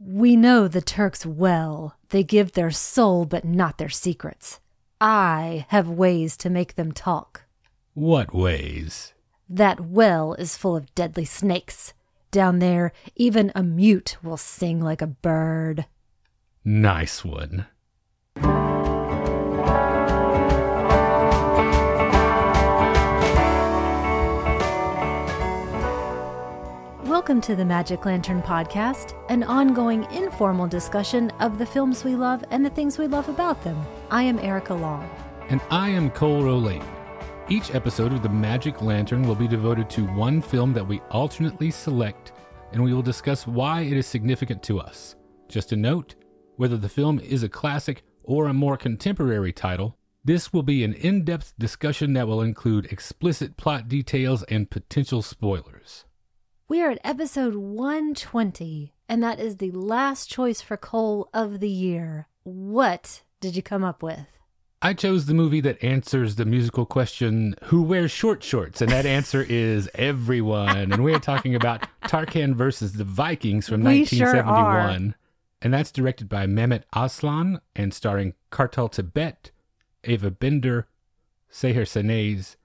We 0.00 0.36
know 0.36 0.68
the 0.68 0.80
Turks 0.80 1.26
well. 1.26 1.96
They 2.10 2.22
give 2.22 2.52
their 2.52 2.70
soul, 2.70 3.24
but 3.24 3.44
not 3.44 3.78
their 3.78 3.88
secrets. 3.88 4.60
I 5.00 5.66
have 5.70 5.88
ways 5.88 6.36
to 6.38 6.50
make 6.50 6.76
them 6.76 6.92
talk. 6.92 7.42
What 7.94 8.32
ways? 8.32 9.12
That 9.48 9.80
well 9.80 10.34
is 10.34 10.56
full 10.56 10.76
of 10.76 10.94
deadly 10.94 11.24
snakes. 11.24 11.94
Down 12.30 12.60
there, 12.60 12.92
even 13.16 13.50
a 13.54 13.62
mute 13.62 14.18
will 14.22 14.36
sing 14.36 14.80
like 14.80 15.02
a 15.02 15.06
bird. 15.06 15.86
Nice 16.64 17.24
one. 17.24 17.66
Welcome 27.28 27.42
to 27.42 27.56
the 27.56 27.64
Magic 27.66 28.06
Lantern 28.06 28.40
Podcast, 28.40 29.12
an 29.28 29.42
ongoing 29.42 30.10
informal 30.12 30.66
discussion 30.66 31.28
of 31.40 31.58
the 31.58 31.66
films 31.66 32.02
we 32.02 32.14
love 32.14 32.42
and 32.50 32.64
the 32.64 32.70
things 32.70 32.96
we 32.96 33.06
love 33.06 33.28
about 33.28 33.62
them. 33.62 33.78
I 34.10 34.22
am 34.22 34.38
Erica 34.38 34.72
Long. 34.72 35.06
And 35.50 35.60
I 35.70 35.90
am 35.90 36.08
Cole 36.10 36.40
Rolane. 36.40 36.82
Each 37.50 37.74
episode 37.74 38.14
of 38.14 38.22
the 38.22 38.30
Magic 38.30 38.80
Lantern 38.80 39.28
will 39.28 39.34
be 39.34 39.46
devoted 39.46 39.90
to 39.90 40.06
one 40.14 40.40
film 40.40 40.72
that 40.72 40.88
we 40.88 41.00
alternately 41.10 41.70
select, 41.70 42.32
and 42.72 42.82
we 42.82 42.94
will 42.94 43.02
discuss 43.02 43.46
why 43.46 43.82
it 43.82 43.98
is 43.98 44.06
significant 44.06 44.62
to 44.62 44.80
us. 44.80 45.14
Just 45.50 45.72
a 45.72 45.76
note 45.76 46.14
whether 46.56 46.78
the 46.78 46.88
film 46.88 47.20
is 47.20 47.42
a 47.42 47.48
classic 47.50 48.04
or 48.22 48.46
a 48.46 48.54
more 48.54 48.78
contemporary 48.78 49.52
title, 49.52 49.98
this 50.24 50.50
will 50.50 50.62
be 50.62 50.82
an 50.82 50.94
in 50.94 51.26
depth 51.26 51.52
discussion 51.58 52.14
that 52.14 52.26
will 52.26 52.40
include 52.40 52.86
explicit 52.86 53.58
plot 53.58 53.86
details 53.86 54.44
and 54.44 54.70
potential 54.70 55.20
spoilers. 55.20 56.06
We 56.68 56.82
are 56.82 56.90
at 56.90 57.00
episode 57.02 57.54
120, 57.54 58.92
and 59.08 59.22
that 59.22 59.40
is 59.40 59.56
the 59.56 59.70
last 59.70 60.28
choice 60.28 60.60
for 60.60 60.76
Cole 60.76 61.30
of 61.32 61.60
the 61.60 61.68
year. 61.68 62.28
What 62.42 63.22
did 63.40 63.56
you 63.56 63.62
come 63.62 63.82
up 63.84 64.02
with? 64.02 64.26
I 64.82 64.92
chose 64.92 65.24
the 65.24 65.32
movie 65.34 65.62
that 65.62 65.82
answers 65.82 66.36
the 66.36 66.44
musical 66.44 66.84
question, 66.84 67.54
Who 67.64 67.82
wears 67.82 68.10
short 68.10 68.42
shorts? 68.44 68.82
And 68.82 68.90
that 68.90 69.06
answer 69.06 69.42
is 69.48 69.88
everyone. 69.94 70.92
and 70.92 71.02
we're 71.02 71.18
talking 71.18 71.54
about 71.54 71.86
Tarkan 72.02 72.54
versus 72.54 72.92
the 72.92 73.04
Vikings 73.04 73.66
from 73.66 73.82
We 73.82 74.00
1971. 74.00 75.00
sure 75.02 75.14
and 75.62 75.74
that's 75.74 75.90
directed 75.90 76.28
by 76.28 76.46
Mehmet 76.46 76.82
Aslan 76.94 77.60
and 77.74 77.92
starring 77.92 78.34
Kartal 78.52 78.92
Tibet, 78.92 79.50
Ava 80.04 80.30
Bender, 80.30 80.86
Seher 81.50 81.82
Seniz, 81.82 82.56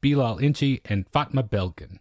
Bilal 0.00 0.38
Inci, 0.38 0.80
and 0.86 1.06
Fatma 1.10 1.42
Belgen. 1.44 1.98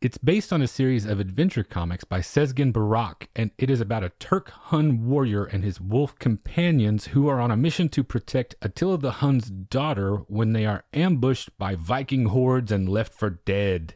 It's 0.00 0.16
based 0.16 0.52
on 0.52 0.62
a 0.62 0.68
series 0.68 1.04
of 1.04 1.18
adventure 1.18 1.64
comics 1.64 2.04
by 2.04 2.20
Sezgin 2.20 2.72
Burak, 2.72 3.26
and 3.34 3.50
it 3.58 3.68
is 3.68 3.80
about 3.80 4.04
a 4.04 4.12
Turk 4.20 4.50
Hun 4.50 5.04
warrior 5.08 5.44
and 5.44 5.64
his 5.64 5.80
wolf 5.80 6.16
companions 6.20 7.06
who 7.06 7.26
are 7.26 7.40
on 7.40 7.50
a 7.50 7.56
mission 7.56 7.88
to 7.88 8.04
protect 8.04 8.54
Attila 8.62 8.98
the 8.98 9.10
Hun's 9.10 9.50
daughter 9.50 10.18
when 10.28 10.52
they 10.52 10.64
are 10.66 10.84
ambushed 10.94 11.50
by 11.58 11.74
Viking 11.74 12.26
hordes 12.26 12.70
and 12.70 12.88
left 12.88 13.12
for 13.12 13.28
dead. 13.28 13.94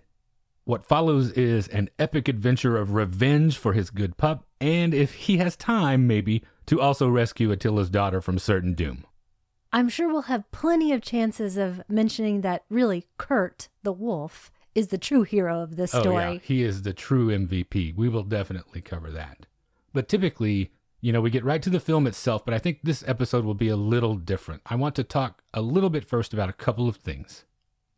What 0.64 0.84
follows 0.84 1.30
is 1.30 1.68
an 1.68 1.88
epic 2.00 2.26
adventure 2.26 2.76
of 2.76 2.94
revenge 2.94 3.56
for 3.56 3.72
his 3.72 3.90
good 3.90 4.16
pup, 4.16 4.44
and 4.60 4.92
if 4.92 5.14
he 5.14 5.36
has 5.36 5.54
time, 5.54 6.08
maybe, 6.08 6.42
to 6.66 6.80
also 6.80 7.08
rescue 7.08 7.52
Attila's 7.52 7.90
daughter 7.90 8.20
from 8.20 8.40
certain 8.40 8.74
doom. 8.74 9.06
I'm 9.72 9.88
sure 9.88 10.08
we'll 10.08 10.22
have 10.22 10.50
plenty 10.50 10.92
of 10.92 11.00
chances 11.00 11.56
of 11.56 11.80
mentioning 11.88 12.40
that 12.40 12.64
really 12.68 13.06
Kurt, 13.18 13.68
the 13.84 13.92
wolf, 13.92 14.50
is 14.74 14.88
the 14.88 14.98
true 14.98 15.22
hero 15.22 15.60
of 15.60 15.76
this 15.76 15.90
story. 15.90 16.24
Oh, 16.24 16.32
yeah, 16.32 16.38
he 16.42 16.62
is 16.62 16.82
the 16.82 16.92
true 16.92 17.28
MVP. 17.28 17.94
We 17.94 18.08
will 18.08 18.22
definitely 18.22 18.80
cover 18.80 19.10
that. 19.10 19.46
But 19.92 20.08
typically, 20.08 20.72
you 21.00 21.12
know, 21.12 21.20
we 21.20 21.30
get 21.30 21.44
right 21.44 21.62
to 21.62 21.70
the 21.70 21.80
film 21.80 22.06
itself, 22.06 22.44
but 22.44 22.54
I 22.54 22.58
think 22.58 22.80
this 22.82 23.04
episode 23.06 23.44
will 23.44 23.54
be 23.54 23.68
a 23.68 23.76
little 23.76 24.14
different. 24.14 24.62
I 24.66 24.76
want 24.76 24.94
to 24.96 25.04
talk 25.04 25.42
a 25.52 25.60
little 25.60 25.90
bit 25.90 26.08
first 26.08 26.32
about 26.32 26.48
a 26.48 26.54
couple 26.54 26.88
of 26.88 26.96
things 26.96 27.44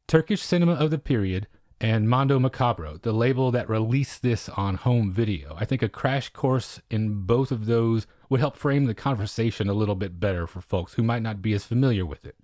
Turkish 0.07 0.43
cinema 0.43 0.73
of 0.73 0.91
the 0.91 0.99
period 0.99 1.47
and 1.81 2.09
Mondo 2.09 2.39
Macabro, 2.39 3.01
the 3.03 3.13
label 3.13 3.51
that 3.51 3.69
released 3.69 4.23
this 4.23 4.49
on 4.49 4.77
home 4.77 5.11
video. 5.11 5.55
I 5.59 5.65
think 5.65 5.83
a 5.83 5.89
crash 5.89 6.31
course 6.31 6.81
in 6.91 7.25
both 7.25 7.51
of 7.51 7.67
those 7.67 8.07
would 8.29 8.41
help 8.41 8.57
frame 8.57 8.87
the 8.87 8.95
conversation 8.95 9.69
a 9.69 9.75
little 9.75 9.95
bit 9.95 10.19
better 10.19 10.47
for 10.47 10.61
folks 10.61 10.95
who 10.95 11.03
might 11.03 11.23
not 11.23 11.43
be 11.43 11.53
as 11.53 11.65
familiar 11.65 12.07
with 12.07 12.25
it. 12.25 12.37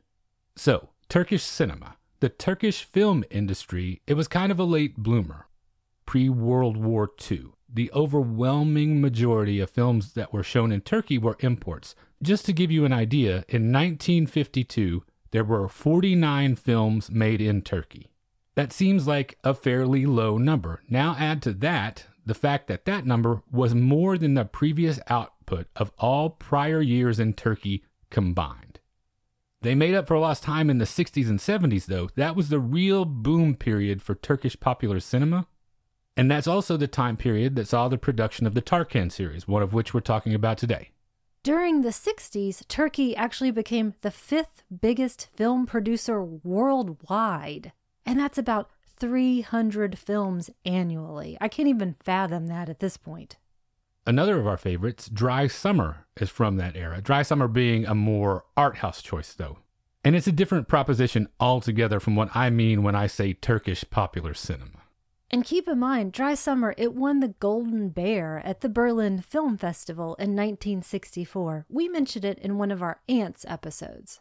So, 0.57 0.91
Turkish 1.09 1.43
cinema. 1.43 1.97
The 2.21 2.29
Turkish 2.29 2.85
film 2.85 3.25
industry, 3.31 4.03
it 4.07 4.13
was 4.13 4.29
kind 4.29 4.53
of 4.53 4.59
a 4.59 4.65
late 4.65 4.99
bloomer. 4.99 5.47
Pre 6.05 6.29
World 6.29 6.77
War 6.77 7.09
II, 7.31 7.53
the 7.73 7.91
overwhelming 7.95 9.01
majority 9.01 9.59
of 9.59 9.71
films 9.71 10.13
that 10.13 10.31
were 10.31 10.43
shown 10.43 10.71
in 10.71 10.83
Turkey 10.83 11.17
were 11.17 11.39
imports. 11.41 11.95
Just 12.23 12.45
to 12.45 12.53
give 12.53 12.71
you 12.71 12.85
an 12.85 12.93
idea, 12.93 13.47
in 13.49 13.73
1952, 13.73 15.03
there 15.31 15.45
were 15.45 15.67
49 15.67 16.57
films 16.57 17.11
made 17.11 17.41
in 17.41 17.63
Turkey. 17.63 18.11
That 18.55 18.75
seems 18.75 19.07
like 19.07 19.39
a 19.43 19.55
fairly 19.55 20.05
low 20.05 20.37
number. 20.37 20.83
Now 20.91 21.17
add 21.19 21.41
to 21.45 21.55
that 21.55 22.05
the 22.27 22.35
fact 22.35 22.67
that 22.67 22.85
that 22.85 23.07
number 23.07 23.41
was 23.51 23.75
more 23.75 24.19
than 24.19 24.35
the 24.35 24.45
previous 24.45 25.01
output 25.09 25.69
of 25.75 25.91
all 25.97 26.29
prior 26.29 26.83
years 26.83 27.19
in 27.19 27.33
Turkey 27.33 27.83
combined. 28.11 28.70
They 29.63 29.75
made 29.75 29.95
up 29.95 30.07
for 30.07 30.19
lost 30.19 30.43
time 30.43 30.71
in 30.71 30.79
the 30.79 30.87
60s 30.87 31.29
and 31.29 31.39
70s, 31.39 31.87
though. 31.87 32.09
That 32.15 32.35
was 32.35 32.49
the 32.49 32.59
real 32.59 33.05
boom 33.05 33.55
period 33.55 34.01
for 34.01 34.15
Turkish 34.15 34.59
popular 34.59 35.01
cinema. 35.01 35.47
And 36.17 36.31
that's 36.31 36.47
also 36.47 36.77
the 36.77 36.89
time 36.89 37.17
period 37.17 37.57
that 37.57 37.69
saw 37.69 37.89
the 37.89 37.99
production 37.99 38.47
of 38.47 38.55
the 38.55 38.63
Tarkan 38.63 39.13
series, 39.13 39.47
one 39.47 39.63
of 39.63 39.75
which 39.75 39.93
we're 39.93 40.01
talking 40.01 40.35
about 40.35 40.57
today. 40.57 40.91
During 41.43 41.83
the 41.83 41.91
60s, 41.91 42.67
Turkey 42.69 43.15
actually 43.17 43.51
became 43.51 43.95
the 44.01 44.11
fifth 44.11 44.63
biggest 44.81 45.29
film 45.35 45.67
producer 45.67 46.23
worldwide. 46.23 47.73
And 48.07 48.19
that's 48.19 48.39
about 48.39 48.71
300 48.99 49.99
films 49.99 50.51
annually. 50.65 51.37
I 51.41 51.49
can't 51.49 51.69
even 51.69 51.97
fathom 52.03 52.47
that 52.49 52.69
at 52.69 52.81
this 52.81 52.97
point. 52.97 53.37
Another 54.11 54.41
of 54.41 54.47
our 54.49 54.57
favorites, 54.57 55.09
Dry 55.09 55.47
Summer, 55.47 56.05
is 56.17 56.29
from 56.29 56.57
that 56.57 56.75
era. 56.75 57.01
Dry 57.01 57.23
Summer 57.23 57.47
being 57.47 57.87
a 57.87 57.95
more 57.95 58.45
art 58.57 58.79
house 58.79 59.03
choice, 59.03 59.33
though. 59.35 59.59
And 60.03 60.17
it's 60.17 60.27
a 60.27 60.33
different 60.33 60.67
proposition 60.67 61.29
altogether 61.39 62.01
from 62.01 62.17
what 62.17 62.35
I 62.35 62.51
mean 62.51 62.83
when 62.83 62.97
I 62.97 63.07
say 63.07 63.35
Turkish 63.35 63.85
popular 63.89 64.35
cinema. 64.35 64.83
And 65.31 65.45
keep 65.45 65.69
in 65.69 65.79
mind, 65.79 66.11
Dry 66.11 66.35
Summer, 66.35 66.75
it 66.77 66.93
won 66.93 67.21
the 67.21 67.37
Golden 67.39 67.91
Bear 67.91 68.43
at 68.45 68.63
the 68.63 68.69
Berlin 68.69 69.21
Film 69.21 69.57
Festival 69.57 70.17
in 70.17 70.35
1964. 70.35 71.67
We 71.69 71.89
mentioned 71.89 72.25
it 72.25 72.41
in 72.41 72.59
one 72.59 72.73
of 72.73 72.83
our 72.83 73.03
Ants 73.09 73.45
episodes. 73.47 74.19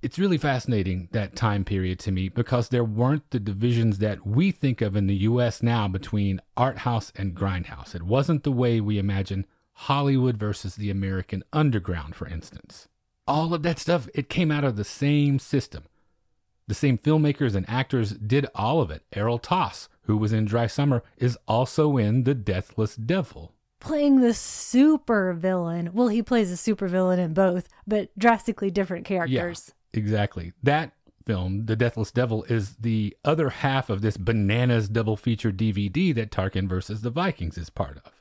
It's 0.00 0.18
really 0.18 0.38
fascinating, 0.38 1.08
that 1.10 1.34
time 1.34 1.64
period 1.64 1.98
to 2.00 2.12
me, 2.12 2.28
because 2.28 2.68
there 2.68 2.84
weren't 2.84 3.28
the 3.30 3.40
divisions 3.40 3.98
that 3.98 4.24
we 4.24 4.52
think 4.52 4.80
of 4.80 4.94
in 4.94 5.08
the 5.08 5.16
US 5.16 5.60
now 5.60 5.88
between 5.88 6.40
art 6.56 6.78
house 6.78 7.12
and 7.16 7.34
grindhouse. 7.34 7.96
It 7.96 8.04
wasn't 8.04 8.44
the 8.44 8.52
way 8.52 8.80
we 8.80 8.98
imagine 8.98 9.44
Hollywood 9.72 10.36
versus 10.36 10.76
the 10.76 10.90
American 10.90 11.42
underground, 11.52 12.14
for 12.14 12.28
instance. 12.28 12.86
All 13.26 13.52
of 13.52 13.64
that 13.64 13.80
stuff, 13.80 14.08
it 14.14 14.28
came 14.28 14.52
out 14.52 14.62
of 14.62 14.76
the 14.76 14.84
same 14.84 15.40
system. 15.40 15.84
The 16.68 16.74
same 16.74 16.96
filmmakers 16.96 17.56
and 17.56 17.68
actors 17.68 18.12
did 18.12 18.46
all 18.54 18.80
of 18.80 18.92
it. 18.92 19.02
Erol 19.12 19.40
Tas, 19.42 19.88
who 20.02 20.16
was 20.16 20.32
in 20.32 20.44
Dry 20.44 20.68
Summer, 20.68 21.02
is 21.16 21.36
also 21.48 21.96
in 21.96 22.22
The 22.22 22.34
Deathless 22.34 22.94
Devil. 22.94 23.52
Playing 23.80 24.20
the 24.20 24.34
super 24.34 25.32
villain. 25.32 25.90
Well, 25.92 26.08
he 26.08 26.22
plays 26.22 26.52
a 26.52 26.56
super 26.56 26.86
villain 26.86 27.18
in 27.18 27.32
both, 27.32 27.68
but 27.86 28.16
drastically 28.16 28.70
different 28.70 29.04
characters. 29.04 29.72
Exactly. 29.92 30.52
That 30.62 30.92
film, 31.26 31.66
The 31.66 31.76
Deathless 31.76 32.10
Devil, 32.10 32.44
is 32.44 32.76
the 32.76 33.16
other 33.24 33.50
half 33.50 33.90
of 33.90 34.00
this 34.00 34.16
bananas 34.16 34.88
double 34.88 35.16
feature 35.16 35.52
DVD 35.52 36.14
that 36.14 36.30
Tarkan 36.30 36.68
versus 36.68 37.02
the 37.02 37.10
Vikings 37.10 37.58
is 37.58 37.70
part 37.70 37.98
of. 38.04 38.12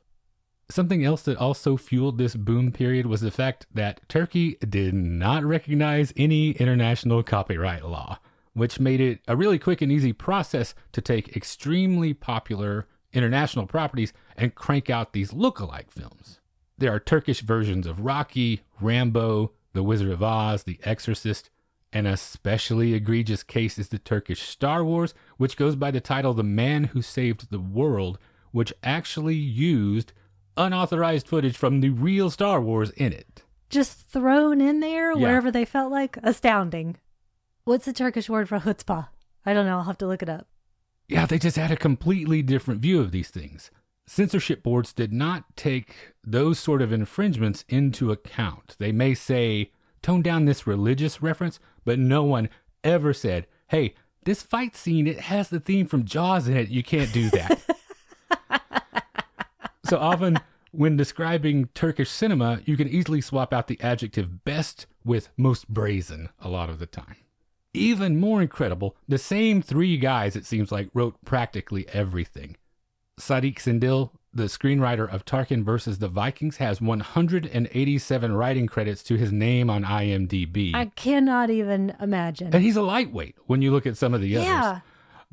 Something 0.70 1.06
else 1.06 1.22
that 1.22 1.38
also 1.38 1.78
fueled 1.78 2.18
this 2.18 2.36
boom 2.36 2.74
period 2.74 3.06
was 3.06 3.22
the 3.22 3.32
fact 3.32 3.66
that 3.74 4.02
Turkey 4.10 4.58
did 4.68 4.94
not 4.94 5.46
recognize 5.46 6.12
any 6.18 6.52
international 6.52 7.24
copyright 7.24 7.86
law, 7.86 8.20
which 8.54 8.80
made 8.80 9.00
it 9.00 9.20
a 9.30 9.38
really 9.38 9.58
quick 9.58 9.82
and 9.82 9.92
easy 9.92 10.12
process 10.12 10.76
to 10.92 11.00
take 11.00 11.38
extremely 11.38 12.14
popular 12.14 12.88
international 13.14 13.66
properties 13.66 14.12
and 14.36 14.56
crank 14.56 14.90
out 14.90 15.14
these 15.14 15.32
look-alike 15.32 15.90
films. 15.90 16.42
There 16.78 16.94
are 16.94 17.00
Turkish 17.00 17.40
versions 17.40 17.88
of 17.88 18.02
Rocky, 18.02 18.62
Rambo, 18.82 19.54
The 19.72 19.84
Wizard 19.84 20.12
of 20.12 20.22
Oz, 20.22 20.64
The 20.64 20.80
Exorcist. 20.84 21.50
An 21.98 22.06
especially 22.06 22.94
egregious 22.94 23.42
case 23.42 23.80
is 23.80 23.88
the 23.88 23.98
Turkish 23.98 24.44
Star 24.44 24.86
Wars, 24.86 25.16
which 25.38 25.58
goes 25.58 25.76
by 25.76 25.90
the 25.90 26.00
title 26.00 26.36
The 26.36 26.44
Man 26.44 26.84
Who 26.84 27.02
Saved 27.02 27.50
the 27.50 27.60
World, 27.60 28.20
which 28.52 28.72
actually 28.84 29.34
used 29.34 30.14
unauthorized 30.56 31.28
footage 31.28 31.58
from 31.58 31.82
the 31.82 31.90
real 31.90 32.30
Star 32.30 32.62
Wars 32.62 32.92
in 32.92 33.14
it. 33.14 33.42
Just 33.72 34.08
thrown 34.12 34.62
in 34.62 34.80
there 34.80 35.12
Yeah. 35.14 35.18
wherever 35.24 35.50
they 35.50 35.66
felt 35.66 35.92
like. 35.92 36.18
Astounding. 36.22 36.98
What's 37.64 37.86
the 37.86 37.94
Turkish 37.94 38.30
word 38.30 38.48
for 38.48 38.60
chutzpah? 38.60 39.08
I 39.44 39.56
don't 39.56 39.66
know. 39.66 39.78
I'll 39.80 39.84
have 39.86 39.98
to 39.98 40.08
look 40.08 40.22
it 40.22 40.30
up. 40.30 40.48
Yeah, 41.08 41.26
they 41.26 41.40
just 41.40 41.58
had 41.58 41.72
a 41.72 41.76
completely 41.76 42.44
different 42.44 42.80
view 42.80 43.00
of 43.02 43.10
these 43.12 43.32
things. 43.32 43.72
censorship 44.06 44.62
boards 44.62 44.94
did 44.94 45.12
not 45.12 45.58
take 45.58 46.14
those 46.24 46.60
sort 46.60 46.84
of 46.84 46.94
infringements 46.94 47.66
into 47.68 48.12
account. 48.12 48.76
They 48.78 48.92
may 48.92 49.16
say, 49.16 49.72
tone 50.04 50.22
down 50.22 50.46
this 50.46 50.68
religious 50.68 51.22
reference, 51.24 51.60
but 51.88 51.98
no 51.98 52.22
one 52.22 52.50
ever 52.84 53.14
said, 53.14 53.48
hey, 53.70 53.96
this 54.26 54.42
fight 54.42 54.76
scene, 54.76 55.08
it 55.08 55.22
has 55.22 55.48
the 55.48 55.62
theme 55.62 55.88
from 55.88 56.04
Jaws 56.04 56.50
in 56.50 56.58
it. 56.58 56.68
You 56.68 56.84
can't 56.84 57.14
do 57.14 57.30
that. 57.30 57.62
so 59.86 59.98
often, 59.98 60.38
when 60.72 60.98
describing 60.98 61.70
Turkish 61.74 62.10
cinema, 62.10 62.60
you 62.66 62.76
can 62.76 62.90
easily 62.90 63.22
swap 63.22 63.54
out 63.54 63.68
the 63.68 63.80
adjective 63.80 64.44
best 64.44 64.86
with 65.06 65.30
most 65.38 65.70
brazen 65.70 66.28
a 66.42 66.50
lot 66.50 66.70
of 66.70 66.80
the 66.80 66.88
time. 66.88 67.16
Even 67.74 68.20
more 68.20 68.42
incredible, 68.42 68.98
the 69.08 69.18
same 69.18 69.62
three 69.62 69.96
guys, 69.96 70.36
it 70.36 70.46
seems 70.46 70.74
like, 70.74 70.90
wrote 70.94 71.16
practically 71.24 71.88
everything. 71.94 72.58
Sadik 73.18 73.60
Sendil, 73.60 74.12
the 74.38 74.44
screenwriter 74.44 75.12
of 75.12 75.26
Tarkan 75.26 75.64
versus 75.64 75.98
the 75.98 76.08
Vikings, 76.08 76.58
has 76.58 76.80
187 76.80 78.32
writing 78.32 78.68
credits 78.68 79.04
to 79.04 79.16
his 79.16 79.32
name 79.32 79.70
on 79.70 79.84
IMDb. 79.84 80.74
I 80.74 80.86
cannot 80.96 81.50
even 81.50 81.96
imagine. 82.00 82.52
And 82.54 82.64
he's 82.64 82.78
a 82.78 82.82
lightweight 82.82 83.36
when 83.48 83.62
you 83.62 83.72
look 83.72 83.86
at 83.86 83.98
some 83.98 84.14
of 84.14 84.22
the 84.22 84.38
others. 84.38 84.48
Yeah. 84.48 84.80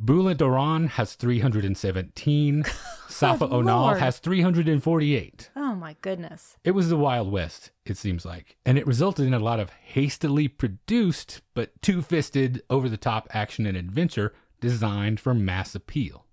Bulent 0.02 0.42
Oran 0.42 0.88
has 0.88 1.14
317. 1.14 2.64
Safa 3.08 3.46
Onal 3.46 3.96
has 3.96 4.18
348. 4.18 5.50
Oh 5.54 5.74
my 5.76 5.94
goodness. 6.00 6.56
It 6.64 6.72
was 6.72 6.88
the 6.88 6.96
Wild 6.96 7.30
West, 7.30 7.70
it 7.86 7.96
seems 7.96 8.24
like. 8.24 8.56
And 8.66 8.76
it 8.76 8.86
resulted 8.86 9.26
in 9.26 9.34
a 9.34 9.38
lot 9.38 9.60
of 9.60 9.70
hastily 9.70 10.48
produced, 10.48 11.42
but 11.52 11.70
two 11.80 12.02
fisted, 12.02 12.62
over 12.68 12.88
the 12.88 12.96
top 12.96 13.28
action 13.30 13.66
and 13.66 13.76
adventure 13.76 14.34
designed 14.60 15.20
for 15.20 15.34
mass 15.34 15.74
appeal. 15.76 16.23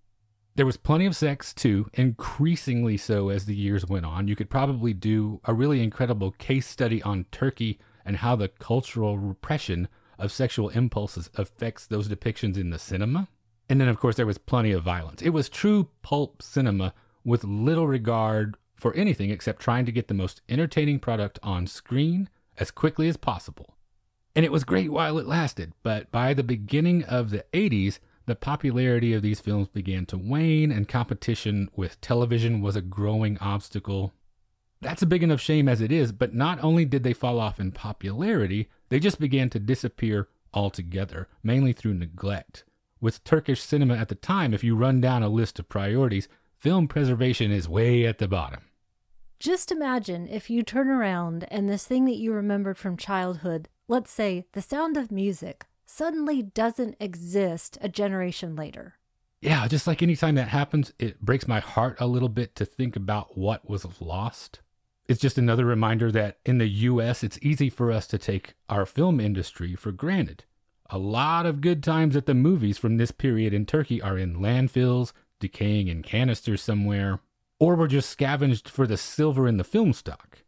There 0.55 0.65
was 0.65 0.77
plenty 0.77 1.05
of 1.05 1.15
sex, 1.15 1.53
too, 1.53 1.89
increasingly 1.93 2.97
so 2.97 3.29
as 3.29 3.45
the 3.45 3.55
years 3.55 3.85
went 3.85 4.05
on. 4.05 4.27
You 4.27 4.35
could 4.35 4.49
probably 4.49 4.93
do 4.93 5.39
a 5.45 5.53
really 5.53 5.81
incredible 5.81 6.31
case 6.31 6.67
study 6.67 7.01
on 7.03 7.25
Turkey 7.31 7.79
and 8.05 8.17
how 8.17 8.35
the 8.35 8.49
cultural 8.49 9.17
repression 9.17 9.87
of 10.19 10.31
sexual 10.31 10.69
impulses 10.69 11.29
affects 11.35 11.87
those 11.87 12.09
depictions 12.09 12.57
in 12.57 12.69
the 12.69 12.79
cinema. 12.79 13.29
And 13.69 13.79
then, 13.79 13.87
of 13.87 13.97
course, 13.97 14.17
there 14.17 14.25
was 14.25 14.37
plenty 14.37 14.71
of 14.73 14.83
violence. 14.83 15.21
It 15.21 15.29
was 15.29 15.47
true 15.47 15.87
pulp 16.01 16.41
cinema 16.41 16.93
with 17.23 17.45
little 17.45 17.87
regard 17.87 18.55
for 18.75 18.93
anything 18.93 19.29
except 19.29 19.61
trying 19.61 19.85
to 19.85 19.91
get 19.91 20.09
the 20.09 20.13
most 20.13 20.41
entertaining 20.49 20.99
product 20.99 21.39
on 21.41 21.67
screen 21.67 22.27
as 22.57 22.71
quickly 22.71 23.07
as 23.07 23.15
possible. 23.15 23.77
And 24.35 24.43
it 24.43 24.51
was 24.51 24.63
great 24.63 24.91
while 24.91 25.17
it 25.17 25.27
lasted, 25.27 25.73
but 25.83 26.11
by 26.11 26.33
the 26.33 26.43
beginning 26.43 27.03
of 27.03 27.29
the 27.29 27.45
80s, 27.53 27.99
the 28.31 28.35
popularity 28.35 29.13
of 29.13 29.21
these 29.21 29.41
films 29.41 29.67
began 29.67 30.05
to 30.05 30.17
wane, 30.17 30.71
and 30.71 30.87
competition 30.87 31.69
with 31.75 31.99
television 31.99 32.61
was 32.61 32.77
a 32.77 32.81
growing 32.81 33.37
obstacle. 33.39 34.13
That's 34.79 35.01
a 35.01 35.05
big 35.05 35.21
enough 35.21 35.41
shame 35.41 35.67
as 35.67 35.81
it 35.81 35.91
is, 35.91 36.13
but 36.13 36.33
not 36.33 36.63
only 36.63 36.85
did 36.85 37.03
they 37.03 37.11
fall 37.11 37.41
off 37.41 37.59
in 37.59 37.73
popularity, 37.73 38.69
they 38.87 39.01
just 39.01 39.19
began 39.19 39.49
to 39.49 39.59
disappear 39.59 40.29
altogether, 40.53 41.27
mainly 41.43 41.73
through 41.73 41.95
neglect. 41.95 42.63
With 43.01 43.21
Turkish 43.25 43.61
cinema 43.61 43.97
at 43.97 44.07
the 44.07 44.15
time, 44.15 44.53
if 44.53 44.63
you 44.63 44.77
run 44.77 45.01
down 45.01 45.23
a 45.23 45.27
list 45.27 45.59
of 45.59 45.67
priorities, 45.67 46.29
film 46.57 46.87
preservation 46.87 47.51
is 47.51 47.67
way 47.67 48.05
at 48.05 48.19
the 48.19 48.29
bottom. 48.29 48.61
Just 49.41 49.73
imagine 49.73 50.25
if 50.29 50.49
you 50.49 50.63
turn 50.63 50.87
around 50.87 51.45
and 51.51 51.67
this 51.67 51.85
thing 51.85 52.05
that 52.05 52.15
you 52.15 52.31
remembered 52.31 52.77
from 52.77 52.95
childhood, 52.95 53.67
let's 53.89 54.09
say 54.09 54.45
the 54.53 54.61
sound 54.61 54.95
of 54.95 55.11
music, 55.11 55.65
suddenly 55.91 56.41
doesn't 56.41 56.95
exist 56.99 57.77
a 57.81 57.89
generation 57.89 58.55
later. 58.55 58.95
Yeah, 59.41 59.67
just 59.67 59.87
like 59.87 60.01
anytime 60.01 60.35
that 60.35 60.47
happens, 60.47 60.93
it 60.99 61.19
breaks 61.19 61.47
my 61.47 61.59
heart 61.59 61.97
a 61.99 62.07
little 62.07 62.29
bit 62.29 62.55
to 62.55 62.65
think 62.65 62.95
about 62.95 63.37
what 63.37 63.69
was 63.69 63.85
lost. 63.99 64.59
It's 65.07 65.19
just 65.19 65.37
another 65.37 65.65
reminder 65.65 66.11
that 66.11 66.37
in 66.45 66.59
the 66.59 66.67
US, 66.67 67.23
it's 67.23 67.39
easy 67.41 67.69
for 67.69 67.91
us 67.91 68.07
to 68.07 68.17
take 68.17 68.53
our 68.69 68.85
film 68.85 69.19
industry 69.19 69.75
for 69.75 69.91
granted. 69.91 70.45
A 70.89 70.97
lot 70.97 71.45
of 71.45 71.61
good 71.61 71.83
times 71.83 72.15
at 72.15 72.25
the 72.25 72.33
movies 72.33 72.77
from 72.77 72.97
this 72.97 73.11
period 73.11 73.53
in 73.53 73.65
Turkey 73.65 74.01
are 74.01 74.17
in 74.17 74.37
landfills, 74.37 75.11
decaying 75.39 75.87
in 75.87 76.03
canisters 76.03 76.61
somewhere, 76.61 77.19
or 77.59 77.75
were 77.75 77.87
just 77.87 78.09
scavenged 78.09 78.69
for 78.69 78.85
the 78.87 78.97
silver 78.97 79.47
in 79.47 79.57
the 79.57 79.63
film 79.63 79.91
stock. 79.91 80.43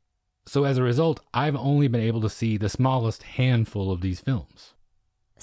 So 0.45 0.63
as 0.65 0.77
a 0.77 0.83
result, 0.83 1.21
I've 1.33 1.55
only 1.55 1.87
been 1.87 2.01
able 2.01 2.21
to 2.21 2.29
see 2.29 2.57
the 2.57 2.69
smallest 2.69 3.23
handful 3.23 3.91
of 3.91 4.01
these 4.01 4.19
films. 4.19 4.73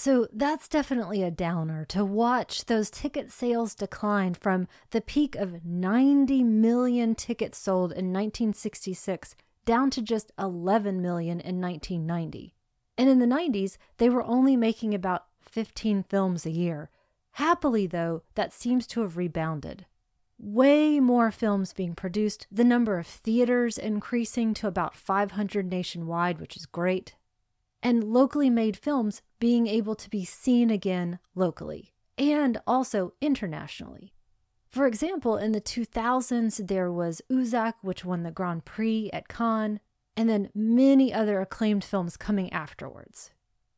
So 0.02 0.28
that's 0.32 0.66
definitely 0.66 1.22
a 1.22 1.30
downer 1.30 1.84
to 1.90 2.06
watch 2.06 2.64
those 2.64 2.88
ticket 2.88 3.30
sales 3.30 3.74
decline 3.74 4.32
from 4.32 4.66
the 4.92 5.02
peak 5.02 5.36
of 5.36 5.62
90 5.62 6.42
million 6.42 7.14
tickets 7.14 7.58
sold 7.58 7.92
in 7.92 8.10
1966 8.10 9.36
down 9.66 9.90
to 9.90 10.00
just 10.00 10.32
11 10.38 11.02
million 11.02 11.38
in 11.38 11.60
1990. 11.60 12.54
And 12.96 13.10
in 13.10 13.18
the 13.18 13.26
90s, 13.26 13.76
they 13.98 14.08
were 14.08 14.24
only 14.24 14.56
making 14.56 14.94
about 14.94 15.26
15 15.42 16.04
films 16.04 16.46
a 16.46 16.50
year. 16.50 16.88
Happily, 17.32 17.86
though, 17.86 18.22
that 18.36 18.54
seems 18.54 18.86
to 18.86 19.02
have 19.02 19.18
rebounded. 19.18 19.84
Way 20.38 20.98
more 20.98 21.30
films 21.30 21.74
being 21.74 21.94
produced, 21.94 22.46
the 22.50 22.64
number 22.64 22.98
of 22.98 23.06
theaters 23.06 23.76
increasing 23.76 24.54
to 24.54 24.66
about 24.66 24.96
500 24.96 25.70
nationwide, 25.70 26.40
which 26.40 26.56
is 26.56 26.64
great 26.64 27.16
and 27.82 28.04
locally 28.04 28.50
made 28.50 28.76
films 28.76 29.22
being 29.38 29.66
able 29.66 29.94
to 29.94 30.10
be 30.10 30.24
seen 30.24 30.70
again 30.70 31.18
locally 31.34 31.92
and 32.18 32.60
also 32.66 33.14
internationally. 33.20 34.12
For 34.68 34.86
example, 34.86 35.36
in 35.36 35.52
the 35.52 35.60
2000s, 35.60 36.68
there 36.68 36.92
was 36.92 37.22
Uzak, 37.30 37.74
which 37.80 38.04
won 38.04 38.22
the 38.22 38.30
Grand 38.30 38.64
Prix 38.64 39.10
at 39.12 39.26
Cannes, 39.26 39.80
and 40.16 40.28
then 40.28 40.50
many 40.54 41.12
other 41.12 41.40
acclaimed 41.40 41.82
films 41.82 42.16
coming 42.16 42.52
afterwards. 42.52 43.30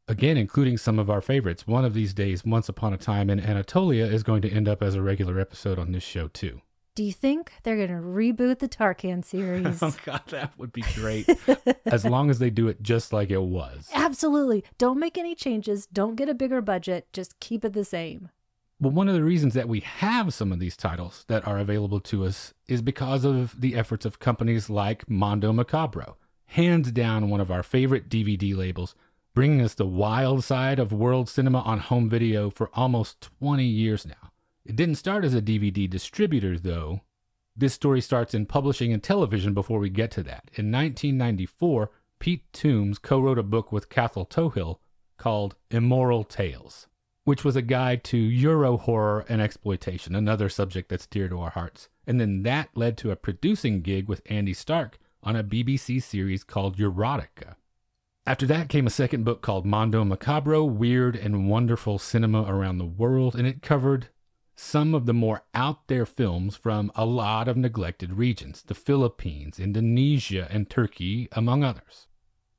Again, 0.09 0.37
including 0.37 0.77
some 0.77 0.99
of 0.99 1.09
our 1.09 1.21
favorites. 1.21 1.67
One 1.67 1.85
of 1.85 1.95
these 1.95 2.13
days, 2.13 2.45
Once 2.45 2.69
Upon 2.69 2.93
a 2.93 2.99
Time 2.99 3.31
in 3.31 3.41
Anatolia 3.41 4.05
is 4.05 4.23
going 4.23 4.43
to 4.43 4.51
end 4.51 4.69
up 4.69 4.83
as 4.83 4.95
a 4.95 5.03
regular 5.03 5.39
episode 5.39 5.79
on 5.79 5.93
this 5.93 6.03
show, 6.03 6.29
too. 6.29 6.61
Do 6.95 7.03
you 7.03 7.13
think 7.13 7.53
they're 7.63 7.77
going 7.77 7.89
to 7.89 8.07
reboot 8.07 8.59
the 8.59 8.69
Tarkan 8.69 9.25
series? 9.25 9.83
Oh, 9.83 9.97
God, 10.05 10.23
that 10.29 10.53
would 10.59 10.73
be 10.73 10.83
great. 10.95 11.27
as 11.87 12.05
long 12.05 12.29
as 12.29 12.39
they 12.39 12.51
do 12.51 12.69
it 12.69 12.83
just 12.83 13.13
like 13.13 13.31
it 13.31 13.41
was. 13.41 13.89
Absolutely. 13.95 14.63
Don't 14.77 14.99
make 14.99 15.17
any 15.17 15.35
changes. 15.35 15.87
Don't 15.87 16.17
get 16.17 16.29
a 16.29 16.35
bigger 16.35 16.61
budget. 16.61 17.07
Just 17.13 17.41
keep 17.41 17.65
it 17.65 17.73
the 17.73 17.85
same. 17.85 18.29
Well, 18.79 18.91
one 18.93 19.09
of 19.09 19.15
the 19.15 19.25
reasons 19.25 19.55
that 19.55 19.69
we 19.69 19.81
have 19.81 20.35
some 20.35 20.53
of 20.53 20.59
these 20.59 20.77
titles 20.77 21.25
that 21.29 21.47
are 21.47 21.59
available 21.59 22.01
to 22.01 22.25
us 22.25 22.53
is 22.69 22.83
because 22.83 23.25
of 23.25 23.59
the 23.61 23.75
efforts 23.77 24.05
of 24.05 24.19
companies 24.19 24.69
like 24.69 25.09
Mondo 25.09 25.53
Macabro, 25.53 26.17
hands 26.47 26.91
down 26.91 27.31
one 27.31 27.41
of 27.41 27.51
our 27.51 27.63
favorite 27.63 28.09
DVD 28.11 28.55
labels, 28.57 28.95
bringing 29.35 29.63
us 29.63 29.73
the 29.75 29.87
wild 29.87 30.45
side 30.45 30.79
of 30.79 30.93
world 30.93 31.29
cinema 31.29 31.61
on 31.61 31.79
home 31.79 32.11
video 32.11 32.51
for 32.51 32.71
almost 32.75 33.31
20 33.41 33.65
years 33.65 34.05
now. 34.05 34.32
It 34.65 34.77
didn't 34.77 34.95
start 34.95 35.25
as 35.25 35.35
a 35.35 35.43
DVD 35.43 35.91
distributor, 35.91 36.59
though. 36.59 37.01
This 37.57 37.75
story 37.75 38.01
starts 38.01 38.33
in 38.33 38.47
publishing 38.47 38.93
and 38.93 39.03
television 39.03 39.55
before 39.55 39.79
we 39.79 39.91
get 39.91 40.11
to 40.13 40.23
that. 40.23 40.51
In 40.55 40.71
1994, 40.71 41.91
Pete 42.19 42.51
Tombs 42.53 42.99
co 42.99 43.21
wrote 43.21 43.39
a 43.39 43.43
book 43.43 43.73
with 43.73 43.89
Cathal 43.89 44.25
Tohill 44.25 44.79
called 45.19 45.57
Immoral 45.71 46.25
Tales, 46.25 46.87
which 47.25 47.45
was 47.45 47.57
a 47.57 47.63
guide 47.63 48.05
to 48.05 48.17
Euro 48.17 48.77
horror 48.77 49.27
and 49.29 49.43
exploitation, 49.43 50.15
another 50.15 50.49
subject 50.49 50.89
that's 50.89 51.07
dear 51.07 51.29
to 51.29 51.41
our 51.41 51.51
hearts. 51.51 51.89
And 52.07 52.21
then 52.21 52.43
that 52.45 52.71
led 52.75 52.97
to 52.99 53.11
a 53.11 53.17
producing 53.17 53.83
gig 53.83 54.09
with 54.09 54.23
Andy 54.27 54.55
Starke 54.55 54.95
on 55.23 55.37
a 55.37 55.45
BBC 55.45 56.03
series 56.03 56.45
called 56.45 56.79
Erotica. 56.79 57.57
After 58.25 58.47
that 58.47 58.69
came 58.69 58.87
a 58.87 58.91
second 58.91 59.25
book 59.25 59.43
called 59.43 59.67
Mondo 59.67 60.05
Macabro 60.05 60.65
Weird 60.65 61.17
and 61.17 61.51
Wonderful 61.51 61.99
Cinema 61.99 62.45
Around 62.45 62.79
the 62.79 62.87
World, 62.87 63.35
and 63.35 63.47
it 63.47 63.63
covered 63.63 64.09
some 64.55 64.95
of 64.95 65.07
the 65.07 65.15
more 65.15 65.43
out 65.55 65.89
there 65.89 66.07
films 66.07 66.57
from 66.57 66.93
a 66.95 67.05
lot 67.05 67.49
of 67.49 67.57
neglected 67.57 68.13
regions 68.13 68.63
the 68.63 68.75
Philippines, 68.75 69.59
Indonesia, 69.59 70.47
and 70.51 70.69
Turkey, 70.69 71.29
among 71.33 71.65
others. 71.65 72.07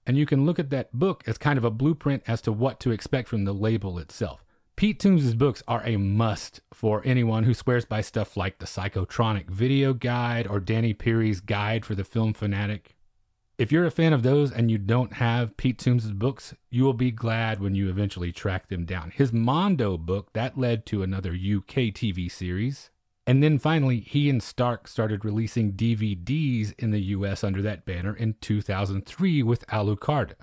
And 0.05 0.17
you 0.17 0.25
can 0.25 0.45
look 0.45 0.59
at 0.59 0.69
that 0.71 0.91
book 0.91 1.23
as 1.27 1.37
kind 1.37 1.57
of 1.57 1.63
a 1.63 1.71
blueprint 1.71 2.23
as 2.27 2.41
to 2.41 2.51
what 2.51 2.79
to 2.81 2.91
expect 2.91 3.29
from 3.29 3.45
the 3.45 3.53
label 3.53 3.99
itself. 3.99 4.43
Pete 4.75 4.99
Tombs' 4.99 5.35
books 5.35 5.61
are 5.67 5.85
a 5.85 5.97
must 5.97 6.61
for 6.73 7.01
anyone 7.05 7.43
who 7.43 7.53
swears 7.53 7.85
by 7.85 8.01
stuff 8.01 8.35
like 8.35 8.57
the 8.57 8.65
Psychotronic 8.65 9.49
Video 9.49 9.93
Guide 9.93 10.47
or 10.47 10.59
Danny 10.59 10.93
Peary's 10.93 11.41
Guide 11.41 11.85
for 11.85 11.93
the 11.93 12.03
Film 12.03 12.33
Fanatic. 12.33 12.95
If 13.55 13.71
you're 13.71 13.85
a 13.85 13.91
fan 13.91 14.13
of 14.13 14.23
those 14.23 14.51
and 14.51 14.71
you 14.71 14.79
don't 14.79 15.13
have 15.13 15.55
Pete 15.57 15.77
Tombs' 15.77 16.11
books, 16.11 16.55
you 16.71 16.83
will 16.83 16.93
be 16.93 17.11
glad 17.11 17.59
when 17.59 17.75
you 17.75 17.87
eventually 17.87 18.31
track 18.31 18.67
them 18.67 18.83
down. 18.83 19.11
His 19.11 19.31
Mondo 19.31 19.95
book, 19.95 20.33
that 20.33 20.57
led 20.57 20.87
to 20.87 21.03
another 21.03 21.33
UK 21.33 21.93
TV 21.93 22.31
series. 22.31 22.89
And 23.27 23.43
then 23.43 23.59
finally, 23.59 23.99
he 23.99 24.27
and 24.27 24.41
Starke 24.41 24.87
started 24.87 25.23
releasing 25.23 25.73
DVDs 25.73 26.73
in 26.79 26.89
the 26.89 27.01
US 27.01 27.43
under 27.43 27.61
that 27.61 27.85
banner 27.85 28.15
in 28.15 28.35
2003 28.41 29.43
with 29.43 29.67
Alucarda. 29.67 30.33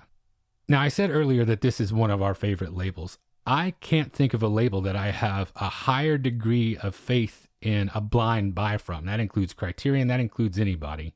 Now, 0.69 0.81
I 0.81 0.87
said 0.87 1.11
earlier 1.11 1.43
that 1.43 1.59
this 1.59 1.81
is 1.81 1.91
one 1.91 2.11
of 2.11 2.21
our 2.21 2.33
favorite 2.33 2.73
labels. 2.73 3.17
I 3.45 3.71
can't 3.81 4.13
think 4.13 4.33
of 4.33 4.41
a 4.41 4.47
label 4.47 4.79
that 4.81 4.95
I 4.95 5.11
have 5.11 5.51
a 5.57 5.67
higher 5.67 6.17
degree 6.17 6.77
of 6.77 6.95
faith 6.95 7.49
in 7.61 7.91
a 7.93 7.99
blind 7.99 8.55
buy 8.55 8.77
from. 8.77 9.05
That 9.05 9.19
includes 9.19 9.53
Criterion, 9.53 10.07
that 10.07 10.21
includes 10.21 10.57
anybody. 10.57 11.13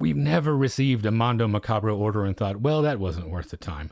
We've 0.00 0.16
never 0.16 0.56
received 0.56 1.06
a 1.06 1.10
Mondo 1.10 1.48
Macabro 1.48 1.98
order 1.98 2.24
and 2.24 2.36
thought, 2.36 2.60
well, 2.60 2.82
that 2.82 3.00
wasn't 3.00 3.30
worth 3.30 3.50
the 3.50 3.56
time. 3.56 3.90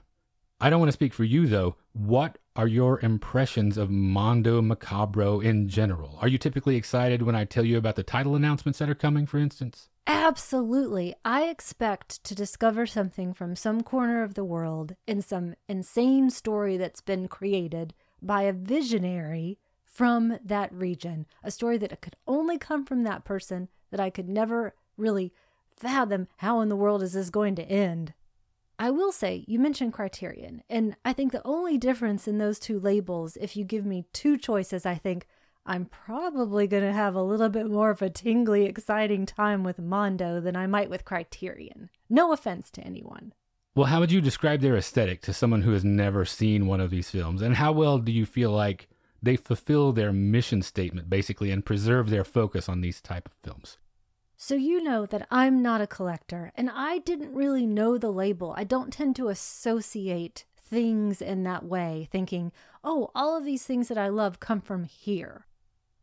I 0.61 0.71
don't 0.71 0.79
want 0.79 0.89
to 0.89 0.93
speak 0.93 1.13
for 1.13 1.25
you 1.25 1.49
though. 1.49 1.75
What 1.95 2.39
are 2.55 2.69
your 2.69 3.01
impressions 3.01 3.77
of 3.77 3.91
Mondo 3.91 4.63
Macabro 4.63 5.43
in 5.43 5.69
general? 5.69 6.17
Are 6.23 6.29
you 6.29 6.39
typically 6.39 6.77
excited 6.77 7.23
when 7.23 7.35
I 7.35 7.45
tell 7.45 7.65
you 7.65 7.77
about 7.77 7.97
the 7.97 8.05
title 8.05 8.37
announcements 8.37 8.79
that 8.79 8.89
are 8.89 8.95
coming, 8.95 9.27
for 9.27 9.39
instance? 9.39 9.89
Absolutely. 10.07 11.17
I 11.25 11.49
expect 11.49 12.23
to 12.23 12.37
discover 12.37 12.87
something 12.87 13.35
from 13.35 13.57
some 13.57 13.83
corner 13.83 14.23
of 14.23 14.35
the 14.35 14.45
world 14.45 14.95
in 15.09 15.21
some 15.23 15.57
insane 15.69 16.31
story 16.31 16.77
that's 16.77 17.01
been 17.01 17.27
created 17.27 17.95
by 18.23 18.43
a 18.43 18.53
visionary 18.53 19.59
from 19.85 20.39
that 20.45 20.73
region, 20.73 21.27
a 21.43 21.51
story 21.51 21.79
that 21.79 22.01
could 22.01 22.15
only 22.29 22.59
come 22.59 22.85
from 22.85 23.03
that 23.03 23.25
person, 23.25 23.69
that 23.91 23.99
I 23.99 24.11
could 24.11 24.29
never 24.29 24.75
really 24.97 25.33
fathom 25.76 26.28
how 26.38 26.61
in 26.61 26.68
the 26.68 26.76
world 26.76 27.02
is 27.02 27.12
this 27.12 27.30
going 27.30 27.54
to 27.56 27.64
end. 27.64 28.14
I 28.78 28.90
will 28.90 29.12
say, 29.12 29.45
you 29.49 29.59
mentioned 29.59 29.95
Criterion, 29.95 30.62
and 30.68 30.97
I 31.04 31.12
think 31.12 31.33
the 31.33 31.47
only 31.47 31.78
difference 31.78 32.28
in 32.28 32.38
those 32.38 32.59
two 32.59 32.78
labels, 32.78 33.37
if 33.40 33.56
you 33.56 33.64
give 33.64 33.87
me 33.87 34.04
two 34.12 34.37
choices, 34.37 34.85
I 34.85 34.97
think 34.97 35.26
I'm 35.64 35.87
probably 35.87 36.66
going 36.66 36.83
to 36.83 36.92
have 36.92 37.14
a 37.14 37.23
little 37.23 37.49
bit 37.49 37.66
more 37.66 37.90
of 37.90 38.02
a 38.02 38.11
tingly, 38.11 38.66
exciting 38.66 39.25
time 39.25 39.64
with 39.64 39.78
Mondo 39.78 40.40
than 40.40 40.56
I 40.56 40.66
might 40.66 40.90
with 40.90 41.04
Criterion. 41.04 41.88
No 42.11 42.33
offense 42.33 42.71
to 42.73 42.83
anyone. 42.83 43.33
Well, 43.75 43.87
how 43.87 44.00
would 44.00 44.12
you 44.12 44.21
describe 44.21 44.61
their 44.61 44.76
aesthetic 44.76 45.23
to 45.23 45.33
someone 45.33 45.62
who 45.62 45.73
has 45.73 45.85
never 45.85 46.25
seen 46.25 46.66
one 46.66 46.80
of 46.80 46.90
these 46.90 47.11
films? 47.11 47.42
And 47.42 47.56
how 47.56 47.73
well 47.73 47.99
do 47.99 48.12
you 48.12 48.25
feel 48.25 48.50
like 48.50 48.88
they 49.23 49.37
fulfill 49.37 49.92
their 49.92 50.12
mission 50.12 50.62
statement, 50.62 51.11
basically, 51.11 51.50
and 51.50 51.64
preserve 51.64 52.11
their 52.11 52.25
focus 52.25 52.68
on 52.68 52.80
these 52.80 53.00
type 53.00 53.26
of 53.26 53.35
films? 53.42 53.78
So, 54.38 54.55
you 54.55 54.83
know 54.83 55.07
that 55.07 55.26
I'm 55.31 55.62
not 55.62 55.81
a 55.81 55.87
collector, 55.87 56.52
and 56.55 56.69
I 56.71 56.99
didn't 56.99 57.35
really 57.35 57.66
know 57.66 57.97
the 57.97 58.12
label. 58.12 58.55
I 58.57 58.64
don't 58.64 58.93
tend 58.93 59.16
to 59.16 59.28
associate 59.28 60.45
things 60.59 61.23
in 61.23 61.43
that 61.45 61.64
way, 61.64 62.09
thinking, 62.11 62.52
oh, 62.85 63.11
all 63.14 63.37
of 63.37 63.45
these 63.47 63.64
things 63.64 63.88
that 63.88 63.97
I 63.97 64.09
love 64.09 64.38
come 64.38 64.61
from 64.61 64.85
here. 64.85 65.47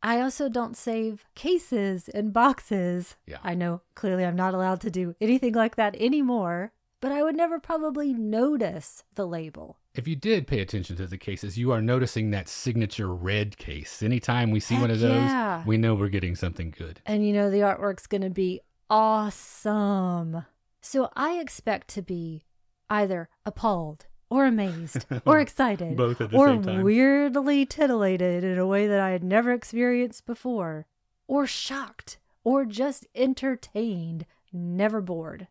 I 0.02 0.20
also 0.20 0.50
don't 0.50 0.76
save 0.76 1.26
cases 1.36 2.10
and 2.10 2.34
boxes. 2.34 3.16
Yeah. 3.28 3.38
I 3.44 3.54
know 3.54 3.82
clearly 3.96 4.26
I'm 4.26 4.36
not 4.36 4.54
allowed 4.54 4.82
to 4.82 4.92
do 4.92 5.16
anything 5.22 5.54
like 5.54 5.76
that 5.76 5.96
anymore, 5.96 6.74
but 7.00 7.12
I 7.12 7.24
would 7.24 7.36
never 7.36 7.60
probably 7.60 8.14
notice 8.14 9.04
the 9.14 9.28
label. 9.28 9.78
If 9.96 10.08
you 10.08 10.16
did 10.16 10.48
pay 10.48 10.60
attention 10.60 10.96
to 10.96 11.06
the 11.06 11.20
cases, 11.20 11.56
you 11.56 11.72
are 11.72 11.82
noticing 11.82 12.32
that 12.32 12.50
signature 12.50 13.14
red 13.14 13.58
case. 13.58 14.02
Anytime 14.02 14.50
we 14.50 14.60
see 14.60 14.76
one 14.80 14.90
of 14.90 15.00
those, 15.00 15.12
yeah. 15.12 15.64
we 15.68 15.78
know 15.78 15.94
we're 15.94 16.08
getting 16.10 16.36
something 16.36 16.74
good. 16.76 17.00
And 17.06 17.26
you 17.26 17.32
know, 17.32 17.52
the 17.52 17.60
artwork's 17.60 18.08
going 18.08 18.24
to 18.24 18.32
be 18.32 18.62
awesome. 18.90 20.46
So 20.82 21.12
I 21.16 21.34
expect 21.34 21.90
to 21.90 22.02
be 22.02 22.44
either 22.90 23.30
appalled 23.46 24.08
or 24.32 24.46
amazed 24.46 25.06
or 25.28 25.40
excited 25.40 25.96
Both 25.96 26.22
at 26.22 26.32
the 26.32 26.38
or 26.38 26.48
same 26.48 26.64
time. 26.64 26.82
weirdly 26.82 27.64
titillated 27.64 28.44
in 28.44 28.58
a 28.58 28.66
way 28.66 28.88
that 28.88 29.00
I 29.00 29.12
had 29.12 29.24
never 29.24 29.52
experienced 29.52 30.26
before, 30.26 30.88
or 31.28 31.46
shocked 31.46 32.18
or 32.44 32.66
just 32.66 33.06
entertained, 33.14 34.26
never 34.52 35.02
bored. 35.02 35.48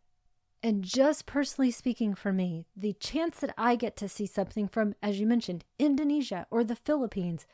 And 0.62 0.84
just 0.84 1.26
personally 1.26 1.72
speaking 1.72 2.14
for 2.14 2.32
me, 2.32 2.66
the 2.76 2.92
chance 2.92 3.40
that 3.40 3.52
I 3.58 3.74
get 3.74 3.96
to 3.96 4.08
see 4.08 4.26
something 4.26 4.68
from, 4.68 4.94
as 5.02 5.18
you 5.18 5.26
mentioned, 5.26 5.64
Indonesia 5.78 6.46
or 6.50 6.62
the 6.62 6.76
Philippines, 6.76 7.46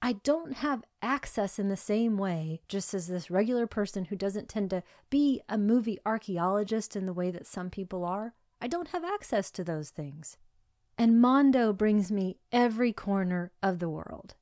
I 0.00 0.14
don't 0.14 0.54
have 0.54 0.84
access 1.02 1.58
in 1.58 1.68
the 1.68 1.76
same 1.76 2.16
way, 2.16 2.62
just 2.66 2.94
as 2.94 3.08
this 3.08 3.30
regular 3.30 3.66
person 3.66 4.06
who 4.06 4.16
doesn't 4.16 4.48
tend 4.48 4.70
to 4.70 4.82
be 5.10 5.42
a 5.48 5.58
movie 5.58 5.98
archaeologist 6.06 6.96
in 6.96 7.04
the 7.04 7.12
way 7.12 7.30
that 7.30 7.46
some 7.46 7.68
people 7.68 8.04
are. 8.04 8.34
I 8.62 8.68
don't 8.68 8.88
have 8.88 9.04
access 9.04 9.50
to 9.50 9.64
those 9.64 9.90
things. 9.90 10.38
And 10.96 11.20
Mondo 11.20 11.72
brings 11.72 12.10
me 12.10 12.38
every 12.50 12.92
corner 12.92 13.52
of 13.62 13.78
the 13.78 13.90
world. 13.90 14.36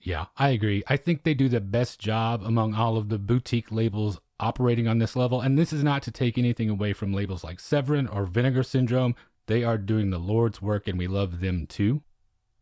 Yeah, 0.00 0.26
I 0.36 0.50
agree. 0.50 0.82
I 0.86 0.96
think 0.96 1.24
they 1.24 1.34
do 1.34 1.48
the 1.48 1.60
best 1.60 1.98
job 1.98 2.42
among 2.44 2.74
all 2.74 2.96
of 2.96 3.08
the 3.08 3.18
boutique 3.18 3.72
labels 3.72 4.20
operating 4.40 4.88
on 4.88 4.98
this 4.98 5.14
level. 5.14 5.40
And 5.40 5.58
this 5.58 5.72
is 5.72 5.84
not 5.84 6.02
to 6.02 6.10
take 6.10 6.36
anything 6.36 6.68
away 6.68 6.92
from 6.92 7.12
labels 7.12 7.44
like 7.44 7.60
Severin 7.60 8.08
or 8.08 8.24
Vinegar 8.24 8.62
Syndrome. 8.62 9.14
They 9.46 9.62
are 9.62 9.78
doing 9.78 10.10
the 10.10 10.18
Lord's 10.18 10.60
work 10.60 10.88
and 10.88 10.98
we 10.98 11.06
love 11.06 11.40
them 11.40 11.66
too. 11.66 12.02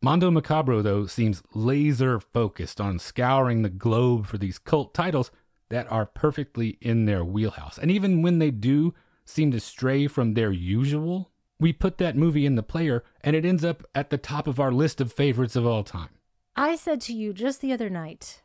Mondo 0.00 0.30
Macabro, 0.30 0.82
though, 0.82 1.06
seems 1.06 1.42
laser 1.54 2.20
focused 2.20 2.80
on 2.80 2.98
scouring 2.98 3.62
the 3.62 3.68
globe 3.68 4.26
for 4.26 4.38
these 4.38 4.58
cult 4.58 4.94
titles 4.94 5.30
that 5.70 5.90
are 5.90 6.06
perfectly 6.06 6.78
in 6.80 7.04
their 7.04 7.24
wheelhouse. 7.24 7.78
And 7.78 7.90
even 7.90 8.22
when 8.22 8.38
they 8.38 8.50
do 8.50 8.94
seem 9.24 9.50
to 9.50 9.60
stray 9.60 10.06
from 10.06 10.34
their 10.34 10.52
usual, 10.52 11.30
we 11.60 11.72
put 11.72 11.98
that 11.98 12.16
movie 12.16 12.46
in 12.46 12.54
the 12.54 12.62
player 12.62 13.02
and 13.22 13.34
it 13.34 13.44
ends 13.44 13.64
up 13.64 13.82
at 13.94 14.10
the 14.10 14.18
top 14.18 14.46
of 14.46 14.60
our 14.60 14.72
list 14.72 15.00
of 15.00 15.12
favorites 15.12 15.56
of 15.56 15.66
all 15.66 15.82
time. 15.82 16.10
I 16.54 16.76
said 16.76 17.00
to 17.02 17.12
you 17.12 17.32
just 17.32 17.60
the 17.60 17.72
other 17.72 17.90
night, 17.90 18.42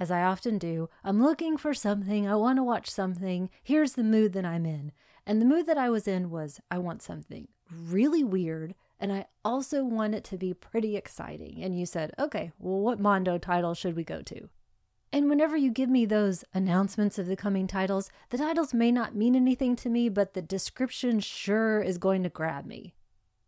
as 0.00 0.10
I 0.10 0.22
often 0.22 0.58
do, 0.58 0.88
I'm 1.04 1.22
looking 1.22 1.56
for 1.56 1.74
something, 1.74 2.26
I 2.26 2.34
want 2.36 2.58
to 2.58 2.64
watch 2.64 2.90
something, 2.90 3.50
here's 3.62 3.92
the 3.92 4.02
mood 4.02 4.32
that 4.32 4.44
I'm 4.44 4.66
in. 4.66 4.92
And 5.26 5.40
the 5.40 5.46
mood 5.46 5.66
that 5.66 5.78
I 5.78 5.90
was 5.90 6.08
in 6.08 6.30
was 6.30 6.60
I 6.70 6.78
want 6.78 7.02
something 7.02 7.48
really 7.70 8.22
weird, 8.24 8.74
and 9.00 9.12
I 9.12 9.26
also 9.44 9.84
want 9.84 10.14
it 10.14 10.24
to 10.24 10.36
be 10.36 10.54
pretty 10.54 10.96
exciting. 10.96 11.62
And 11.62 11.78
you 11.78 11.86
said, 11.86 12.12
okay, 12.18 12.52
well, 12.58 12.80
what 12.80 13.00
Mondo 13.00 13.38
title 13.38 13.74
should 13.74 13.96
we 13.96 14.04
go 14.04 14.22
to? 14.22 14.48
And 15.12 15.28
whenever 15.28 15.56
you 15.56 15.70
give 15.70 15.90
me 15.90 16.06
those 16.06 16.44
announcements 16.54 17.18
of 17.18 17.26
the 17.26 17.36
coming 17.36 17.66
titles, 17.66 18.10
the 18.30 18.38
titles 18.38 18.72
may 18.72 18.90
not 18.90 19.14
mean 19.14 19.36
anything 19.36 19.76
to 19.76 19.90
me, 19.90 20.08
but 20.08 20.32
the 20.32 20.40
description 20.40 21.20
sure 21.20 21.82
is 21.82 21.98
going 21.98 22.22
to 22.22 22.30
grab 22.30 22.64
me. 22.64 22.94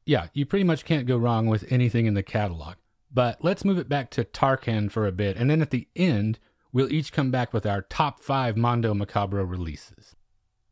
Yeah, 0.05 0.27
you 0.35 0.45
pretty 0.45 0.65
much 0.65 0.85
can't 0.85 1.07
go 1.07 1.17
wrong 1.17 1.47
with 1.47 1.65
anything 1.73 2.05
in 2.05 2.13
the 2.13 2.23
catalog. 2.23 2.75
But 3.15 3.39
let's 3.43 3.65
move 3.65 3.79
it 3.79 3.89
back 3.89 4.11
to 4.11 4.25
Tarkan 4.25 4.91
for 4.91 5.07
a 5.07 5.13
bit, 5.13 5.37
and 5.37 5.49
then 5.49 5.63
at 5.63 5.71
the 5.71 5.87
end, 5.95 6.41
we'll 6.73 6.93
each 6.93 7.13
come 7.13 7.31
back 7.31 7.53
with 7.53 7.65
our 7.65 7.83
top 7.83 8.21
five 8.21 8.57
Mondo 8.57 8.93
Macabro 8.93 9.49
releases. 9.49 10.17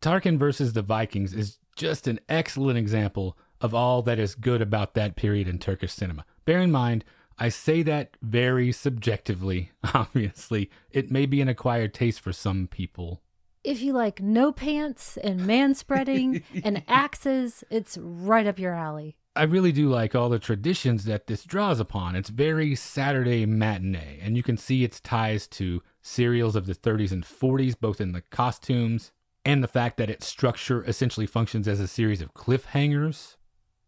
Tarkan 0.02 0.38
versus 0.38 0.72
the 0.72 0.82
Vikings 0.82 1.32
is 1.32 1.58
just 1.76 2.08
an 2.08 2.18
excellent 2.28 2.76
example 2.76 3.38
of 3.60 3.72
all 3.72 4.02
that 4.02 4.18
is 4.18 4.34
good 4.34 4.60
about 4.60 4.94
that 4.94 5.14
period 5.14 5.46
in 5.46 5.58
Turkish 5.58 5.92
cinema. 5.92 6.24
Bear 6.44 6.60
in 6.60 6.72
mind, 6.72 7.04
I 7.38 7.48
say 7.48 7.82
that 7.82 8.16
very 8.20 8.72
subjectively, 8.72 9.70
obviously. 9.94 10.70
It 10.90 11.10
may 11.10 11.26
be 11.26 11.40
an 11.40 11.48
acquired 11.48 11.94
taste 11.94 12.20
for 12.20 12.32
some 12.32 12.66
people. 12.66 13.22
If 13.62 13.80
you 13.80 13.92
like 13.92 14.20
no 14.20 14.50
pants 14.50 15.16
and 15.16 15.46
man 15.46 15.76
spreading 15.76 16.42
and 16.64 16.82
axes, 16.88 17.62
it's 17.70 17.96
right 18.00 18.46
up 18.46 18.58
your 18.58 18.74
alley. 18.74 19.16
I 19.34 19.44
really 19.44 19.72
do 19.72 19.88
like 19.88 20.14
all 20.14 20.28
the 20.28 20.38
traditions 20.38 21.04
that 21.06 21.26
this 21.26 21.44
draws 21.44 21.80
upon. 21.80 22.16
It's 22.16 22.28
very 22.28 22.74
Saturday 22.74 23.46
matinee, 23.46 24.18
and 24.20 24.36
you 24.36 24.42
can 24.42 24.58
see 24.58 24.84
its 24.84 25.00
ties 25.00 25.46
to 25.48 25.82
serials 26.02 26.54
of 26.54 26.66
the 26.66 26.74
30s 26.74 27.12
and 27.12 27.24
40s, 27.24 27.74
both 27.80 27.98
in 27.98 28.12
the 28.12 28.20
costumes 28.20 29.10
and 29.44 29.62
the 29.62 29.68
fact 29.68 29.96
that 29.96 30.10
its 30.10 30.26
structure 30.26 30.84
essentially 30.84 31.26
functions 31.26 31.66
as 31.66 31.80
a 31.80 31.88
series 31.88 32.20
of 32.20 32.34
cliffhangers. 32.34 33.36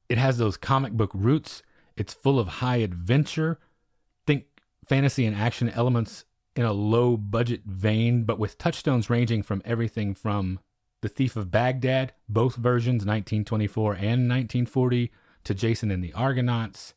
It 0.09 0.19
has 0.19 0.39
those 0.39 0.57
comic 0.57 0.95
book 0.95 1.11
roots. 1.15 1.63
It's 1.97 2.15
full 2.15 2.41
of 2.41 2.49
high 2.49 2.77
adventure. 2.77 3.59
Think 4.27 4.47
fantasy 4.89 5.27
and 5.27 5.37
action 5.37 5.69
elements 5.69 6.25
in 6.57 6.65
a 6.65 6.73
low 6.73 7.17
budget 7.19 7.63
vein, 7.67 8.25
but 8.25 8.39
with 8.39 8.59
touchstones 8.59 9.11
ranging 9.11 9.43
from 9.43 9.61
everything 9.65 10.15
from 10.15 10.61
The 11.03 11.09
Thief 11.09 11.37
of 11.37 11.51
Baghdad, 11.51 12.15
both 12.29 12.57
versions, 12.57 13.05
1924 13.05 13.93
and 13.93 14.29
1940, 14.29 15.13
to 15.45 15.55
Jason 15.55 15.91
and 15.91 16.03
the 16.03 16.13
Argonauts. 16.13 16.95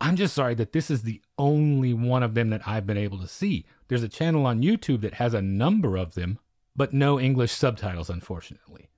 I'm 0.00 0.16
just 0.16 0.34
sorry 0.34 0.54
that 0.54 0.72
this 0.72 0.90
is 0.90 1.02
the 1.02 1.20
only 1.36 1.92
one 1.92 2.22
of 2.22 2.34
them 2.34 2.50
that 2.50 2.66
I've 2.66 2.86
been 2.86 2.96
able 2.96 3.18
to 3.18 3.28
see. 3.28 3.66
There's 3.88 4.02
a 4.02 4.08
channel 4.08 4.46
on 4.46 4.62
YouTube 4.62 5.02
that 5.02 5.14
has 5.14 5.34
a 5.34 5.42
number 5.42 5.96
of 5.96 6.14
them, 6.14 6.38
but 6.74 6.94
no 6.94 7.20
English 7.20 7.52
subtitles, 7.52 8.08
unfortunately. 8.08 8.88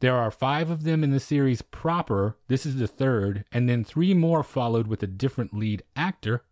There 0.00 0.16
are 0.16 0.30
five 0.30 0.70
of 0.70 0.84
them 0.84 1.02
in 1.02 1.10
the 1.10 1.20
series 1.20 1.62
proper. 1.62 2.36
This 2.48 2.64
is 2.64 2.76
the 2.76 2.86
third, 2.86 3.44
and 3.52 3.68
then 3.68 3.84
three 3.84 4.14
more 4.14 4.42
followed 4.42 4.86
with 4.86 5.02
a 5.02 5.08
different 5.08 5.54
lead 5.54 5.82
actor, 5.96 6.44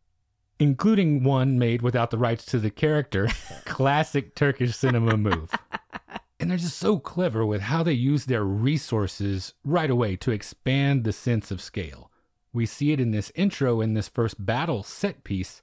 including 0.59 1.23
one 1.23 1.59
made 1.59 1.83
without 1.83 2.11
the 2.11 2.19
rights 2.19 2.45
to 2.47 2.59
the 2.59 2.71
character. 2.71 3.29
Classic 3.65 4.35
Turkish 4.35 4.77
cinema 4.77 5.17
move. 5.17 5.51
And 6.39 6.51
they're 6.51 6.59
just 6.59 6.79
so 6.79 6.99
clever 6.99 7.47
with 7.47 7.63
how 7.63 7.83
they 7.83 7.93
use 7.93 8.27
their 8.27 8.45
resources 8.45 9.55
right 9.65 9.91
away 9.91 10.17
to 10.17 10.31
expand 10.31 11.05
the 11.05 11.13
sense 11.13 11.51
of 11.51 11.63
scale. 11.63 12.11
We 12.53 12.67
see 12.67 12.93
it 12.93 13.01
in 13.01 13.11
this 13.11 13.33
intro 13.35 13.81
in 13.81 13.95
this 13.95 14.09
first 14.09 14.45
battle 14.45 14.83
set 14.83 15.25
piece. 15.25 15.63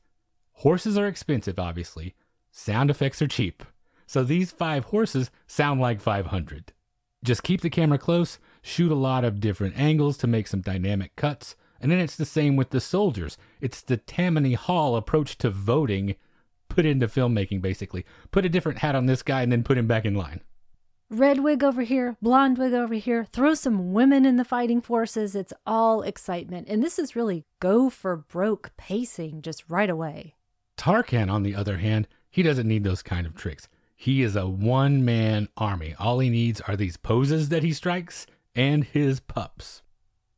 Horses 0.53 0.98
are 0.98 1.08
expensive, 1.08 1.60
obviously. 1.60 2.15
Sound 2.51 2.89
effects 2.89 3.22
are 3.22 3.27
cheap. 3.27 3.63
So 4.06 4.24
these 4.24 4.51
five 4.51 4.86
horses 4.86 5.32
sound 5.48 5.80
like 5.80 6.01
500. 6.01 6.74
Just 7.24 7.44
keep 7.44 7.62
the 7.62 7.70
camera 7.70 7.98
close, 7.98 8.38
shoot 8.62 8.92
a 8.92 8.96
lot 8.96 9.24
of 9.24 9.39
different 9.39 9.77
angles 9.77 10.18
to 10.18 10.27
make 10.27 10.48
some 10.48 10.62
dynamic 10.62 11.15
cuts, 11.15 11.56
and 11.80 11.92
then 11.92 12.00
it's 12.00 12.15
the 12.15 12.25
same 12.25 12.56
with 12.56 12.70
the 12.72 12.80
soldiers. 12.82 13.38
It's 13.62 13.82
the 13.82 13.98
Tammany 13.98 14.53
Hall 14.53 14.96
approach 14.96 15.38
to 15.39 15.50
voting 15.50 16.15
put 16.70 16.86
into 16.86 17.08
filmmaking, 17.08 17.62
basically. 17.62 18.06
Put 18.32 18.46
a 18.46 18.50
different 18.50 18.80
hat 18.80 18.96
on 18.96 19.06
this 19.06 19.22
guy 19.22 19.42
and 19.42 19.51
then 19.51 19.63
put 19.63 19.77
him 19.77 19.88
back 19.88 20.06
in 20.06 20.15
line. 20.15 20.42
Red 21.13 21.43
wig 21.43 21.63
over 21.63 21.84
here, 21.84 22.17
blonde 22.24 22.58
wig 22.58 22.74
over 22.74 22.96
here, 22.96 23.24
throw 23.25 23.53
some 23.53 23.93
women 23.93 24.25
in 24.25 24.38
the 24.38 24.43
fighting 24.43 24.82
forces. 24.82 25.36
It's 25.36 25.53
all 25.63 26.01
excitement. 26.01 26.67
And 26.67 26.82
this 26.82 26.98
is 26.98 27.15
really 27.15 27.46
go 27.60 27.91
for 27.91 28.15
broke 28.15 28.72
pacing 28.77 29.43
just 29.43 29.63
right 29.70 29.91
away. 29.91 30.34
Tarkan, 30.75 31.32
on 31.32 31.43
the 31.43 31.53
other 31.53 31.77
hand, 31.77 32.08
he 32.32 32.41
doesn't 32.41 32.67
need 32.67 32.84
those 32.84 33.03
kind 33.03 33.27
of 33.27 33.36
tricks. 33.36 33.67
He 33.96 34.24
is 34.24 34.36
a 34.36 34.48
one 34.48 35.05
man 35.05 35.50
army. 35.55 35.93
All 36.00 36.17
he 36.17 36.32
needs 36.32 36.62
are 36.62 36.75
these 36.75 36.98
poses 36.98 37.50
that 37.50 37.62
he 37.62 37.74
strikes 37.74 38.25
and 38.55 38.84
his 38.84 39.20
pups. 39.20 39.84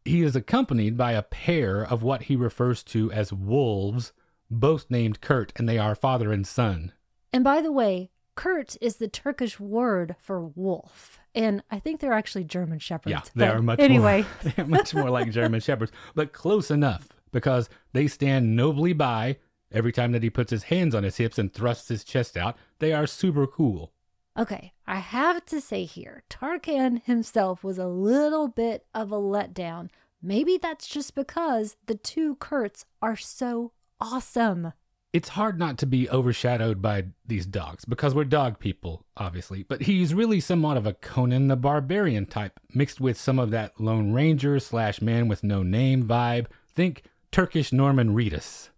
He 0.04 0.24
is 0.24 0.36
accompanied 0.36 0.98
by 0.98 1.14
a 1.14 1.24
pair 1.24 1.86
of 1.86 2.04
what 2.04 2.24
he 2.24 2.36
refers 2.36 2.84
to 2.84 3.10
as 3.14 3.32
wolves, 3.32 4.12
both 4.52 4.92
named 4.92 5.22
Kurt, 5.22 5.54
and 5.56 5.70
they 5.70 5.78
are 5.78 5.96
father 5.96 6.34
and 6.34 6.46
son. 6.46 6.92
And 7.32 7.46
by 7.46 7.62
the 7.62 7.72
way, 7.72 8.12
Kurt 8.36 8.76
is 8.82 8.98
the 8.98 9.08
Turkish 9.08 9.60
word 9.60 10.16
for 10.20 10.46
wolf. 10.46 11.20
And 11.34 11.64
I 11.72 11.80
think 11.80 12.00
they're 12.00 12.14
actually 12.14 12.44
German 12.44 12.80
shepherds. 12.80 13.12
Yeah, 13.12 13.22
they 13.36 13.48
are 13.48 13.62
much 13.62 13.80
anyway. 13.80 14.22
more, 14.24 14.52
they 14.56 14.62
are 14.62 14.68
much 14.68 14.94
more 14.94 15.10
like 15.10 15.32
German 15.32 15.60
shepherds, 15.62 15.92
but 16.14 16.34
close 16.34 16.70
enough 16.72 17.10
because 17.32 17.70
they 17.94 18.08
stand 18.08 18.56
nobly 18.56 18.94
by 18.94 19.38
every 19.72 19.92
time 19.92 20.12
that 20.14 20.24
he 20.24 20.30
puts 20.30 20.52
his 20.52 20.64
hands 20.64 20.96
on 20.96 21.04
his 21.04 21.18
hips 21.18 21.38
and 21.38 21.54
thrusts 21.54 21.90
his 21.90 22.04
chest 22.04 22.38
out. 22.38 22.58
They 22.80 22.94
are 22.94 23.08
super 23.08 23.48
cool. 23.48 23.92
Okay, 24.38 24.74
I 24.86 24.98
have 24.98 25.46
to 25.46 25.62
say 25.62 25.86
here, 25.86 26.24
Tarkan 26.30 27.04
himself 27.04 27.64
was 27.64 27.78
a 27.78 27.88
little 27.88 28.50
bit 28.50 28.86
of 28.94 29.12
a 29.12 29.18
letdown. 29.18 29.90
Maybe 30.22 30.58
that's 30.58 30.88
just 30.88 31.16
because 31.16 31.78
the 31.86 31.96
two 31.96 32.36
Kurts 32.36 32.84
are 33.02 33.16
so 33.16 33.72
awesome. 34.02 34.74
It's 35.16 35.30
hard 35.30 35.58
not 35.58 35.78
to 35.78 35.86
be 35.86 36.10
overshadowed 36.10 36.82
by 36.82 37.06
these 37.26 37.46
dogs 37.46 37.86
because 37.86 38.14
we're 38.14 38.26
dog 38.26 38.60
people, 38.60 39.06
obviously, 39.16 39.64
but 39.64 39.84
he's 39.84 40.14
really 40.14 40.42
somewhat 40.42 40.76
of 40.76 40.86
a 40.86 40.94
Conan 40.94 41.48
the 41.48 41.56
Barbarian 41.56 42.26
type, 42.26 42.60
mixed 42.74 43.00
with 43.00 43.18
some 43.18 43.40
of 43.40 43.50
that 43.52 43.80
Lone 43.80 44.12
Ranger 44.12 44.60
slash 44.60 45.02
man 45.02 45.30
with 45.30 45.42
no 45.42 45.64
name 45.64 46.04
vibe. 46.04 46.48
Think 46.68 47.04
Turkish 47.32 47.72
Norman 47.72 48.14
Reedus. 48.14 48.72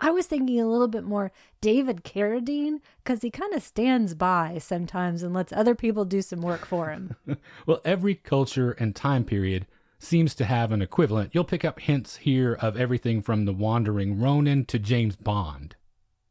I 0.00 0.10
was 0.10 0.26
thinking 0.26 0.60
a 0.60 0.66
little 0.66 0.88
bit 0.88 1.04
more 1.04 1.30
David 1.60 2.02
Carradine 2.02 2.80
because 3.04 3.22
he 3.22 3.30
kind 3.30 3.54
of 3.54 3.62
stands 3.62 4.14
by 4.14 4.58
sometimes 4.58 5.22
and 5.22 5.32
lets 5.32 5.52
other 5.52 5.76
people 5.76 6.04
do 6.04 6.22
some 6.22 6.40
work 6.40 6.66
for 6.66 6.90
him. 6.90 7.14
well, 7.66 7.80
every 7.84 8.16
culture 8.16 8.72
and 8.80 8.96
time 8.96 9.22
period 9.22 9.64
seems 9.98 10.34
to 10.36 10.44
have 10.44 10.72
an 10.72 10.82
equivalent. 10.82 11.34
You'll 11.34 11.44
pick 11.44 11.64
up 11.64 11.80
hints 11.80 12.16
here 12.16 12.54
of 12.54 12.76
everything 12.76 13.22
from 13.22 13.44
the 13.44 13.52
Wandering 13.52 14.20
Ronin 14.20 14.64
to 14.66 14.78
James 14.78 15.16
Bond. 15.16 15.76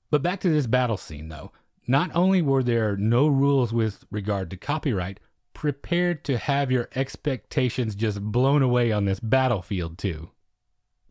But 0.10 0.22
back 0.22 0.40
to 0.42 0.50
this 0.50 0.68
battle 0.68 0.98
scene, 0.98 1.30
though. 1.30 1.52
Not 1.88 2.16
only 2.16 2.42
were 2.42 2.64
there 2.64 2.98
no 2.98 3.28
rules 3.28 3.74
with 3.74 4.06
regard 4.12 4.50
to 4.52 4.58
copyright, 4.58 5.20
prepared 5.54 6.24
to 6.26 6.38
have 6.38 6.72
your 6.72 6.90
expectations 6.96 7.96
just 7.96 8.22
blown 8.22 8.62
away 8.62 8.92
on 8.92 9.06
this 9.06 9.20
battlefield, 9.20 9.98
too. 9.98 10.32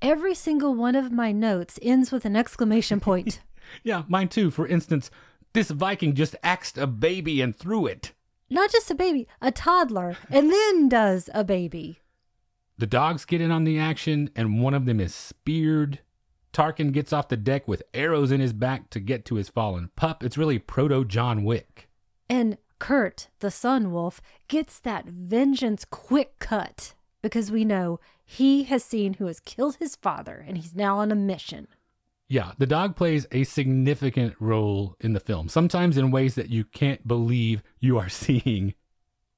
Every 0.02 0.34
single 0.34 0.74
one 0.74 0.94
of 0.94 1.10
my 1.10 1.32
notes 1.32 1.78
ends 1.82 2.12
with 2.12 2.24
an 2.24 2.36
exclamation 2.36 3.00
point. 3.00 3.40
yeah, 3.82 4.02
mine 4.08 4.28
too. 4.28 4.50
For 4.50 4.66
instance, 4.66 5.10
this 5.52 5.70
Viking 5.70 6.14
just 6.14 6.36
axed 6.42 6.76
a 6.76 6.86
baby 6.86 7.40
and 7.40 7.56
threw 7.56 7.86
it. 7.86 8.12
Not 8.50 8.70
just 8.70 8.90
a 8.90 8.94
baby, 8.94 9.26
a 9.40 9.50
toddler, 9.50 10.16
and 10.30 10.50
then 10.50 10.88
does 10.88 11.30
a 11.34 11.42
baby. 11.42 11.98
The 12.78 12.86
dogs 12.86 13.24
get 13.24 13.40
in 13.40 13.50
on 13.50 13.64
the 13.64 13.78
action, 13.78 14.30
and 14.36 14.60
one 14.60 14.74
of 14.74 14.84
them 14.84 15.00
is 15.00 15.14
speared. 15.14 16.00
Tarkan 16.52 16.92
gets 16.92 17.12
off 17.12 17.28
the 17.28 17.36
deck 17.36 17.66
with 17.66 17.82
arrows 17.94 18.30
in 18.30 18.40
his 18.40 18.52
back 18.52 18.90
to 18.90 19.00
get 19.00 19.24
to 19.26 19.36
his 19.36 19.48
fallen 19.48 19.90
pup. 19.96 20.22
It's 20.22 20.38
really 20.38 20.58
proto 20.58 21.04
John 21.04 21.44
Wick. 21.44 21.88
And 22.28 22.58
Kurt, 22.78 23.28
the 23.40 23.50
Son 23.50 23.92
Wolf, 23.92 24.20
gets 24.48 24.78
that 24.80 25.06
vengeance 25.06 25.84
quick 25.84 26.38
cut 26.38 26.94
because 27.22 27.50
we 27.50 27.64
know 27.64 27.98
he 28.24 28.64
has 28.64 28.84
seen 28.84 29.14
who 29.14 29.26
has 29.26 29.40
killed 29.40 29.76
his 29.76 29.96
father 29.96 30.44
and 30.46 30.58
he's 30.58 30.74
now 30.74 30.98
on 30.98 31.10
a 31.10 31.14
mission. 31.14 31.68
Yeah, 32.28 32.52
the 32.58 32.66
dog 32.66 32.96
plays 32.96 33.26
a 33.30 33.44
significant 33.44 34.34
role 34.40 34.96
in 35.00 35.12
the 35.12 35.20
film, 35.20 35.48
sometimes 35.48 35.96
in 35.96 36.10
ways 36.10 36.34
that 36.34 36.50
you 36.50 36.64
can't 36.64 37.06
believe 37.06 37.62
you 37.78 37.98
are 37.98 38.08
seeing. 38.10 38.74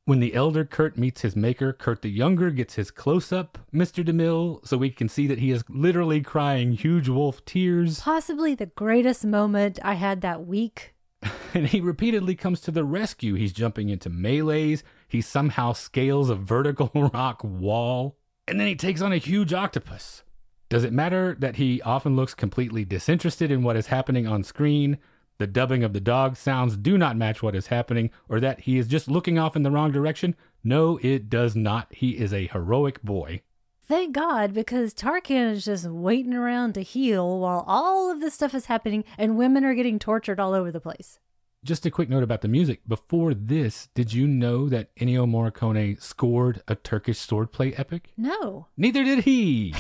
When 0.09 0.21
the 0.21 0.33
elder 0.33 0.65
Kurt 0.65 0.97
meets 0.97 1.21
his 1.21 1.37
maker, 1.37 1.71
Kurt 1.75 2.01
the 2.01 2.09
younger 2.09 2.51
gets 2.51 2.77
his 2.77 2.91
close 2.91 3.31
up, 3.31 3.59
Mr. 3.75 4.03
DeMille, 4.03 4.67
so 4.67 4.79
we 4.79 4.89
can 4.89 5.07
see 5.07 5.27
that 5.27 5.39
he 5.39 5.51
is 5.51 5.63
literally 5.69 6.23
crying 6.23 6.73
huge 6.73 7.11
wolf 7.11 7.45
tears. 7.45 8.01
Possibly 8.01 8.55
the 8.55 8.65
greatest 8.65 9.27
moment 9.27 9.79
I 9.85 9.93
had 9.97 10.23
that 10.23 10.47
week. 10.47 10.95
and 11.53 11.67
he 11.67 11.83
repeatedly 11.83 12.35
comes 12.35 12.63
to 12.63 12.71
the 12.71 12.85
rescue. 12.85 13.35
He's 13.35 13.53
jumping 13.53 13.91
into 13.91 14.09
melees, 14.09 14.83
he 15.09 15.21
somehow 15.21 15.75
scales 15.75 16.31
a 16.31 16.35
vertical 16.35 16.91
rock 17.13 17.45
wall, 17.45 18.17
and 18.47 18.59
then 18.59 18.67
he 18.67 18.77
takes 18.77 19.03
on 19.03 19.13
a 19.13 19.19
huge 19.19 19.53
octopus. 19.53 20.23
Does 20.71 20.85
it 20.85 20.93
matter 20.95 21.37
that 21.39 21.57
he 21.57 21.83
often 21.83 22.17
looks 22.17 22.33
completely 22.33 22.87
disinterested 22.87 23.51
in 23.51 23.63
what 23.63 23.77
is 23.77 23.89
happening 23.89 24.27
on 24.27 24.43
screen? 24.43 24.97
The 25.39 25.47
dubbing 25.47 25.85
of 25.85 25.93
the 25.93 26.01
dog 26.01 26.37
sounds 26.37 26.77
do 26.77 26.99
not 26.99 27.17
match 27.17 27.43
what 27.43 27.55
is 27.55 27.69
happening, 27.69 28.11
or 28.29 28.41
that 28.41 28.61
he 28.61 28.79
is 28.79 28.89
just 28.89 29.09
looking 29.09 29.39
off 29.39 29.57
in 29.57 29.63
the 29.63 29.71
wrong 29.71 29.93
direction. 29.93 30.35
No, 30.65 30.99
it 31.03 31.31
does 31.31 31.55
not. 31.55 31.87
He 31.95 32.19
is 32.19 32.33
a 32.33 32.49
heroic 32.49 33.03
boy. 33.03 33.43
Thank 33.81 34.15
God, 34.15 34.53
because 34.53 34.93
Tarkan 34.93 35.53
is 35.53 35.65
just 35.65 35.87
waiting 35.87 36.35
around 36.35 36.75
to 36.75 36.83
heal 36.83 37.39
while 37.41 37.65
all 37.67 38.11
of 38.11 38.21
this 38.21 38.35
stuff 38.35 38.55
is 38.55 38.67
happening 38.67 39.05
and 39.17 39.39
women 39.39 39.65
are 39.65 39.75
getting 39.75 39.99
tortured 39.99 40.39
all 40.39 40.53
over 40.53 40.71
the 40.71 40.81
place. 40.81 41.19
Just 41.65 41.87
a 41.87 41.91
quick 41.91 42.09
note 42.09 42.23
about 42.23 42.43
the 42.43 42.49
music. 42.49 42.81
Before 42.87 43.33
this, 43.33 43.89
did 43.95 44.13
you 44.13 44.27
know 44.27 44.69
that 44.69 44.95
Ennio 44.97 45.27
Morricone 45.27 46.01
scored 46.03 46.63
a 46.69 46.75
Turkish 46.75 47.19
swordplay 47.19 47.79
epic? 47.79 48.13
No. 48.17 48.67
Neither 48.77 49.05
did 49.05 49.21
he. 49.21 49.75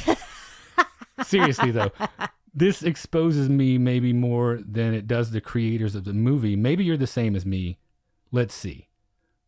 Seriously, 1.22 1.70
though, 1.70 1.92
this 2.54 2.82
exposes 2.82 3.48
me 3.48 3.78
maybe 3.78 4.12
more 4.12 4.60
than 4.64 4.94
it 4.94 5.06
does 5.06 5.30
the 5.30 5.40
creators 5.40 5.94
of 5.94 6.04
the 6.04 6.12
movie. 6.12 6.56
Maybe 6.56 6.84
you're 6.84 6.96
the 6.96 7.06
same 7.06 7.36
as 7.36 7.46
me. 7.46 7.78
Let's 8.30 8.54
see. 8.54 8.88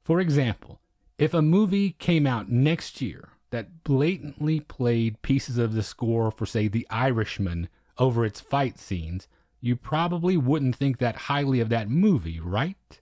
For 0.02 0.20
example, 0.20 0.80
if 1.18 1.34
a 1.34 1.42
movie 1.42 1.90
came 1.92 2.26
out 2.26 2.50
next 2.50 3.00
year 3.00 3.30
that 3.50 3.84
blatantly 3.84 4.60
played 4.60 5.22
pieces 5.22 5.58
of 5.58 5.74
the 5.74 5.82
score 5.82 6.30
for, 6.30 6.46
say, 6.46 6.68
The 6.68 6.86
Irishman 6.90 7.68
over 7.98 8.24
its 8.24 8.40
fight 8.40 8.78
scenes, 8.78 9.28
you 9.60 9.76
probably 9.76 10.36
wouldn't 10.36 10.76
think 10.76 10.98
that 10.98 11.16
highly 11.16 11.60
of 11.60 11.68
that 11.68 11.90
movie, 11.90 12.40
right? 12.40 13.00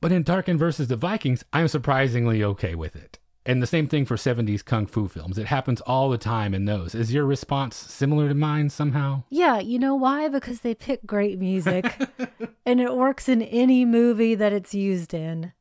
But 0.00 0.12
in 0.12 0.24
Tarkan 0.24 0.58
versus 0.58 0.88
the 0.88 0.96
Vikings, 0.96 1.44
I'm 1.52 1.68
surprisingly 1.68 2.44
okay 2.44 2.74
with 2.74 2.94
it. 2.94 3.18
And 3.46 3.62
the 3.62 3.66
same 3.66 3.86
thing 3.86 4.04
for 4.04 4.16
70s 4.16 4.64
kung 4.64 4.86
fu 4.86 5.06
films. 5.06 5.38
It 5.38 5.46
happens 5.46 5.80
all 5.82 6.10
the 6.10 6.18
time 6.18 6.52
in 6.52 6.64
those. 6.64 6.96
Is 6.96 7.14
your 7.14 7.24
response 7.24 7.76
similar 7.76 8.28
to 8.28 8.34
mine 8.34 8.70
somehow? 8.70 9.22
Yeah, 9.30 9.60
you 9.60 9.78
know 9.78 9.94
why? 9.94 10.28
Because 10.28 10.60
they 10.60 10.74
pick 10.74 11.06
great 11.06 11.38
music 11.38 11.96
and 12.66 12.80
it 12.80 12.94
works 12.94 13.28
in 13.28 13.42
any 13.42 13.84
movie 13.84 14.34
that 14.34 14.52
it's 14.52 14.74
used 14.74 15.14
in. 15.14 15.52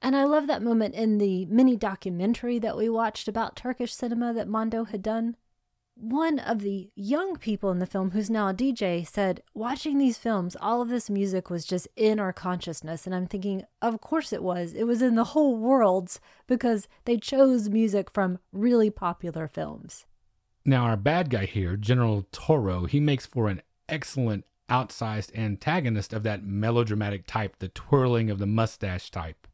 And 0.00 0.16
I 0.16 0.24
love 0.24 0.46
that 0.46 0.62
moment 0.62 0.94
in 0.94 1.18
the 1.18 1.44
mini 1.46 1.76
documentary 1.76 2.58
that 2.60 2.76
we 2.76 2.88
watched 2.88 3.28
about 3.28 3.56
Turkish 3.56 3.94
cinema 3.94 4.32
that 4.32 4.48
Mondo 4.48 4.84
had 4.84 5.02
done 5.02 5.36
one 6.00 6.38
of 6.38 6.60
the 6.60 6.90
young 6.94 7.36
people 7.36 7.70
in 7.70 7.78
the 7.78 7.86
film, 7.86 8.12
who's 8.12 8.30
now 8.30 8.48
a 8.48 8.54
DJ, 8.54 9.06
said, 9.06 9.42
Watching 9.54 9.98
these 9.98 10.18
films, 10.18 10.56
all 10.60 10.80
of 10.80 10.88
this 10.88 11.10
music 11.10 11.50
was 11.50 11.64
just 11.64 11.88
in 11.96 12.20
our 12.20 12.32
consciousness. 12.32 13.04
And 13.06 13.14
I'm 13.14 13.26
thinking, 13.26 13.64
Of 13.82 14.00
course 14.00 14.32
it 14.32 14.42
was. 14.42 14.74
It 14.74 14.84
was 14.84 15.02
in 15.02 15.16
the 15.16 15.24
whole 15.24 15.56
world's 15.56 16.20
because 16.46 16.88
they 17.04 17.16
chose 17.16 17.68
music 17.68 18.10
from 18.12 18.38
really 18.52 18.90
popular 18.90 19.48
films. 19.48 20.06
Now, 20.64 20.84
our 20.84 20.96
bad 20.96 21.30
guy 21.30 21.46
here, 21.46 21.76
General 21.76 22.26
Toro, 22.30 22.84
he 22.84 23.00
makes 23.00 23.26
for 23.26 23.48
an 23.48 23.62
excellent 23.88 24.44
outsized 24.68 25.36
antagonist 25.36 26.12
of 26.12 26.22
that 26.24 26.44
melodramatic 26.44 27.26
type, 27.26 27.56
the 27.58 27.68
twirling 27.68 28.30
of 28.30 28.38
the 28.38 28.46
mustache 28.46 29.10
type. 29.10 29.46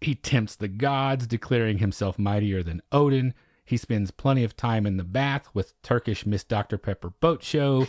He 0.00 0.14
tempts 0.14 0.56
the 0.56 0.68
gods, 0.68 1.26
declaring 1.26 1.78
himself 1.78 2.18
mightier 2.18 2.62
than 2.62 2.82
Odin 2.92 3.32
he 3.66 3.76
spends 3.76 4.12
plenty 4.12 4.44
of 4.44 4.56
time 4.56 4.86
in 4.86 4.96
the 4.96 5.04
bath 5.04 5.48
with 5.52 5.80
Turkish 5.82 6.24
Miss 6.24 6.44
Dr. 6.44 6.78
Pepper 6.78 7.10
boat 7.10 7.42
show. 7.42 7.88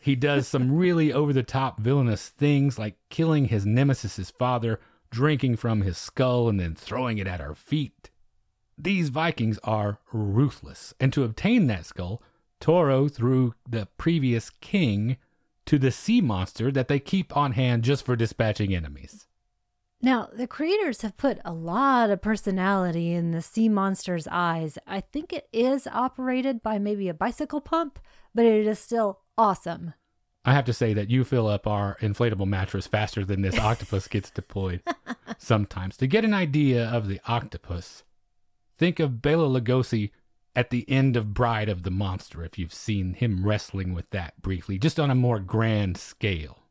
He 0.00 0.16
does 0.16 0.48
some 0.48 0.72
really 0.76 1.12
over 1.12 1.32
the 1.32 1.44
top 1.44 1.80
villainous 1.80 2.28
things 2.28 2.78
like 2.78 2.96
killing 3.08 3.46
his 3.46 3.64
nemesis's 3.64 4.30
father, 4.30 4.80
drinking 5.10 5.56
from 5.56 5.82
his 5.82 5.96
skull, 5.96 6.48
and 6.48 6.58
then 6.58 6.74
throwing 6.74 7.18
it 7.18 7.28
at 7.28 7.40
our 7.40 7.54
feet. 7.54 8.10
These 8.76 9.10
Vikings 9.10 9.60
are 9.62 10.00
ruthless, 10.12 10.92
and 10.98 11.12
to 11.12 11.22
obtain 11.22 11.68
that 11.68 11.86
skull, 11.86 12.20
Toro 12.58 13.08
threw 13.08 13.54
the 13.68 13.86
previous 13.96 14.50
king 14.50 15.18
to 15.66 15.78
the 15.78 15.92
sea 15.92 16.20
monster 16.20 16.72
that 16.72 16.88
they 16.88 16.98
keep 16.98 17.36
on 17.36 17.52
hand 17.52 17.84
just 17.84 18.04
for 18.04 18.16
dispatching 18.16 18.74
enemies. 18.74 19.28
Now, 20.04 20.28
the 20.32 20.48
creators 20.48 21.02
have 21.02 21.16
put 21.16 21.38
a 21.44 21.52
lot 21.52 22.10
of 22.10 22.20
personality 22.20 23.12
in 23.12 23.30
the 23.30 23.40
sea 23.40 23.68
monster's 23.68 24.26
eyes. 24.28 24.76
I 24.84 25.00
think 25.00 25.32
it 25.32 25.48
is 25.52 25.86
operated 25.86 26.60
by 26.60 26.80
maybe 26.80 27.08
a 27.08 27.14
bicycle 27.14 27.60
pump, 27.60 28.00
but 28.34 28.44
it 28.44 28.66
is 28.66 28.80
still 28.80 29.20
awesome. 29.38 29.94
I 30.44 30.54
have 30.54 30.64
to 30.64 30.72
say 30.72 30.92
that 30.92 31.08
you 31.08 31.22
fill 31.22 31.46
up 31.46 31.68
our 31.68 31.96
inflatable 32.00 32.48
mattress 32.48 32.88
faster 32.88 33.24
than 33.24 33.42
this 33.42 33.56
octopus 33.56 34.08
gets 34.08 34.28
deployed 34.28 34.82
sometimes. 35.38 35.96
To 35.98 36.08
get 36.08 36.24
an 36.24 36.34
idea 36.34 36.84
of 36.84 37.06
the 37.06 37.20
octopus, 37.28 38.02
think 38.76 38.98
of 38.98 39.22
Bela 39.22 39.46
Lugosi 39.46 40.10
at 40.56 40.70
the 40.70 40.84
end 40.90 41.16
of 41.16 41.32
Bride 41.32 41.68
of 41.68 41.84
the 41.84 41.92
Monster, 41.92 42.44
if 42.44 42.58
you've 42.58 42.74
seen 42.74 43.14
him 43.14 43.46
wrestling 43.46 43.94
with 43.94 44.10
that 44.10 44.42
briefly, 44.42 44.78
just 44.78 44.98
on 44.98 45.12
a 45.12 45.14
more 45.14 45.38
grand 45.38 45.96
scale. 45.96 46.61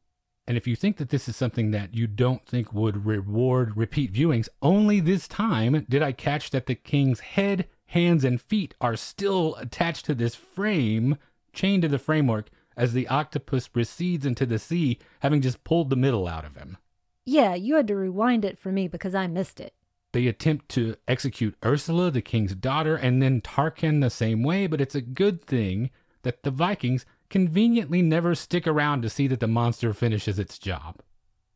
And 0.51 0.57
if 0.57 0.67
you 0.67 0.75
think 0.75 0.97
that 0.97 1.07
this 1.07 1.29
is 1.29 1.37
something 1.37 1.71
that 1.71 1.95
you 1.95 2.07
don't 2.07 2.45
think 2.45 2.73
would 2.73 3.05
reward 3.05 3.77
repeat 3.77 4.11
viewings, 4.11 4.49
only 4.61 4.99
this 4.99 5.25
time 5.25 5.85
did 5.87 6.01
I 6.01 6.11
catch 6.11 6.49
that 6.49 6.65
the 6.65 6.75
king's 6.75 7.21
head, 7.21 7.69
hands, 7.85 8.25
and 8.25 8.41
feet 8.41 8.75
are 8.81 8.97
still 8.97 9.55
attached 9.55 10.03
to 10.07 10.13
this 10.13 10.35
frame, 10.35 11.15
chained 11.53 11.83
to 11.83 11.87
the 11.87 11.97
framework, 11.97 12.49
as 12.75 12.91
the 12.91 13.07
octopus 13.07 13.69
recedes 13.73 14.25
into 14.25 14.45
the 14.45 14.59
sea, 14.59 14.99
having 15.21 15.39
just 15.39 15.63
pulled 15.63 15.89
the 15.89 15.95
middle 15.95 16.27
out 16.27 16.43
of 16.43 16.57
him. 16.57 16.75
Yeah, 17.25 17.55
you 17.55 17.75
had 17.75 17.87
to 17.87 17.95
rewind 17.95 18.43
it 18.43 18.59
for 18.59 18.73
me 18.73 18.89
because 18.89 19.15
I 19.15 19.27
missed 19.27 19.61
it. 19.61 19.73
They 20.11 20.27
attempt 20.27 20.67
to 20.71 20.97
execute 21.07 21.55
Ursula, 21.63 22.11
the 22.11 22.21
king's 22.21 22.55
daughter, 22.55 22.97
and 22.97 23.21
then 23.21 23.39
Tarkan 23.39 24.01
the 24.01 24.09
same 24.09 24.43
way, 24.43 24.67
but 24.67 24.81
it's 24.81 24.95
a 24.95 25.01
good 25.01 25.41
thing 25.41 25.91
that 26.23 26.43
the 26.43 26.51
Vikings 26.51 27.05
conveniently 27.31 28.03
never 28.03 28.35
stick 28.35 28.67
around 28.67 29.01
to 29.01 29.09
see 29.09 29.25
that 29.25 29.39
the 29.39 29.47
monster 29.47 29.93
finishes 29.93 30.37
its 30.37 30.59
job. 30.59 30.97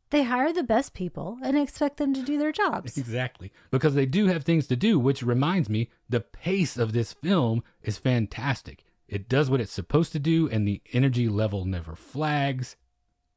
They 0.09 0.23
hire 0.23 0.53
the 0.53 0.63
best 0.63 0.93
people 0.93 1.37
and 1.43 1.57
expect 1.57 1.97
them 1.97 2.13
to 2.13 2.23
do 2.23 2.39
their 2.39 2.51
jobs. 2.51 2.97
Exactly. 3.05 3.51
Because 3.69 3.93
they 3.93 4.05
do 4.05 4.27
have 4.27 4.43
things 4.43 4.65
to 4.67 4.75
do, 4.75 4.97
which 4.97 5.21
reminds 5.21 5.69
me 5.69 5.89
the 6.07 6.21
pace 6.21 6.77
of 6.77 6.93
this 6.93 7.13
film 7.13 7.63
is 7.83 7.97
fantastic. 7.97 8.85
It 9.07 9.29
does 9.29 9.49
what 9.49 9.61
it's 9.61 9.71
supposed 9.71 10.13
to 10.13 10.19
do, 10.19 10.49
and 10.49 10.67
the 10.67 10.81
energy 10.93 11.27
level 11.27 11.65
never 11.65 11.95
flags. 11.95 12.77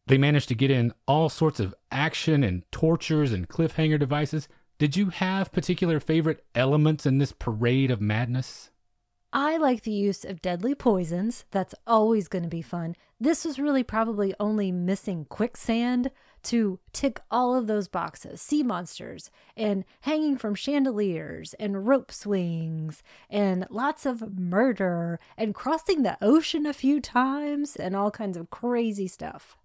They 0.06 0.16
manage 0.16 0.46
to 0.46 0.54
get 0.54 0.70
in 0.70 0.94
all 1.06 1.28
sorts 1.28 1.60
of 1.60 1.74
action 1.90 2.42
and 2.42 2.62
tortures 2.72 3.32
and 3.32 3.48
cliffhanger 3.48 3.98
devices. 3.98 4.48
Did 4.78 4.96
you 4.96 5.10
have 5.10 5.52
particular 5.52 6.00
favorite 6.00 6.44
elements 6.54 7.04
in 7.04 7.18
this 7.18 7.32
parade 7.32 7.90
of 7.90 8.00
madness? 8.00 8.70
I 9.32 9.58
like 9.58 9.82
the 9.82 9.90
use 9.90 10.24
of 10.24 10.40
deadly 10.40 10.74
poisons. 10.74 11.44
That's 11.50 11.74
always 11.86 12.28
going 12.28 12.44
to 12.44 12.48
be 12.48 12.62
fun. 12.62 12.96
This 13.20 13.44
was 13.44 13.58
really 13.58 13.82
probably 13.82 14.34
only 14.40 14.72
missing 14.72 15.26
quicksand 15.28 16.10
to 16.44 16.78
tick 16.92 17.20
all 17.30 17.54
of 17.54 17.66
those 17.66 17.88
boxes 17.88 18.40
sea 18.40 18.62
monsters, 18.62 19.30
and 19.56 19.84
hanging 20.02 20.38
from 20.38 20.54
chandeliers, 20.54 21.52
and 21.54 21.86
rope 21.86 22.10
swings, 22.10 23.02
and 23.28 23.66
lots 23.70 24.06
of 24.06 24.38
murder, 24.38 25.18
and 25.36 25.54
crossing 25.54 26.04
the 26.04 26.16
ocean 26.22 26.64
a 26.64 26.72
few 26.72 27.00
times, 27.00 27.76
and 27.76 27.94
all 27.94 28.10
kinds 28.10 28.36
of 28.36 28.50
crazy 28.50 29.08
stuff. 29.08 29.58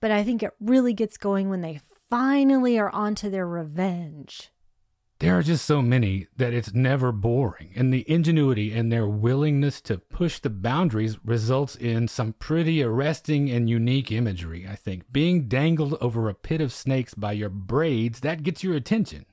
But 0.00 0.12
I 0.12 0.22
think 0.22 0.42
it 0.42 0.54
really 0.60 0.94
gets 0.94 1.16
going 1.16 1.50
when 1.50 1.60
they 1.60 1.80
finally 2.08 2.78
are 2.78 2.90
onto 2.90 3.28
their 3.28 3.46
revenge. 3.46 4.50
There 5.24 5.38
are 5.38 5.42
just 5.42 5.64
so 5.64 5.80
many 5.80 6.26
that 6.36 6.52
it's 6.52 6.74
never 6.74 7.10
boring, 7.10 7.72
and 7.74 7.90
the 7.90 8.04
ingenuity 8.06 8.74
and 8.74 8.92
their 8.92 9.08
willingness 9.08 9.80
to 9.80 9.96
push 9.96 10.38
the 10.38 10.50
boundaries 10.50 11.16
results 11.24 11.76
in 11.76 12.08
some 12.08 12.34
pretty 12.34 12.82
arresting 12.82 13.48
and 13.48 13.70
unique 13.70 14.12
imagery, 14.12 14.68
I 14.68 14.76
think. 14.76 15.10
Being 15.10 15.48
dangled 15.48 15.96
over 16.02 16.28
a 16.28 16.34
pit 16.34 16.60
of 16.60 16.74
snakes 16.74 17.14
by 17.14 17.32
your 17.32 17.48
braids, 17.48 18.20
that 18.20 18.42
gets 18.42 18.62
your 18.62 18.74
attention. 18.74 19.24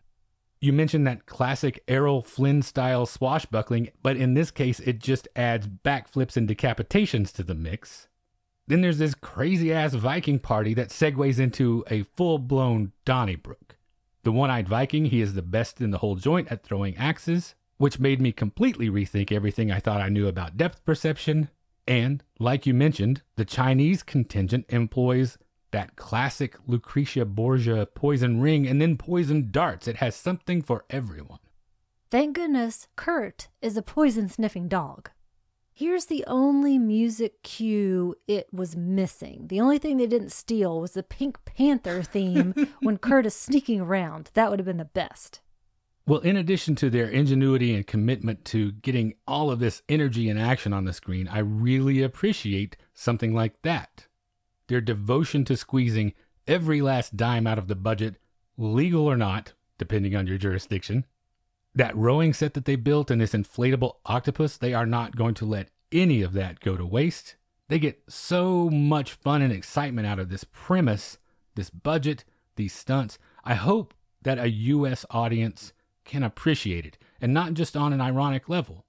You 0.62 0.72
mentioned 0.72 1.06
that 1.08 1.26
classic 1.26 1.84
Errol 1.90 2.22
Flynn 2.22 2.62
style 2.62 3.06
swashbuckling, 3.06 3.90
but 4.02 4.16
in 4.16 4.34
this 4.34 4.50
case, 4.50 4.80
it 4.80 5.00
just 5.00 5.28
adds 5.36 5.68
backflips 5.68 6.38
and 6.38 6.48
decapitations 6.48 7.34
to 7.34 7.44
the 7.44 7.54
mix. 7.54 8.08
Then 8.66 8.80
there's 8.80 9.00
this 9.00 9.14
crazy 9.14 9.74
ass 9.74 9.94
Viking 9.94 10.40
party 10.40 10.74
that 10.74 10.88
segues 10.88 11.38
into 11.38 11.84
a 11.92 12.04
full 12.04 12.38
blown 12.40 12.94
Donnybrook. 13.04 13.76
The 14.24 14.32
one 14.32 14.52
eyed 14.52 14.68
Viking, 14.68 15.06
he 15.06 15.22
is 15.22 15.34
the 15.34 15.42
best 15.42 15.82
in 15.82 15.92
the 15.92 15.98
whole 15.98 16.16
joint 16.16 16.52
at 16.52 16.64
throwing 16.64 16.96
axes, 16.98 17.56
which 17.78 18.00
made 18.00 18.22
me 18.22 18.32
completely 18.32 18.90
rethink 18.90 19.32
everything 19.32 19.72
I 19.72 19.80
thought 19.80 20.02
I 20.02 20.10
knew 20.10 20.28
about 20.28 20.58
depth 20.58 20.86
perception. 20.86 21.50
And, 21.88 22.24
like 22.40 22.68
you 22.68 22.74
mentioned, 22.74 23.24
the 23.36 23.46
Chinese 23.46 24.04
contingent 24.04 24.66
employs 24.70 25.38
that 25.72 25.96
classic 25.96 26.58
Lucretia 26.68 27.26
Borgia 27.26 27.88
poison 27.88 28.40
ring 28.40 28.68
and 28.68 28.80
then 28.80 28.98
poison 28.98 29.50
darts. 29.50 29.88
It 29.88 29.98
has 29.98 30.16
something 30.16 30.62
for 30.62 30.86
everyone. 30.90 31.40
Thank 32.12 32.36
goodness 32.36 32.88
Kurt 32.96 33.48
is 33.62 33.78
a 33.78 33.82
poison 33.82 34.30
sniffing 34.30 34.68
dog. 34.68 35.10
Here's 35.74 36.06
the 36.06 36.24
only 36.28 36.78
music 36.78 37.44
cue 37.44 38.16
it 38.28 38.48
was 38.54 38.76
missing. 38.76 39.48
The 39.48 39.62
only 39.62 39.78
thing 39.78 39.98
they 39.98 40.08
didn't 40.08 40.32
steal 40.32 40.82
was 40.82 40.92
the 40.92 41.04
Pink 41.04 41.44
Panther 41.46 42.04
theme 42.04 42.54
when 42.82 42.98
Kurt 42.98 43.26
is 43.26 43.36
sneaking 43.36 43.82
around. 43.82 44.32
That 44.34 44.50
would 44.50 44.60
have 44.60 44.66
been 44.66 44.78
the 44.78 44.86
best. 44.86 45.40
Well, 46.06 46.20
in 46.20 46.36
addition 46.36 46.76
to 46.76 46.90
their 46.90 47.08
ingenuity 47.08 47.74
and 47.74 47.88
commitment 47.88 48.44
to 48.46 48.74
getting 48.74 49.14
all 49.28 49.50
of 49.50 49.60
this 49.60 49.82
energy 49.88 50.30
and 50.30 50.40
action 50.40 50.74
on 50.74 50.86
the 50.86 50.94
screen, 50.94 51.28
I 51.28 51.40
really 51.40 52.02
appreciate 52.02 52.76
something 52.94 53.34
like 53.34 53.62
that. 53.62 54.08
Their 54.68 54.82
devotion 54.82 55.46
to 55.46 55.56
squeezing 55.56 56.14
every 56.48 56.82
last 56.82 57.16
dime 57.16 57.48
out 57.48 57.58
of 57.58 57.68
the 57.68 57.76
budget, 57.76 58.16
legal 58.58 59.06
or 59.06 59.16
not, 59.16 59.54
depending 59.78 60.16
on 60.16 60.28
your 60.28 60.38
jurisdiction, 60.38 61.06
that 61.74 61.96
rowing 61.96 62.34
set 62.34 62.54
that 62.54 62.66
they 62.66 62.76
built 62.76 63.10
and 63.10 63.22
this 63.22 63.34
inflatable 63.34 63.96
octopus, 64.06 64.58
they 64.58 64.74
are 64.74 64.86
not 64.86 65.16
going 65.16 65.34
to 65.36 65.46
let 65.46 65.70
any 65.92 66.22
of 66.22 66.34
that 66.34 66.60
go 66.60 66.76
to 66.76 66.86
waste. 66.86 67.36
They 67.70 67.80
get 67.80 68.02
so 68.10 68.70
much 68.70 69.14
fun 69.14 69.42
and 69.42 69.54
excitement 69.54 70.08
out 70.08 70.20
of 70.20 70.30
this 70.30 70.44
premise, 70.44 71.18
this 71.56 71.70
budget, 71.70 72.26
these 72.56 72.74
stunts. 72.74 73.18
I 73.46 73.54
hope 73.56 73.94
that 74.22 74.40
a 74.40 74.50
US 74.50 75.06
audience 75.10 75.74
can 76.04 76.24
appreciate 76.24 76.86
it 76.86 76.98
and 77.20 77.34
not 77.34 77.54
just 77.54 77.78
on 77.78 77.94
an 77.94 78.02
ironic 78.02 78.50
level. 78.50 78.86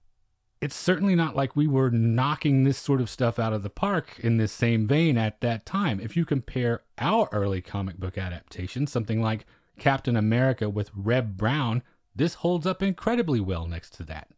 It's 0.61 0.77
certainly 0.77 1.17
not 1.17 1.35
like 1.35 1.57
we 1.57 1.67
were 1.67 1.91
knocking 1.91 2.63
this 2.63 2.79
sort 2.79 3.01
of 3.01 3.11
stuff 3.11 3.39
out 3.39 3.53
of 3.53 3.63
the 3.63 3.71
park 3.71 4.19
in 4.21 4.37
this 4.37 4.53
same 4.53 4.87
vein 4.87 5.19
at 5.19 5.41
that 5.41 5.67
time. 5.67 5.99
If 6.01 6.17
you 6.17 6.25
compare 6.25 6.83
our 6.99 7.29
early 7.33 7.61
comic 7.61 7.99
book 7.99 8.17
adaptations, 8.17 8.93
something 8.93 9.21
like 9.21 9.45
Captain 9.79 10.17
America 10.17 10.71
with 10.71 10.91
Reb 10.95 11.37
Brown, 11.37 11.83
this 12.15 12.35
holds 12.35 12.67
up 12.67 12.83
incredibly 12.83 13.41
well 13.41 13.67
next 13.67 13.95
to 13.95 14.03
that. 14.05 14.29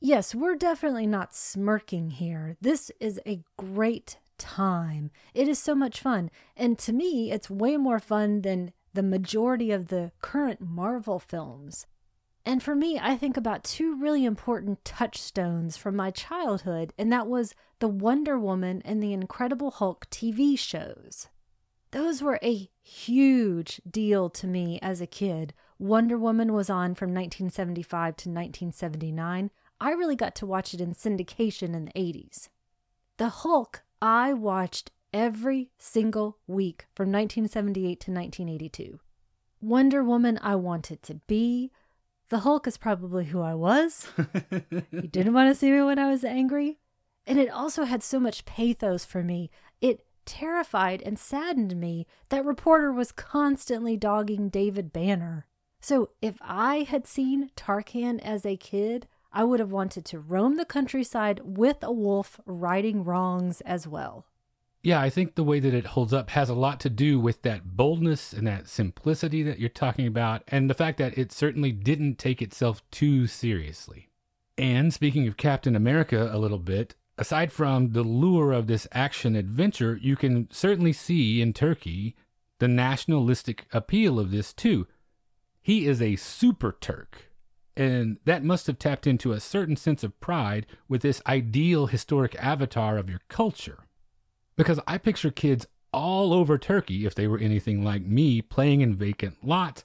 Yes, 0.00 0.34
we're 0.34 0.56
definitely 0.56 1.06
not 1.06 1.34
smirking 1.34 2.10
here. 2.10 2.56
This 2.60 2.90
is 3.00 3.20
a 3.26 3.42
great 3.56 4.18
time. 4.36 5.10
It 5.32 5.48
is 5.48 5.58
so 5.58 5.74
much 5.74 6.00
fun. 6.00 6.30
And 6.56 6.78
to 6.80 6.92
me, 6.92 7.32
it's 7.32 7.48
way 7.48 7.76
more 7.76 7.98
fun 7.98 8.42
than 8.42 8.72
the 8.92 9.02
majority 9.02 9.70
of 9.70 9.88
the 9.88 10.12
current 10.20 10.60
Marvel 10.60 11.18
films. 11.18 11.86
And 12.46 12.62
for 12.62 12.74
me, 12.74 12.98
I 13.00 13.16
think 13.16 13.36
about 13.36 13.64
two 13.64 13.96
really 13.96 14.24
important 14.24 14.84
touchstones 14.84 15.76
from 15.76 15.96
my 15.96 16.10
childhood, 16.10 16.92
and 16.98 17.10
that 17.10 17.26
was 17.26 17.54
the 17.78 17.88
Wonder 17.88 18.38
Woman 18.38 18.82
and 18.84 19.02
the 19.02 19.14
Incredible 19.14 19.70
Hulk 19.70 20.06
TV 20.10 20.58
shows. 20.58 21.28
Those 21.92 22.22
were 22.22 22.38
a 22.42 22.68
huge 22.82 23.80
deal 23.90 24.28
to 24.28 24.46
me 24.46 24.78
as 24.82 25.00
a 25.00 25.06
kid. 25.06 25.54
Wonder 25.78 26.16
Woman 26.16 26.52
was 26.52 26.70
on 26.70 26.94
from 26.94 27.10
1975 27.10 28.16
to 28.16 28.28
1979. 28.28 29.50
I 29.80 29.90
really 29.90 30.16
got 30.16 30.34
to 30.36 30.46
watch 30.46 30.72
it 30.72 30.80
in 30.80 30.94
syndication 30.94 31.74
in 31.74 31.86
the 31.86 31.92
80s. 31.92 32.48
The 33.16 33.28
Hulk, 33.28 33.82
I 34.00 34.32
watched 34.32 34.92
every 35.12 35.70
single 35.78 36.38
week 36.46 36.86
from 36.94 37.12
1978 37.12 38.00
to 38.00 38.10
1982. 38.10 39.00
Wonder 39.60 40.04
Woman, 40.04 40.38
I 40.42 40.56
wanted 40.56 41.02
to 41.04 41.14
be. 41.26 41.70
The 42.28 42.40
Hulk 42.40 42.66
is 42.66 42.76
probably 42.76 43.26
who 43.26 43.40
I 43.40 43.54
was. 43.54 44.08
you 44.50 45.08
didn't 45.08 45.34
want 45.34 45.48
to 45.50 45.54
see 45.54 45.70
me 45.70 45.82
when 45.82 45.98
I 45.98 46.08
was 46.08 46.24
angry. 46.24 46.78
And 47.26 47.38
it 47.38 47.50
also 47.50 47.84
had 47.84 48.02
so 48.02 48.20
much 48.20 48.44
pathos 48.44 49.04
for 49.04 49.22
me. 49.22 49.50
It 49.80 50.04
terrified 50.24 51.02
and 51.02 51.18
saddened 51.18 51.76
me 51.76 52.06
that 52.28 52.44
reporter 52.44 52.92
was 52.92 53.12
constantly 53.12 53.96
dogging 53.96 54.48
David 54.48 54.92
Banner. 54.92 55.46
So 55.84 56.08
if 56.22 56.36
I 56.40 56.86
had 56.88 57.06
seen 57.06 57.50
Tarkan 57.56 58.18
as 58.20 58.46
a 58.46 58.56
kid, 58.56 59.06
I 59.34 59.44
would 59.44 59.60
have 59.60 59.70
wanted 59.70 60.06
to 60.06 60.18
roam 60.18 60.56
the 60.56 60.64
countryside 60.64 61.42
with 61.44 61.76
a 61.82 61.92
wolf 61.92 62.40
righting 62.46 63.04
wrongs 63.04 63.60
as 63.60 63.86
well. 63.86 64.24
Yeah, 64.82 64.98
I 64.98 65.10
think 65.10 65.34
the 65.34 65.44
way 65.44 65.60
that 65.60 65.74
it 65.74 65.88
holds 65.88 66.14
up 66.14 66.30
has 66.30 66.48
a 66.48 66.54
lot 66.54 66.80
to 66.80 66.88
do 66.88 67.20
with 67.20 67.42
that 67.42 67.76
boldness 67.76 68.32
and 68.32 68.46
that 68.46 68.66
simplicity 68.66 69.42
that 69.42 69.58
you're 69.58 69.68
talking 69.68 70.06
about, 70.06 70.42
and 70.48 70.70
the 70.70 70.74
fact 70.74 70.96
that 70.96 71.18
it 71.18 71.32
certainly 71.32 71.70
didn't 71.70 72.16
take 72.16 72.40
itself 72.40 72.82
too 72.90 73.26
seriously. 73.26 74.08
And 74.56 74.90
speaking 74.90 75.28
of 75.28 75.36
Captain 75.36 75.76
America 75.76 76.30
a 76.32 76.38
little 76.38 76.58
bit, 76.58 76.94
aside 77.18 77.52
from 77.52 77.90
the 77.90 78.02
lure 78.02 78.52
of 78.52 78.68
this 78.68 78.88
action 78.92 79.36
adventure, 79.36 79.98
you 80.00 80.16
can 80.16 80.50
certainly 80.50 80.94
see 80.94 81.42
in 81.42 81.52
Turkey 81.52 82.16
the 82.58 82.68
nationalistic 82.68 83.66
appeal 83.70 84.18
of 84.18 84.30
this 84.30 84.54
too. 84.54 84.86
He 85.64 85.86
is 85.86 86.02
a 86.02 86.16
super 86.16 86.76
Turk. 86.78 87.30
And 87.74 88.18
that 88.26 88.44
must 88.44 88.66
have 88.66 88.78
tapped 88.78 89.06
into 89.06 89.32
a 89.32 89.40
certain 89.40 89.76
sense 89.76 90.04
of 90.04 90.20
pride 90.20 90.66
with 90.88 91.00
this 91.00 91.22
ideal 91.26 91.86
historic 91.86 92.36
avatar 92.36 92.98
of 92.98 93.08
your 93.08 93.22
culture. 93.28 93.86
Because 94.56 94.78
I 94.86 94.98
picture 94.98 95.30
kids 95.30 95.66
all 95.90 96.34
over 96.34 96.58
Turkey, 96.58 97.06
if 97.06 97.14
they 97.14 97.26
were 97.26 97.38
anything 97.38 97.82
like 97.82 98.02
me, 98.02 98.42
playing 98.42 98.82
in 98.82 98.94
vacant 98.94 99.38
lots, 99.42 99.84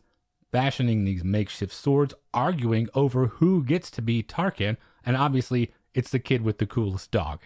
fashioning 0.51 1.05
these 1.05 1.23
makeshift 1.23 1.73
swords, 1.73 2.13
arguing 2.33 2.89
over 2.93 3.27
who 3.27 3.63
gets 3.63 3.89
to 3.91 4.01
be 4.01 4.21
Tarkan, 4.21 4.75
and 5.05 5.15
obviously 5.15 5.71
it's 5.93 6.11
the 6.11 6.19
kid 6.19 6.41
with 6.41 6.57
the 6.57 6.67
coolest 6.67 7.09
dog. 7.09 7.39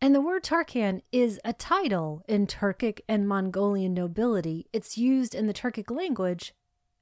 And 0.00 0.14
the 0.14 0.22
word 0.22 0.42
Tarkan 0.42 1.02
is 1.12 1.38
a 1.44 1.52
title 1.52 2.22
in 2.26 2.46
Turkic 2.46 3.00
and 3.08 3.28
Mongolian 3.28 3.92
nobility. 3.92 4.66
It's 4.72 4.96
used 4.96 5.34
in 5.34 5.46
the 5.46 5.52
Turkic 5.52 5.94
language 5.94 6.54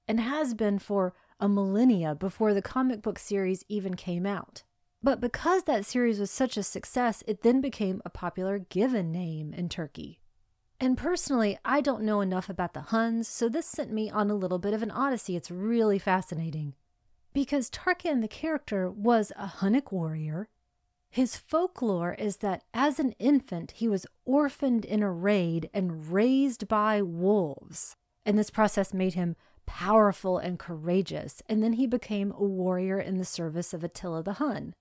and 0.09 0.21
has 0.21 0.55
been 0.55 0.79
for 0.79 1.14
a 1.40 1.49
millennia 1.49 2.14
before 2.14 2.55
the 2.55 2.62
comic 2.62 3.03
book 3.03 3.19
series 3.19 3.64
even 3.69 3.95
came 3.95 4.27
out. 4.27 4.62
But 5.03 5.21
because 5.21 5.64
that 5.64 5.85
series 5.85 6.19
was 6.19 6.31
such 6.31 6.57
a 6.57 6.62
success, 6.62 7.23
it 7.27 7.42
then 7.42 7.61
became 7.61 8.03
a 8.05 8.11
popular 8.11 8.59
given 8.59 9.12
name 9.12 9.53
in 9.53 9.69
Turkey. 9.69 10.21
And 10.81 10.99
personally, 10.99 11.59
I 11.64 11.81
don't 11.81 12.03
know 12.03 12.21
enough 12.21 12.49
about 12.49 12.75
the 12.75 12.81
Huns, 12.81 13.29
so 13.29 13.49
this 13.49 13.66
sent 13.66 13.92
me 13.92 14.11
on 14.11 14.31
a 14.31 14.35
little 14.35 14.59
bit 14.59 14.75
of 14.75 14.83
an 14.83 14.90
odyssey. 14.90 15.37
It's 15.37 15.51
really 15.51 15.99
fascinating. 15.99 16.75
Because 17.33 17.71
Tarkan, 17.71 18.21
the 18.21 18.29
character, 18.29 18.90
was 18.90 19.33
a 19.37 19.47
Hunnic 19.47 19.92
warrior. 19.92 20.49
His 21.09 21.37
folklore 21.37 22.14
is 22.14 22.38
that 22.38 22.64
as 22.75 22.99
an 22.99 23.12
infant, 23.19 23.73
he 23.77 23.88
was 23.88 24.07
orphaned 24.25 24.85
in 24.85 25.03
a 25.03 25.11
raid 25.11 25.71
and 25.73 26.12
raised 26.12 26.69
by 26.69 27.01
wolves. 27.01 27.97
And 28.27 28.38
this 28.38 28.51
process 28.51 28.92
made 28.92 29.14
him 29.14 29.37
powerful 29.66 30.38
and 30.38 30.59
courageous, 30.59 31.42
and 31.48 31.62
then 31.62 31.74
he 31.74 31.87
became 31.87 32.33
a 32.33 32.44
warrior 32.44 32.98
in 32.98 33.18
the 33.18 33.24
service 33.24 33.74
of 33.74 33.85
Attila 33.85 34.22
the 34.22 34.35
Hun. 34.35 34.74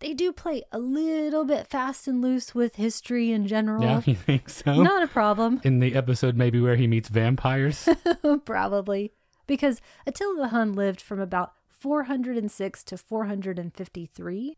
They 0.00 0.14
do 0.14 0.32
play 0.32 0.64
a 0.72 0.80
little 0.80 1.44
bit 1.44 1.68
fast 1.68 2.08
and 2.08 2.20
loose 2.20 2.56
with 2.56 2.74
history 2.74 3.30
in 3.30 3.46
general. 3.46 3.82
Yeah, 3.82 4.02
you 4.06 4.16
think 4.16 4.48
so? 4.48 4.82
Not 4.82 5.04
a 5.04 5.06
problem. 5.06 5.60
In 5.62 5.78
the 5.78 5.94
episode 5.94 6.36
maybe 6.36 6.60
where 6.60 6.74
he 6.74 6.88
meets 6.88 7.08
vampires? 7.08 7.88
Probably. 8.44 9.12
Because 9.46 9.80
Attila 10.06 10.36
the 10.36 10.48
Hun 10.48 10.72
lived 10.72 11.00
from 11.00 11.20
about 11.20 11.52
406 11.68 12.84
to 12.84 12.96
453, 12.96 14.56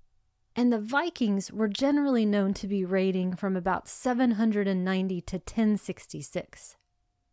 and 0.57 0.73
the 0.73 0.81
Vikings 0.81 1.53
were 1.53 1.69
generally 1.69 2.25
known 2.25 2.55
to 2.55 2.67
be 2.67 2.85
raiding 2.85 3.35
from 3.35 3.57
about 3.57 3.89
790 3.89 5.21
to 5.21 5.37
1066. 5.37 6.77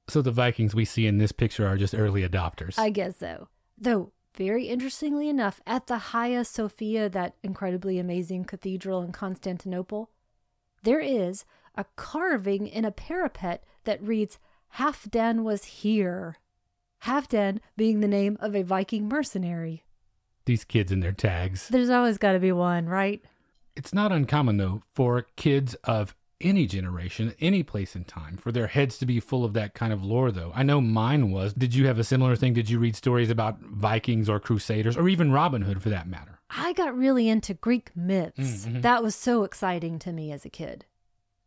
So 0.08 0.22
the 0.22 0.32
Vikings 0.32 0.76
we 0.76 0.86
see 0.86 1.08
in 1.08 1.18
this 1.18 1.32
picture 1.32 1.66
are 1.68 1.78
just 1.78 1.96
early 1.96 2.28
adopters. 2.28 2.78
I 2.78 2.90
guess 2.90 3.18
so. 3.18 3.48
Though, 3.78 4.12
very 4.36 4.66
interestingly 4.66 5.30
enough, 5.30 5.62
at 5.66 5.88
the 5.88 5.98
Hagia 5.98 6.46
Sophia, 6.46 7.10
that 7.10 7.36
incredibly 7.44 8.00
amazing 8.00 8.46
cathedral 8.46 9.02
in 9.02 9.12
Constantinople, 9.12 10.10
there 10.84 11.00
is 11.00 11.46
a 11.76 11.86
carving 11.96 12.68
in 12.68 12.86
a 12.86 12.92
parapet 12.92 13.64
that 13.84 14.02
reads, 14.04 14.40
Halfdan 14.78 15.44
was 15.44 15.64
here. 15.66 16.38
Halfdan 17.04 17.60
being 17.76 18.00
the 18.00 18.08
name 18.08 18.38
of 18.40 18.56
a 18.56 18.64
Viking 18.64 19.08
mercenary. 19.08 19.84
These 20.46 20.64
kids 20.64 20.92
and 20.92 21.02
their 21.02 21.12
tags. 21.12 21.68
There's 21.68 21.90
always 21.90 22.18
got 22.18 22.34
to 22.34 22.40
be 22.40 22.52
one, 22.52 22.88
right? 22.88 23.22
It's 23.76 23.94
not 23.94 24.12
uncommon, 24.12 24.58
though, 24.58 24.82
for 24.94 25.28
kids 25.36 25.76
of 25.84 26.16
any 26.42 26.68
generation, 26.68 27.34
any 27.40 27.64
place 27.64 27.96
in 27.96 28.04
time, 28.04 28.38
for 28.38 28.52
their 28.52 28.68
heads 28.68 28.98
to 29.00 29.06
be 29.06 29.20
full 29.20 29.46
of 29.46 29.54
that 29.54 29.74
kind 29.74 29.94
of 29.94 30.04
lore, 30.04 30.32
though. 30.32 30.52
I 30.56 30.64
know 30.64 30.82
mine 30.82 31.32
was. 31.32 31.54
Did 31.54 31.74
you 31.74 31.88
have 31.88 32.00
a 32.00 32.04
similar 32.04 32.36
thing? 32.36 32.54
Did 32.54 32.70
you 32.70 32.80
read 32.80 32.96
stories 32.96 33.30
about 33.30 33.60
Vikings 33.60 34.30
or 34.30 34.40
Crusaders 34.40 34.98
or 34.98 35.08
even 35.08 35.32
Robin 35.32 35.62
Hood 35.62 35.82
for 35.82 35.90
that 35.90 36.08
matter? 36.08 36.40
I 36.50 36.74
got 36.74 36.98
really 36.98 37.30
into 37.30 37.54
Greek 37.54 37.96
myths. 37.96 38.66
Mm-hmm. 38.66 38.82
That 38.82 39.04
was 39.04 39.16
so 39.16 39.44
exciting 39.44 40.00
to 40.00 40.12
me 40.12 40.32
as 40.32 40.46
a 40.46 40.50
kid. 40.50 40.86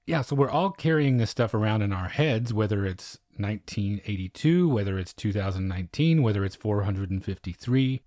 Yeah, 0.06 0.22
so 0.22 0.36
we're 0.36 0.50
all 0.50 0.70
carrying 0.70 1.16
this 1.16 1.30
stuff 1.30 1.54
around 1.54 1.82
in 1.82 1.92
our 1.92 2.08
heads, 2.08 2.52
whether 2.52 2.84
it's 2.84 3.18
1982, 3.36 4.68
whether 4.68 4.98
it's 4.98 5.14
2019, 5.14 6.22
whether 6.22 6.44
it's 6.44 6.56
453. 6.56 8.02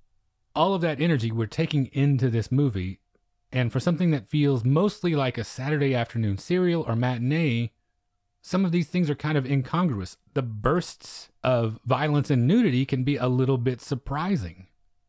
All 0.56 0.74
of 0.74 0.82
that 0.82 1.02
energy 1.02 1.32
we're 1.32 1.48
taking 1.48 1.88
into 1.88 2.30
this 2.30 2.52
movie 2.52 3.00
and 3.52 3.72
for 3.72 3.80
something 3.80 4.12
that 4.12 4.28
feels 4.28 4.64
mostly 4.66 5.16
like 5.16 5.38
a 5.38 5.44
Saturday 5.44 5.96
afternoon 5.96 6.38
serial 6.38 6.84
or 6.88 6.96
matinee, 6.96 7.72
some 8.42 8.66
of 8.66 8.72
these 8.72 8.88
things 8.88 9.10
are 9.10 9.16
kind 9.16 9.38
of 9.38 9.46
incongruous. 9.46 10.18
The 10.34 10.42
bursts 10.42 11.30
of 11.44 11.80
violence 11.86 12.30
and 12.30 12.48
nudity 12.48 12.86
can 12.86 13.04
be 13.04 13.18
a 13.18 13.28
little 13.28 13.58
bit 13.58 13.82
surprising. 13.82 14.68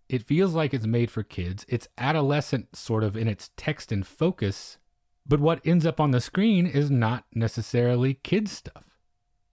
It 0.09 0.27
feels 0.27 0.55
like 0.55 0.73
it's 0.73 0.87
made 0.87 1.11
for 1.11 1.23
kids. 1.23 1.67
It's 1.69 1.89
adolescent, 1.99 2.75
sort 2.77 3.05
of, 3.05 3.17
in 3.17 3.29
its 3.29 3.51
text 3.57 3.93
and 3.93 4.07
focus. 4.07 4.79
But 5.27 5.41
what 5.41 5.61
ends 5.65 5.85
up 5.85 6.01
on 6.01 6.13
the 6.13 6.21
screen 6.21 6.67
is 6.67 6.91
not 6.91 7.27
necessarily 7.35 8.15
kid 8.15 8.49
stuff. 8.49 8.85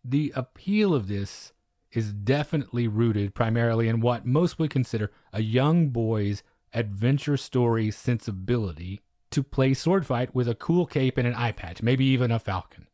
The 0.04 0.32
appeal 0.36 0.94
of 0.94 1.08
this 1.08 1.52
is 1.92 2.14
definitely 2.14 2.88
rooted 2.88 3.36
primarily 3.36 3.88
in 3.88 4.00
what 4.00 4.26
most 4.26 4.60
would 4.60 4.70
consider 4.70 5.12
a 5.34 5.42
young 5.42 5.90
boy's 5.90 6.44
adventure 6.76 7.38
story 7.38 7.90
sensibility 7.90 9.02
to 9.32 9.42
play 9.42 9.74
sword 9.74 10.06
fight 10.06 10.36
with 10.36 10.48
a 10.48 10.56
cool 10.56 10.86
cape 10.86 11.18
and 11.18 11.28
an 11.28 11.34
eye 11.34 11.52
patch, 11.52 11.82
maybe 11.82 12.06
even 12.06 12.32
a 12.32 12.40
falcon. 12.40 12.88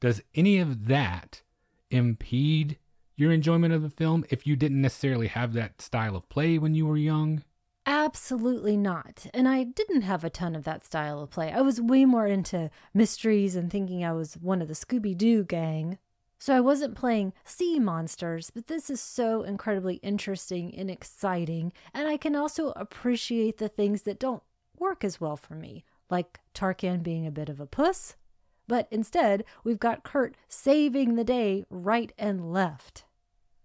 Does 0.00 0.22
any 0.34 0.58
of 0.58 0.86
that 0.86 1.42
impede 1.90 2.78
your 3.16 3.32
enjoyment 3.32 3.74
of 3.74 3.82
the 3.82 3.90
film 3.90 4.24
if 4.30 4.46
you 4.46 4.56
didn't 4.56 4.80
necessarily 4.80 5.28
have 5.28 5.52
that 5.52 5.80
style 5.80 6.16
of 6.16 6.28
play 6.28 6.58
when 6.58 6.74
you 6.74 6.86
were 6.86 6.96
young? 6.96 7.42
Absolutely 7.84 8.76
not. 8.76 9.26
And 9.34 9.48
I 9.48 9.64
didn't 9.64 10.02
have 10.02 10.22
a 10.22 10.30
ton 10.30 10.54
of 10.54 10.64
that 10.64 10.84
style 10.84 11.20
of 11.20 11.30
play. 11.30 11.52
I 11.52 11.60
was 11.62 11.80
way 11.80 12.04
more 12.04 12.26
into 12.26 12.70
mysteries 12.94 13.56
and 13.56 13.70
thinking 13.70 14.04
I 14.04 14.12
was 14.12 14.34
one 14.34 14.62
of 14.62 14.68
the 14.68 14.74
Scooby 14.74 15.16
Doo 15.16 15.44
gang. 15.44 15.98
So 16.42 16.56
I 16.56 16.60
wasn't 16.60 16.96
playing 16.96 17.34
sea 17.44 17.78
monsters, 17.78 18.50
but 18.50 18.66
this 18.66 18.90
is 18.90 19.00
so 19.00 19.44
incredibly 19.44 20.00
interesting 20.02 20.74
and 20.74 20.90
exciting. 20.90 21.72
And 21.94 22.08
I 22.08 22.16
can 22.16 22.34
also 22.34 22.72
appreciate 22.74 23.58
the 23.58 23.68
things 23.68 24.02
that 24.02 24.18
don't 24.18 24.42
work 24.76 25.04
as 25.04 25.20
well 25.20 25.36
for 25.36 25.54
me, 25.54 25.84
like 26.10 26.40
Tarkan 26.52 27.04
being 27.04 27.28
a 27.28 27.30
bit 27.30 27.48
of 27.48 27.60
a 27.60 27.66
puss. 27.66 28.16
But 28.66 28.88
instead, 28.90 29.44
we've 29.62 29.78
got 29.78 30.02
Kurt 30.02 30.34
saving 30.48 31.14
the 31.14 31.22
day 31.22 31.64
right 31.70 32.12
and 32.18 32.52
left. 32.52 33.04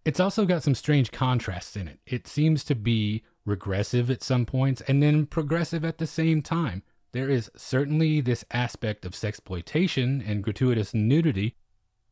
It's 0.06 0.20
also 0.20 0.46
got 0.46 0.62
some 0.62 0.76
strange 0.76 1.10
contrasts 1.10 1.76
in 1.76 1.88
it. 1.88 1.98
It 2.06 2.28
seems 2.28 2.64
to 2.66 2.76
be 2.76 3.24
regressive 3.44 4.12
at 4.12 4.22
some 4.22 4.46
points 4.46 4.82
and 4.82 5.02
then 5.02 5.26
progressive 5.26 5.84
at 5.84 5.98
the 5.98 6.06
same 6.06 6.44
time. 6.44 6.84
There 7.12 7.28
is 7.28 7.50
certainly 7.56 8.22
this 8.22 8.46
aspect 8.52 9.04
of 9.04 9.14
sexploitation 9.14 10.24
and 10.30 10.44
gratuitous 10.44 10.94
nudity, 10.94 11.56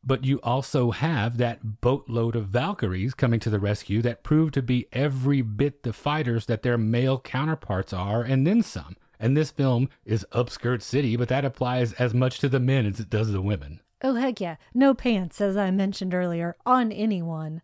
but 0.06 0.24
you 0.24 0.40
also 0.42 0.92
have 0.92 1.36
that 1.36 1.80
boatload 1.80 2.36
of 2.36 2.46
Valkyries 2.46 3.12
coming 3.12 3.40
to 3.40 3.50
the 3.50 3.58
rescue 3.58 4.00
that 4.02 4.22
prove 4.22 4.52
to 4.52 4.62
be 4.62 4.86
every 4.92 5.42
bit 5.42 5.82
the 5.82 5.92
fighters 5.92 6.46
that 6.46 6.62
their 6.62 6.78
male 6.78 7.18
counterparts 7.18 7.92
are, 7.92 8.22
and 8.22 8.46
then 8.46 8.62
some. 8.62 8.96
And 9.18 9.36
this 9.36 9.50
film 9.50 9.88
is 10.04 10.26
upskirt 10.32 10.82
city, 10.82 11.16
but 11.16 11.28
that 11.28 11.44
applies 11.44 11.92
as 11.94 12.14
much 12.14 12.38
to 12.38 12.48
the 12.48 12.60
men 12.60 12.86
as 12.86 13.00
it 13.00 13.10
does 13.10 13.32
the 13.32 13.42
women. 13.42 13.80
Oh, 14.02 14.14
heck 14.14 14.40
yeah. 14.40 14.56
No 14.72 14.94
pants, 14.94 15.40
as 15.40 15.56
I 15.56 15.70
mentioned 15.70 16.14
earlier, 16.14 16.56
on 16.64 16.92
anyone. 16.92 17.62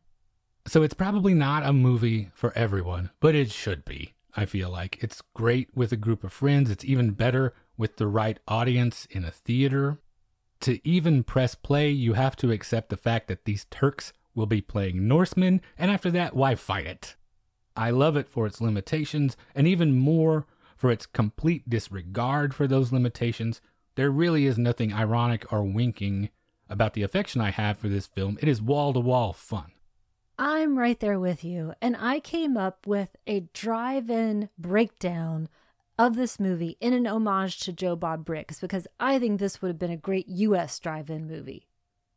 So 0.66 0.82
it's 0.82 0.94
probably 0.94 1.34
not 1.34 1.64
a 1.64 1.72
movie 1.72 2.30
for 2.34 2.56
everyone, 2.56 3.10
but 3.20 3.34
it 3.34 3.50
should 3.50 3.84
be. 3.84 4.14
I 4.34 4.46
feel 4.46 4.70
like 4.70 5.02
it's 5.02 5.22
great 5.34 5.68
with 5.74 5.92
a 5.92 5.96
group 5.96 6.24
of 6.24 6.32
friends. 6.32 6.70
It's 6.70 6.84
even 6.84 7.10
better 7.10 7.54
with 7.76 7.98
the 7.98 8.06
right 8.06 8.38
audience 8.48 9.06
in 9.10 9.24
a 9.24 9.30
theater. 9.30 9.98
To 10.62 10.88
even 10.88 11.24
press 11.24 11.56
play, 11.56 11.90
you 11.90 12.12
have 12.12 12.36
to 12.36 12.52
accept 12.52 12.88
the 12.88 12.96
fact 12.96 13.26
that 13.26 13.44
these 13.44 13.64
Turks 13.64 14.12
will 14.32 14.46
be 14.46 14.60
playing 14.60 15.08
Norsemen, 15.08 15.60
and 15.76 15.90
after 15.90 16.08
that, 16.12 16.36
why 16.36 16.54
fight 16.54 16.86
it? 16.86 17.16
I 17.76 17.90
love 17.90 18.16
it 18.16 18.28
for 18.28 18.46
its 18.46 18.60
limitations, 18.60 19.36
and 19.56 19.66
even 19.66 19.98
more 19.98 20.46
for 20.76 20.92
its 20.92 21.04
complete 21.04 21.68
disregard 21.68 22.54
for 22.54 22.68
those 22.68 22.92
limitations. 22.92 23.60
There 23.96 24.10
really 24.10 24.46
is 24.46 24.56
nothing 24.56 24.92
ironic 24.92 25.52
or 25.52 25.64
winking 25.64 26.30
about 26.68 26.94
the 26.94 27.02
affection 27.02 27.40
I 27.40 27.50
have 27.50 27.76
for 27.76 27.88
this 27.88 28.06
film. 28.06 28.38
It 28.40 28.48
is 28.48 28.62
wall 28.62 28.92
to 28.92 29.00
wall 29.00 29.32
fun. 29.32 29.72
I'm 30.38 30.78
right 30.78 30.98
there 31.00 31.18
with 31.18 31.42
you, 31.42 31.74
and 31.82 31.96
I 31.96 32.20
came 32.20 32.56
up 32.56 32.86
with 32.86 33.16
a 33.26 33.40
drive 33.52 34.10
in 34.10 34.48
breakdown 34.56 35.48
of 36.06 36.16
this 36.16 36.40
movie 36.40 36.76
in 36.80 36.92
an 36.92 37.06
homage 37.06 37.58
to 37.60 37.72
Joe 37.72 37.96
Bob 37.96 38.24
Briggs 38.24 38.60
because 38.60 38.86
I 38.98 39.18
think 39.18 39.38
this 39.38 39.60
would 39.60 39.68
have 39.68 39.78
been 39.78 39.90
a 39.90 39.96
great 39.96 40.28
US 40.28 40.78
drive 40.78 41.10
in 41.10 41.26
movie. 41.26 41.68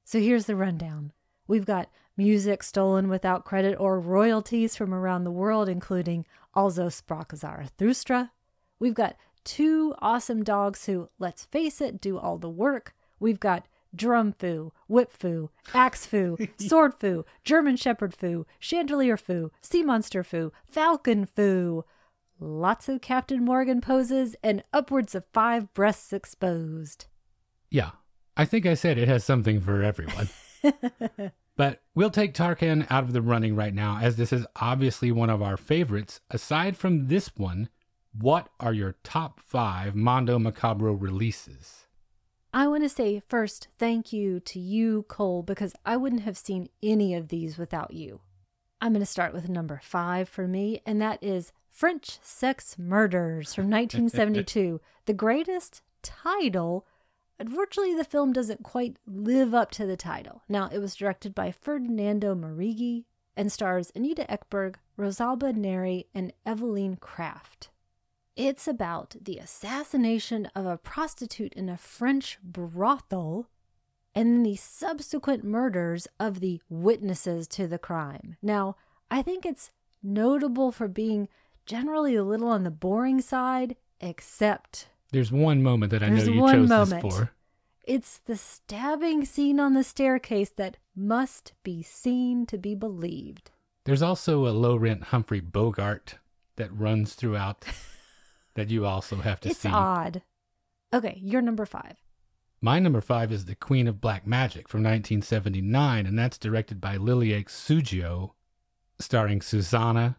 So 0.03 0.19
here's 0.19 0.45
the 0.45 0.55
rundown 0.55 1.11
we've 1.47 1.65
got 1.65 1.89
music 2.17 2.63
stolen 2.63 3.07
without 3.07 3.45
credit 3.45 3.75
or 3.79 3.99
royalties 3.99 4.75
from 4.75 4.93
around 4.93 5.23
the 5.23 5.31
world, 5.31 5.69
including 5.69 6.25
Also 6.53 6.87
sprach 6.87 7.35
Zarathustra. 7.35 8.31
We've 8.79 8.93
got 8.93 9.15
two 9.43 9.93
awesome 9.99 10.43
dogs 10.43 10.85
who, 10.85 11.09
let's 11.19 11.45
face 11.45 11.81
it, 11.81 12.01
do 12.01 12.17
all 12.17 12.37
the 12.37 12.49
work. 12.49 12.95
We've 13.19 13.39
got 13.39 13.67
drum 13.95 14.33
foo, 14.33 14.73
whip 14.87 15.11
foo, 15.11 15.49
axe 15.73 16.05
foo, 16.05 16.37
sword 16.57 16.93
foo, 16.93 17.25
German 17.43 17.77
shepherd 17.77 18.13
foo, 18.13 18.45
chandelier 18.59 19.17
foo, 19.17 19.51
sea 19.61 19.83
monster 19.83 20.23
foo, 20.23 20.51
falcon 20.65 21.25
foo. 21.25 21.85
Lots 22.39 22.89
of 22.89 22.99
Captain 22.99 23.45
Morgan 23.45 23.79
poses 23.79 24.35
and 24.43 24.63
upwards 24.73 25.15
of 25.15 25.23
five 25.31 25.73
breasts 25.73 26.11
exposed. 26.11 27.05
Yeah, 27.69 27.91
I 28.35 28.43
think 28.43 28.65
I 28.65 28.73
said 28.73 28.97
it 28.97 29.07
has 29.07 29.23
something 29.23 29.61
for 29.61 29.81
everyone. 29.81 30.27
but 31.55 31.81
we'll 31.93 32.09
take 32.09 32.33
Tarkan 32.33 32.87
out 32.89 33.05
of 33.05 33.13
the 33.13 33.21
running 33.21 33.55
right 33.55 33.73
now, 33.73 33.99
as 34.01 34.17
this 34.17 34.33
is 34.33 34.45
obviously 34.57 35.11
one 35.11 35.29
of 35.29 35.41
our 35.41 35.55
favorites. 35.55 36.19
Aside 36.29 36.75
from 36.75 37.07
this 37.07 37.31
one, 37.37 37.69
what 38.13 38.49
are 38.59 38.73
your 38.73 38.95
top 39.03 39.39
five 39.39 39.95
Mondo 39.95 40.37
Macabro 40.37 40.99
releases? 40.99 41.85
I 42.53 42.67
want 42.67 42.83
to 42.83 42.89
say 42.89 43.21
first 43.29 43.69
thank 43.77 44.11
you 44.11 44.41
to 44.41 44.59
you, 44.59 45.03
Cole, 45.03 45.43
because 45.43 45.73
I 45.85 45.95
wouldn't 45.97 46.21
have 46.23 46.37
seen 46.37 46.67
any 46.83 47.13
of 47.13 47.29
these 47.29 47.57
without 47.57 47.93
you. 47.93 48.19
I'm 48.81 48.91
going 48.91 49.01
to 49.01 49.05
start 49.05 49.33
with 49.33 49.49
number 49.49 49.79
five 49.83 50.27
for 50.27 50.47
me, 50.47 50.81
and 50.85 51.01
that 51.01 51.21
is 51.21 51.51
French 51.75 52.19
Sex 52.21 52.77
Murders 52.79 53.53
from 53.53 53.69
1972, 53.69 54.79
the 55.07 55.13
greatest 55.13 55.81
title. 56.01 56.87
Unfortunately, 57.37 57.93
the 57.93 58.05
film 58.05 58.31
doesn't 58.31 58.63
quite 58.63 58.95
live 59.05 59.53
up 59.53 59.71
to 59.71 59.85
the 59.85 59.97
title. 59.97 60.41
Now, 60.47 60.69
it 60.71 60.77
was 60.77 60.95
directed 60.95 61.35
by 61.35 61.51
Ferdinando 61.51 62.33
Merighi 62.33 63.03
and 63.35 63.51
stars 63.51 63.91
Anita 63.93 64.25
Ekberg, 64.29 64.75
Rosalba 64.97 65.53
Neri, 65.53 66.07
and 66.15 66.31
Evelyne 66.45 66.95
Kraft. 66.95 67.71
It's 68.37 68.69
about 68.69 69.17
the 69.21 69.37
assassination 69.37 70.45
of 70.55 70.65
a 70.65 70.77
prostitute 70.77 71.51
in 71.55 71.67
a 71.67 71.75
French 71.75 72.39
brothel 72.41 73.49
and 74.15 74.45
the 74.45 74.55
subsequent 74.55 75.43
murders 75.43 76.07
of 76.21 76.39
the 76.39 76.61
witnesses 76.69 77.49
to 77.49 77.67
the 77.67 77.77
crime. 77.77 78.37
Now, 78.41 78.77
I 79.11 79.21
think 79.21 79.45
it's 79.45 79.71
notable 80.01 80.71
for 80.71 80.87
being 80.87 81.27
generally 81.65 82.15
a 82.15 82.23
little 82.23 82.47
on 82.47 82.63
the 82.63 82.71
boring 82.71 83.21
side, 83.21 83.75
except 83.99 84.87
there's 85.11 85.31
one 85.31 85.63
moment 85.63 85.91
that 85.91 86.03
I 86.03 86.09
know 86.09 86.23
you 86.23 86.41
chose 86.41 86.69
moment. 86.69 87.03
this 87.03 87.15
for. 87.15 87.31
It's 87.83 88.17
the 88.25 88.35
stabbing 88.35 89.25
scene 89.25 89.59
on 89.59 89.73
the 89.73 89.83
staircase 89.83 90.49
that 90.57 90.77
must 90.95 91.53
be 91.63 91.83
seen 91.83 92.45
to 92.47 92.57
be 92.57 92.73
believed. 92.73 93.51
There's 93.85 94.01
also 94.01 94.47
a 94.47 94.49
low 94.49 94.75
rent 94.75 95.05
Humphrey 95.05 95.39
Bogart 95.39 96.15
that 96.55 96.75
runs 96.75 97.13
throughout 97.13 97.63
that 98.55 98.69
you 98.69 98.85
also 98.85 99.17
have 99.17 99.39
to 99.41 99.49
it's 99.49 99.59
see. 99.59 99.67
It's 99.67 99.75
odd. 99.75 100.23
Okay, 100.93 101.19
you're 101.21 101.41
number 101.41 101.65
five. 101.65 101.97
My 102.61 102.79
number 102.79 103.01
five 103.01 103.31
is 103.31 103.45
The 103.45 103.53
Queen 103.53 103.87
of 103.87 104.01
Black 104.01 104.25
Magic 104.25 104.67
from 104.67 104.81
1979, 104.81 106.05
and 106.07 106.17
that's 106.17 106.37
directed 106.37 106.81
by 106.81 106.97
Liliek 106.97 107.45
Sudjio, 107.45 108.31
starring 108.97 109.41
Suzzanna, 109.41 110.17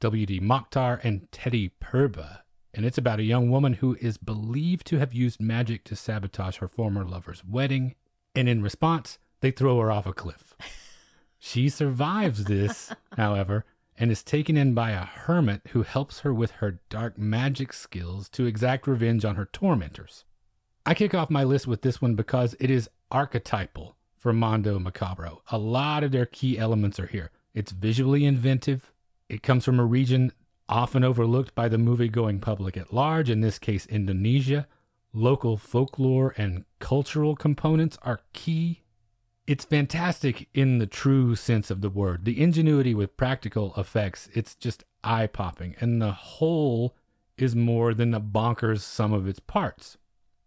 W.D. 0.00 0.40
Mokhtar, 0.40 1.00
and 1.02 1.30
Teddy 1.32 1.72
Purba. 1.82 2.40
And 2.72 2.84
it's 2.84 2.98
about 2.98 3.18
a 3.18 3.24
young 3.24 3.50
woman 3.50 3.74
who 3.74 3.96
is 4.00 4.18
believed 4.18 4.86
to 4.88 4.98
have 4.98 5.12
used 5.12 5.40
magic 5.40 5.84
to 5.84 5.96
sabotage 5.96 6.58
her 6.58 6.68
former 6.68 7.04
lover's 7.04 7.44
wedding. 7.44 7.94
And 8.34 8.48
in 8.48 8.62
response, 8.62 9.18
they 9.40 9.50
throw 9.50 9.80
her 9.80 9.90
off 9.90 10.06
a 10.06 10.12
cliff. 10.12 10.54
She 11.38 11.68
survives 11.68 12.44
this, 12.44 12.92
however, 13.16 13.64
and 13.96 14.10
is 14.10 14.22
taken 14.22 14.56
in 14.56 14.74
by 14.74 14.90
a 14.90 15.04
hermit 15.04 15.62
who 15.70 15.82
helps 15.82 16.20
her 16.20 16.32
with 16.32 16.52
her 16.52 16.80
dark 16.88 17.18
magic 17.18 17.72
skills 17.72 18.28
to 18.30 18.46
exact 18.46 18.86
revenge 18.86 19.24
on 19.24 19.36
her 19.36 19.46
tormentors. 19.46 20.24
I 20.86 20.94
kick 20.94 21.14
off 21.14 21.30
my 21.30 21.44
list 21.44 21.66
with 21.66 21.82
this 21.82 22.00
one 22.00 22.14
because 22.14 22.54
it 22.60 22.70
is 22.70 22.88
archetypal 23.10 23.96
for 24.16 24.32
Mondo 24.32 24.78
Macabro. 24.78 25.40
A 25.50 25.58
lot 25.58 26.02
of 26.02 26.12
their 26.12 26.26
key 26.26 26.58
elements 26.58 26.98
are 26.98 27.06
here. 27.06 27.30
It's 27.54 27.72
visually 27.72 28.24
inventive. 28.24 28.92
It 29.28 29.42
comes 29.42 29.64
from 29.64 29.78
a 29.78 29.84
region 29.84 30.32
often 30.68 31.04
overlooked 31.04 31.54
by 31.54 31.68
the 31.68 31.78
movie 31.78 32.08
going 32.08 32.40
public 32.40 32.76
at 32.76 32.92
large, 32.92 33.30
in 33.30 33.40
this 33.40 33.58
case, 33.58 33.86
Indonesia. 33.86 34.66
Local 35.12 35.56
folklore 35.56 36.34
and 36.36 36.64
cultural 36.78 37.34
components 37.34 37.98
are 38.02 38.20
key 38.32 38.82
it's 39.48 39.64
fantastic 39.64 40.46
in 40.52 40.78
the 40.78 40.86
true 40.86 41.34
sense 41.34 41.70
of 41.70 41.80
the 41.80 41.88
word. 41.88 42.26
The 42.26 42.38
ingenuity 42.38 42.94
with 42.94 43.16
practical 43.16 43.72
effects, 43.78 44.28
it's 44.34 44.54
just 44.54 44.84
eye 45.02 45.26
popping. 45.26 45.74
And 45.80 46.02
the 46.02 46.12
whole 46.12 46.94
is 47.38 47.56
more 47.56 47.94
than 47.94 48.10
the 48.10 48.20
bonkers 48.20 48.80
sum 48.80 49.14
of 49.14 49.26
its 49.26 49.40
parts. 49.40 49.96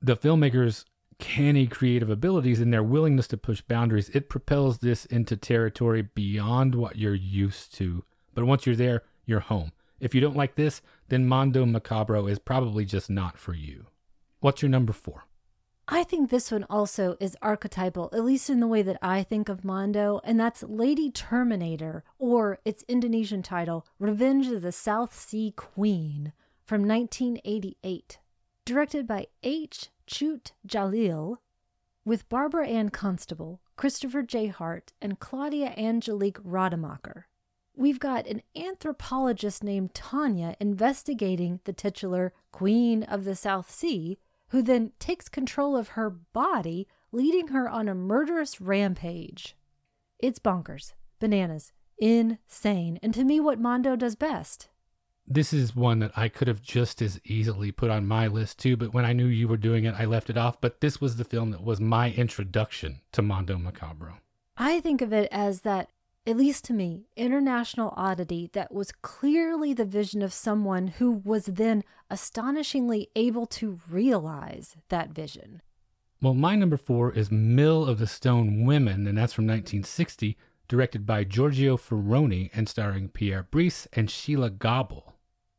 The 0.04 0.16
filmmakers' 0.16 0.86
canny 1.18 1.66
creative 1.66 2.12
abilities 2.12 2.62
and 2.62 2.72
their 2.72 2.84
willingness 2.84 3.28
to 3.30 3.38
push 3.38 3.62
boundaries, 3.62 4.10
it 4.10 4.30
propels 4.30 4.78
this 4.78 5.06
into 5.06 5.36
territory 5.36 6.04
beyond 6.04 6.76
what 6.76 6.96
you're 6.96 7.16
used 7.16 7.74
to. 7.78 8.04
But 8.34 8.46
once 8.46 8.66
you're 8.66 8.76
there, 8.76 9.04
you're 9.26 9.40
home. 9.40 9.72
If 10.00 10.16
you 10.16 10.22
don't 10.22 10.36
like 10.36 10.56
this, 10.56 10.82
then 11.10 11.28
Mondo 11.28 11.66
Macabro 11.66 12.30
is 12.30 12.40
probably 12.40 12.86
just 12.86 13.10
not 13.10 13.38
for 13.38 13.54
you. 13.54 13.88
What's 14.40 14.62
your 14.62 14.70
number 14.70 14.94
four? 14.94 15.26
I 15.88 16.04
think 16.04 16.30
this 16.30 16.52
one 16.52 16.66
also 16.70 17.18
is 17.20 17.36
archetypal, 17.42 18.10
at 18.14 18.24
least 18.24 18.50
in 18.50 18.62
the 18.62 18.68
way 18.68 18.82
that 18.82 18.98
I 19.02 19.24
think 19.24 19.50
of 19.50 19.66
Mondo, 19.66 20.22
and 20.24 20.40
that's 20.40 20.64
Lady 20.64 21.12
Terminator, 21.12 22.04
or 22.18 22.60
its 22.64 22.86
Indonesian 22.88 23.44
title, 23.44 23.86
Revenge 24.00 24.48
of 24.48 24.62
the 24.62 24.72
South 24.72 25.14
Sea 25.14 25.52
Queen, 25.56 26.32
from 26.64 26.88
1988. 26.88 28.20
Directed 28.64 29.06
by 29.06 29.28
H. 29.44 29.90
Tjut 30.08 30.52
Djalil, 30.66 31.38
with 32.06 32.30
Barbara 32.30 32.68
Ann 32.68 32.90
Constable, 32.90 33.60
Christopher 33.76 34.24
J. 34.24 34.48
Hart, 34.48 34.94
and 35.02 35.20
Claudia 35.20 35.74
Angelique 35.78 36.40
Rademacher. 36.44 37.28
We've 37.76 38.00
got 38.00 38.28
an 38.28 38.42
anthropologist 38.56 39.64
named 39.64 39.94
Tanya 39.94 40.56
investigating 40.60 41.62
the 41.64 41.74
titular 41.74 42.34
Queen 42.52 43.04
of 43.04 43.24
the 43.24 43.36
South 43.36 43.72
Sea 43.72 44.18
who 44.50 44.62
then 44.62 44.92
takes 45.00 45.30
control 45.30 45.78
of 45.78 45.90
her 45.90 46.10
body, 46.10 46.86
leading 47.14 47.50
her 47.50 47.70
on 47.70 47.88
a 47.88 47.96
murderous 47.96 48.60
rampage. 48.60 49.56
It's 50.20 50.40
bonkers, 50.40 50.94
bananas, 51.20 51.72
insane, 51.98 53.00
and 53.02 53.14
to 53.14 53.24
me, 53.24 53.40
what 53.40 53.60
Mondo 53.60 53.96
does 53.96 54.16
best. 54.16 54.68
This 55.26 55.54
is 55.54 55.74
one 55.74 56.00
that 56.00 56.12
I 56.18 56.28
could 56.28 56.50
have 56.50 56.62
just 56.62 57.02
as 57.02 57.22
easily 57.24 57.72
put 57.72 57.90
on 57.90 58.06
my 58.06 58.28
list 58.28 58.60
too, 58.60 58.76
but 58.76 58.94
when 58.94 59.06
I 59.06 59.14
knew 59.14 59.28
you 59.28 59.48
were 59.48 59.56
doing 59.56 59.86
it, 59.86 59.96
I 59.98 60.04
left 60.04 60.30
it 60.30 60.38
off. 60.38 60.60
But 60.60 60.82
this 60.82 61.00
was 61.00 61.16
the 61.16 61.24
film 61.24 61.52
that 61.52 61.64
was 61.64 61.80
my 61.80 62.12
introduction 62.12 63.00
to 63.14 63.22
Mondo 63.22 63.56
Macabro. 63.56 64.16
I 64.58 64.82
think 64.82 65.02
of 65.02 65.14
it 65.14 65.30
as 65.32 65.62
that 65.62 65.90
at 66.28 66.38
least 66.38 66.66
to 66.66 66.74
me, 66.74 67.08
international 67.16 67.94
oddity 67.98 68.50
that 68.54 68.74
was 68.74 68.92
clearly 68.92 69.74
the 69.74 69.86
vision 69.86 70.22
of 70.22 70.34
someone 70.34 70.88
who 70.88 71.12
was 71.12 71.46
then 71.46 71.84
astonishingly 72.10 73.10
able 73.16 73.46
to 73.48 73.80
realize 73.90 74.76
that 74.90 75.10
vision. 75.10 75.62
Well, 76.22 76.36
my 76.36 76.56
number 76.56 76.78
four 76.78 77.12
is 77.12 77.32
Mill 77.32 77.86
of 77.86 77.98
the 77.98 78.06
Stone 78.06 78.66
Women, 78.66 79.08
and 79.08 79.18
that's 79.18 79.34
from 79.34 79.48
1960, 79.48 80.38
directed 80.68 81.06
by 81.06 81.24
Giorgio 81.24 81.76
Ferroni 81.78 82.52
and 82.54 82.70
starring 82.70 83.10
Pierre 83.10 83.48
Brice 83.50 83.88
and 83.94 84.10
Scilla 84.10 84.52
Gabel. 84.52 85.16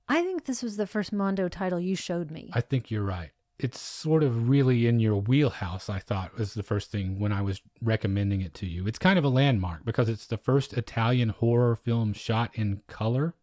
I 0.09 0.23
think 0.23 0.45
this 0.45 0.63
was 0.63 0.77
the 0.77 0.87
first 0.87 1.13
Mondo 1.13 1.49
title 1.49 1.81
you 1.81 1.97
showed 1.97 2.31
me. 2.31 2.51
I 2.53 2.61
think 2.61 2.91
you're 2.91 3.03
right 3.03 3.33
it's 3.63 3.79
sort 3.79 4.25
of 4.25 4.49
really 4.49 4.89
in 4.89 4.99
your 4.99 5.17
wheelhouse, 5.17 5.89
I 5.89 6.01
thought 6.01 6.37
was 6.37 6.55
the 6.55 6.65
first 6.65 6.91
thing 6.91 7.21
when 7.21 7.33
I 7.33 7.43
was 7.43 7.61
recommending 7.81 8.41
it 8.41 8.55
to 8.55 8.67
you. 8.67 8.89
It's 8.89 8.99
kind 8.99 9.19
of 9.19 9.25
a 9.25 9.29
landmark 9.29 9.85
because 9.85 10.09
it's 10.09 10.27
the 10.27 10.37
first 10.37 10.73
Italian 10.73 11.29
horror 11.29 11.77
film 11.77 12.13
shot 12.13 12.51
in 12.55 12.83
color. 12.89 13.35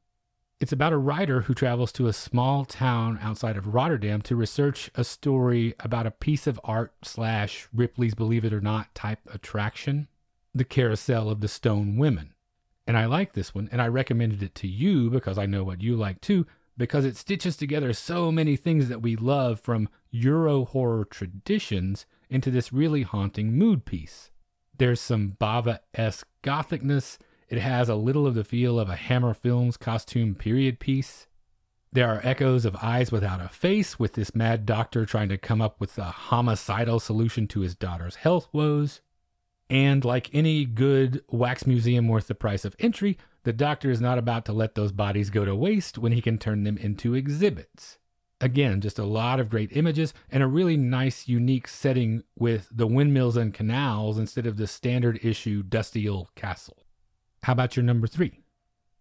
It's 0.59 0.73
about 0.73 0.91
a 0.91 0.97
writer 0.97 1.41
who 1.41 1.53
travels 1.53 1.93
to 1.93 2.07
a 2.07 2.13
small 2.13 2.65
town 2.65 3.17
outside 3.21 3.55
of 3.55 3.73
Rotterdam 3.73 4.21
to 4.23 4.35
research 4.35 4.91
a 4.93 5.05
story 5.05 5.73
about 5.79 6.05
a 6.05 6.11
piece 6.11 6.47
of 6.47 6.59
art 6.65 6.93
slash 7.01 7.69
Ripley's 7.73 8.13
Believe 8.13 8.43
It 8.43 8.51
or 8.51 8.59
Not 8.59 8.93
type 8.93 9.19
attraction, 9.33 10.09
the 10.53 10.65
Carousel 10.65 11.29
of 11.29 11.39
the 11.39 11.47
Stone 11.47 11.95
Women. 11.95 12.33
And 12.85 12.97
I 12.97 13.05
like 13.05 13.33
this 13.33 13.55
one, 13.55 13.69
and 13.71 13.81
I 13.81 13.87
recommended 13.87 14.43
it 14.43 14.53
to 14.55 14.67
you 14.67 15.09
because 15.09 15.37
I 15.37 15.45
know 15.45 15.63
what 15.63 15.81
you 15.81 15.95
like 15.95 16.19
too, 16.19 16.45
because 16.79 17.03
it 17.03 17.17
stitches 17.17 17.57
together 17.57 17.91
so 17.91 18.31
many 18.31 18.55
things 18.55 18.87
that 18.87 19.01
we 19.01 19.17
love 19.17 19.59
from 19.59 19.89
Euro 20.11 20.63
horror 20.63 21.03
traditions 21.03 22.05
into 22.29 22.49
this 22.49 22.71
really 22.71 23.03
haunting 23.03 23.51
mood 23.51 23.83
piece. 23.83 24.31
There's 24.77 25.01
some 25.01 25.35
Bava 25.41 25.79
esque 25.93 26.25
gothicness. 26.41 27.19
It 27.49 27.59
has 27.59 27.89
a 27.89 27.95
little 27.95 28.25
of 28.25 28.33
the 28.33 28.45
feel 28.45 28.79
of 28.79 28.89
a 28.89 28.95
Hammer 28.95 29.33
Films 29.33 29.75
costume 29.75 30.35
period 30.35 30.79
piece. 30.79 31.27
There 31.91 32.07
are 32.07 32.21
echoes 32.23 32.63
of 32.63 32.77
Eyes 32.77 33.11
Without 33.11 33.41
a 33.41 33.49
Face, 33.49 33.99
with 33.99 34.13
this 34.13 34.33
mad 34.33 34.65
doctor 34.65 35.05
trying 35.05 35.29
to 35.29 35.37
come 35.37 35.61
up 35.61 35.81
with 35.81 35.97
a 35.97 36.05
homicidal 36.05 37.01
solution 37.01 37.45
to 37.47 37.59
his 37.59 37.75
daughter's 37.75 38.15
health 38.15 38.47
woes. 38.53 39.01
And 39.69 40.05
like 40.05 40.33
any 40.33 40.63
good 40.63 41.23
wax 41.29 41.67
museum 41.67 42.07
worth 42.07 42.27
the 42.27 42.35
price 42.35 42.63
of 42.63 42.75
entry, 42.79 43.17
the 43.43 43.53
doctor 43.53 43.89
is 43.89 44.01
not 44.01 44.17
about 44.17 44.45
to 44.45 44.53
let 44.53 44.75
those 44.75 44.91
bodies 44.91 45.29
go 45.29 45.45
to 45.45 45.55
waste 45.55 45.97
when 45.97 46.11
he 46.11 46.21
can 46.21 46.37
turn 46.37 46.63
them 46.63 46.77
into 46.77 47.13
exhibits. 47.13 47.97
Again, 48.41 48.79
just 48.79 48.99
a 48.99 49.05
lot 49.05 49.39
of 49.39 49.49
great 49.49 49.75
images 49.75 50.13
and 50.31 50.41
a 50.41 50.47
really 50.47 50.77
nice, 50.77 51.27
unique 51.27 51.67
setting 51.67 52.23
with 52.37 52.69
the 52.71 52.87
windmills 52.87 53.35
and 53.35 53.53
canals 53.53 54.17
instead 54.17 54.45
of 54.45 54.57
the 54.57 54.67
standard 54.67 55.19
issue 55.23 55.61
dusty 55.61 56.07
old 56.07 56.33
castle. 56.35 56.85
How 57.43 57.53
about 57.53 57.75
your 57.75 57.83
number 57.83 58.07
three? 58.07 58.39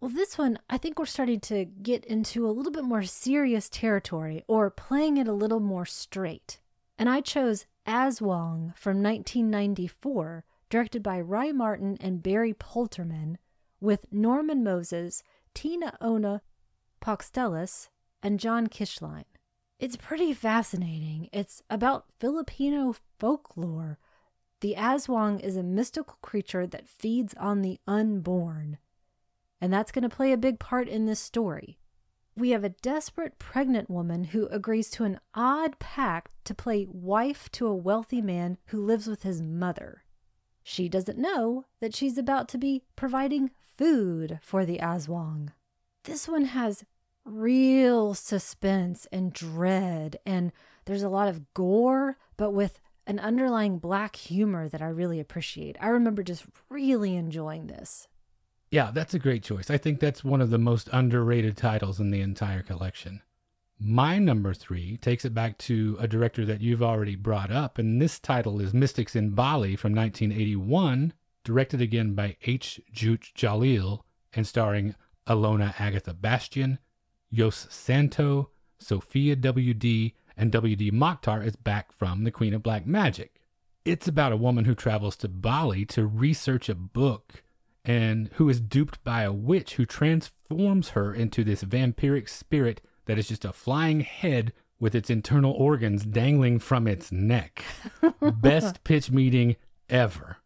Well, 0.01 0.11
this 0.11 0.37
one, 0.37 0.59
I 0.69 0.77
think 0.77 0.97
we're 0.97 1.05
starting 1.05 1.41
to 1.41 1.65
get 1.65 2.05
into 2.05 2.47
a 2.47 2.51
little 2.51 2.71
bit 2.71 2.85
more 2.85 3.03
serious 3.03 3.67
territory 3.67 4.43
or 4.47 4.69
playing 4.69 5.17
it 5.17 5.27
a 5.27 5.33
little 5.33 5.59
more 5.59 5.85
straight. 5.85 6.59
And 6.97 7.09
I 7.09 7.19
chose 7.21 7.65
Aswang 7.85 8.75
from 8.77 9.03
1994, 9.03 10.45
directed 10.69 11.03
by 11.03 11.19
Wrye 11.19 11.51
Martin 11.51 11.97
and 11.99 12.23
Barry 12.23 12.53
Poltermann, 12.53 13.37
with 13.79 14.05
Norman 14.11 14.63
Moses, 14.63 15.23
Tina 15.53 15.97
Ona 16.01 16.41
Paukstelis, 17.01 17.89
and 18.21 18.39
John 18.39 18.67
Kishline. 18.67 19.25
It's 19.79 19.95
pretty 19.95 20.33
fascinating. 20.33 21.29
It's 21.31 21.63
about 21.69 22.05
Filipino 22.19 22.93
folklore. 23.17 23.97
The 24.59 24.75
Aswang 24.77 25.39
is 25.39 25.55
a 25.55 25.63
mystical 25.63 26.17
creature 26.21 26.67
that 26.67 26.87
feeds 26.87 27.33
on 27.35 27.61
the 27.61 27.79
unborn. 27.87 28.77
And 29.61 29.71
that's 29.71 29.91
going 29.91 30.03
to 30.03 30.13
play 30.13 30.33
a 30.33 30.37
big 30.37 30.59
part 30.59 30.89
in 30.89 31.05
this 31.05 31.19
story. 31.19 31.79
We 32.35 32.49
have 32.51 32.63
a 32.63 32.69
desperate 32.69 33.39
pregnant 33.39 33.89
woman 33.89 34.25
who 34.25 34.47
agrees 34.47 34.89
to 34.91 35.05
an 35.05 35.19
odd 35.33 35.79
pact 35.79 36.33
to 36.45 36.53
play 36.53 36.85
wife 36.89 37.49
to 37.53 37.67
a 37.67 37.75
wealthy 37.75 38.21
man 38.21 38.57
who 38.67 38.85
lives 38.85 39.07
with 39.07 39.23
his 39.23 39.41
mother. 39.41 40.03
She 40.63 40.87
doesn't 40.89 41.17
know 41.17 41.65
that 41.79 41.95
she's 41.95 42.17
about 42.17 42.47
to 42.49 42.57
be 42.57 42.83
providing 42.95 43.51
food 43.79 44.39
for 44.41 44.65
the 44.65 44.77
Aswang. 44.79 45.53
This 46.03 46.27
one 46.27 46.43
has 46.43 46.83
real 47.23 48.13
suspense 48.13 49.07
and 49.09 49.31
dread, 49.31 50.17
and 50.25 50.51
there's 50.83 51.01
a 51.01 51.07
lot 51.07 51.29
of 51.29 51.53
gore, 51.53 52.17
but 52.35 52.51
with 52.51 52.81
an 53.07 53.19
underlying 53.19 53.79
black 53.79 54.17
humor 54.17 54.67
that 54.67 54.81
I 54.81 54.87
really 54.87 55.17
appreciate. 55.17 55.77
I 55.79 55.87
remember 55.87 56.23
just 56.23 56.43
really 56.67 57.15
enjoying 57.15 57.67
this. 57.67 58.09
Yeah, 58.69 58.91
that's 58.93 59.13
a 59.13 59.19
great 59.19 59.43
choice. 59.43 59.69
I 59.69 59.77
think 59.77 60.01
that's 60.01 60.25
one 60.25 60.41
of 60.41 60.49
the 60.49 60.57
most 60.57 60.89
underrated 60.91 61.55
titles 61.55 62.01
in 62.01 62.11
the 62.11 62.19
entire 62.19 62.63
collection. 62.63 63.21
My 63.79 64.19
number 64.19 64.53
three 64.53 64.97
takes 64.97 65.23
it 65.23 65.33
back 65.33 65.57
to 65.59 65.95
a 66.01 66.07
director 66.07 66.43
that 66.45 66.59
you've 66.59 66.83
already 66.83 67.15
brought 67.15 67.49
up, 67.49 67.77
and 67.77 68.01
this 68.01 68.19
title 68.19 68.59
is 68.59 68.73
Mystics 68.73 69.15
in 69.15 69.29
Bali 69.29 69.77
from 69.77 69.95
1981, 69.95 71.13
directed 71.49 71.81
again 71.81 72.13
by 72.13 72.37
H. 72.43 72.79
Tjut 72.93 73.33
Djalil 73.33 74.01
and 74.33 74.45
starring 74.45 74.93
Alona 75.25 75.73
Agatha 75.79 76.13
Bastian, 76.13 76.77
Yos 77.31 77.65
Santo, 77.71 78.51
Sophia 78.77 79.35
W.D., 79.35 80.13
and 80.37 80.51
W.D. 80.51 80.91
Mokhtar 80.91 81.43
is 81.43 81.55
back 81.55 81.91
from 81.91 82.23
The 82.23 82.29
Queen 82.29 82.53
of 82.53 82.61
Black 82.61 82.85
Magic. 82.85 83.41
It's 83.83 84.07
about 84.07 84.31
a 84.31 84.37
woman 84.37 84.65
who 84.65 84.75
travels 84.75 85.17
to 85.17 85.27
Bali 85.27 85.85
to 85.87 86.05
research 86.05 86.69
a 86.69 86.75
book 86.75 87.43
and 87.83 88.29
who 88.35 88.47
is 88.47 88.61
duped 88.61 89.03
by 89.03 89.23
a 89.23 89.33
witch 89.33 89.73
who 89.73 89.87
transforms 89.87 90.89
her 90.89 91.11
into 91.11 91.43
this 91.43 91.63
vampiric 91.63 92.29
spirit 92.29 92.79
that 93.05 93.17
is 93.17 93.27
just 93.27 93.43
a 93.43 93.51
flying 93.51 94.01
head 94.01 94.53
with 94.79 94.93
its 94.93 95.09
internal 95.09 95.53
organs 95.53 96.05
dangling 96.05 96.59
from 96.59 96.85
its 96.85 97.11
neck. 97.11 97.63
Best 98.21 98.83
pitch 98.83 99.09
meeting 99.09 99.55
ever. 99.89 100.37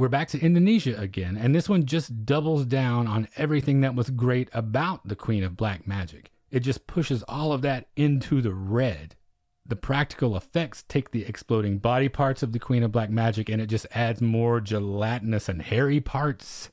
We're 0.00 0.08
back 0.08 0.28
to 0.28 0.40
Indonesia 0.40 0.98
again, 0.98 1.36
and 1.36 1.54
this 1.54 1.68
one 1.68 1.84
just 1.84 2.24
doubles 2.24 2.64
down 2.64 3.06
on 3.06 3.28
everything 3.36 3.82
that 3.82 3.94
was 3.94 4.08
great 4.08 4.48
about 4.54 5.06
the 5.06 5.14
Queen 5.14 5.44
of 5.44 5.58
Black 5.58 5.86
Magic. 5.86 6.30
It 6.50 6.60
just 6.60 6.86
pushes 6.86 7.22
all 7.24 7.52
of 7.52 7.60
that 7.60 7.88
into 7.96 8.40
the 8.40 8.54
red. 8.54 9.14
The 9.66 9.76
practical 9.76 10.38
effects 10.38 10.84
take 10.88 11.10
the 11.10 11.26
exploding 11.26 11.76
body 11.80 12.08
parts 12.08 12.42
of 12.42 12.52
the 12.52 12.58
Queen 12.58 12.82
of 12.82 12.92
Black 12.92 13.10
Magic 13.10 13.50
and 13.50 13.60
it 13.60 13.66
just 13.66 13.86
adds 13.90 14.22
more 14.22 14.58
gelatinous 14.62 15.50
and 15.50 15.60
hairy 15.60 16.00
parts. 16.00 16.70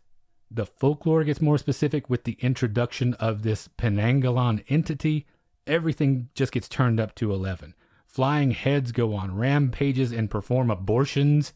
The 0.49 0.65
folklore 0.65 1.25
gets 1.25 1.41
more 1.41 1.57
specific 1.57 2.09
with 2.09 2.23
the 2.23 2.37
introduction 2.39 3.13
of 3.15 3.43
this 3.43 3.67
Penanggalan 3.77 4.63
entity. 4.69 5.27
Everything 5.67 6.29
just 6.33 6.53
gets 6.53 6.69
turned 6.69 6.97
up 6.97 7.13
to 7.15 7.33
11. 7.33 7.75
Flying 8.05 8.51
heads 8.51 8.93
go 8.93 9.13
on 9.15 9.35
rampages 9.35 10.13
and 10.13 10.31
perform 10.31 10.71
abortions. 10.71 11.51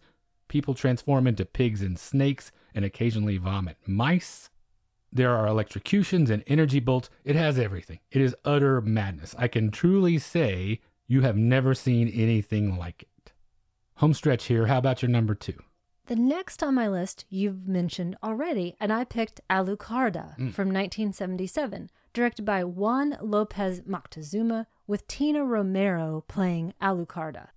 People 0.51 0.73
transform 0.73 1.27
into 1.27 1.45
pigs 1.45 1.81
and 1.81 1.97
snakes 1.97 2.51
and 2.75 2.83
occasionally 2.83 3.37
vomit 3.37 3.77
mice. 3.87 4.49
There 5.09 5.33
are 5.33 5.47
electrocutions 5.47 6.29
and 6.29 6.43
energy 6.45 6.81
bolts. 6.81 7.09
It 7.23 7.37
has 7.37 7.57
everything. 7.57 7.99
It 8.11 8.19
is 8.19 8.35
utter 8.43 8.81
madness. 8.81 9.33
I 9.37 9.47
can 9.47 9.71
truly 9.71 10.17
say 10.17 10.81
you 11.07 11.21
have 11.21 11.37
never 11.37 11.73
seen 11.73 12.09
anything 12.09 12.77
like 12.77 13.03
it. 13.03 13.31
Homestretch 14.01 14.47
here. 14.47 14.65
How 14.65 14.79
about 14.79 15.01
your 15.01 15.07
number 15.07 15.35
two? 15.35 15.57
The 16.07 16.17
next 16.17 16.61
on 16.61 16.75
my 16.75 16.89
list 16.89 17.23
you've 17.29 17.65
mentioned 17.65 18.17
already, 18.21 18.75
and 18.77 18.91
I 18.91 19.05
picked 19.05 19.39
Alucarda 19.49 20.37
mm. 20.37 20.51
from 20.51 20.67
1977, 20.67 21.89
directed 22.11 22.43
by 22.43 22.65
Juan 22.65 23.17
Lopez 23.21 23.83
Moctezuma, 23.83 24.65
with 24.85 25.07
Tina 25.07 25.45
Romero 25.45 26.25
playing 26.27 26.73
Alucarda. 26.81 27.51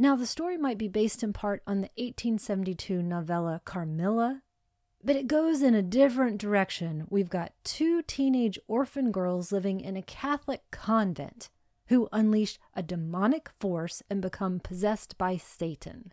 Now, 0.00 0.14
the 0.14 0.26
story 0.26 0.56
might 0.56 0.78
be 0.78 0.86
based 0.86 1.24
in 1.24 1.32
part 1.32 1.60
on 1.66 1.80
the 1.80 1.90
1872 1.96 3.02
novella 3.02 3.60
Carmilla, 3.64 4.42
but 5.02 5.16
it 5.16 5.26
goes 5.26 5.60
in 5.60 5.74
a 5.74 5.82
different 5.82 6.38
direction. 6.38 7.08
We've 7.10 7.28
got 7.28 7.52
two 7.64 8.02
teenage 8.02 8.60
orphan 8.68 9.10
girls 9.10 9.50
living 9.50 9.80
in 9.80 9.96
a 9.96 10.02
Catholic 10.02 10.62
convent 10.70 11.50
who 11.88 12.08
unleash 12.12 12.60
a 12.74 12.82
demonic 12.82 13.50
force 13.58 14.02
and 14.08 14.22
become 14.22 14.60
possessed 14.60 15.18
by 15.18 15.36
Satan. 15.36 16.12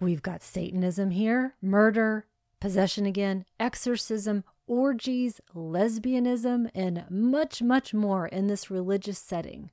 We've 0.00 0.22
got 0.22 0.42
Satanism 0.42 1.12
here, 1.12 1.54
murder, 1.62 2.26
possession 2.58 3.06
again, 3.06 3.44
exorcism, 3.60 4.42
orgies, 4.66 5.40
lesbianism, 5.54 6.70
and 6.74 7.04
much, 7.08 7.62
much 7.62 7.94
more 7.94 8.26
in 8.26 8.48
this 8.48 8.68
religious 8.68 9.18
setting. 9.18 9.70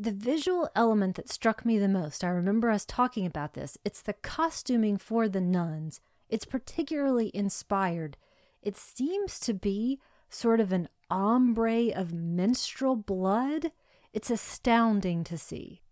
The 0.00 0.12
visual 0.12 0.66
element 0.74 1.16
that 1.16 1.28
struck 1.28 1.66
me 1.66 1.78
the 1.78 1.86
most, 1.86 2.24
I 2.24 2.28
remember 2.28 2.70
us 2.70 2.86
talking 2.86 3.26
about 3.26 3.52
this, 3.52 3.76
it's 3.84 4.00
the 4.00 4.14
costuming 4.14 4.96
for 4.96 5.28
the 5.28 5.42
nuns. 5.42 6.00
It's 6.30 6.46
particularly 6.46 7.30
inspired. 7.34 8.16
It 8.62 8.78
seems 8.78 9.38
to 9.40 9.52
be 9.52 10.00
sort 10.30 10.58
of 10.58 10.72
an 10.72 10.88
ombre 11.10 11.90
of 11.90 12.14
menstrual 12.14 12.96
blood. 12.96 13.72
It's 14.14 14.30
astounding 14.30 15.22
to 15.24 15.36
see. 15.36 15.82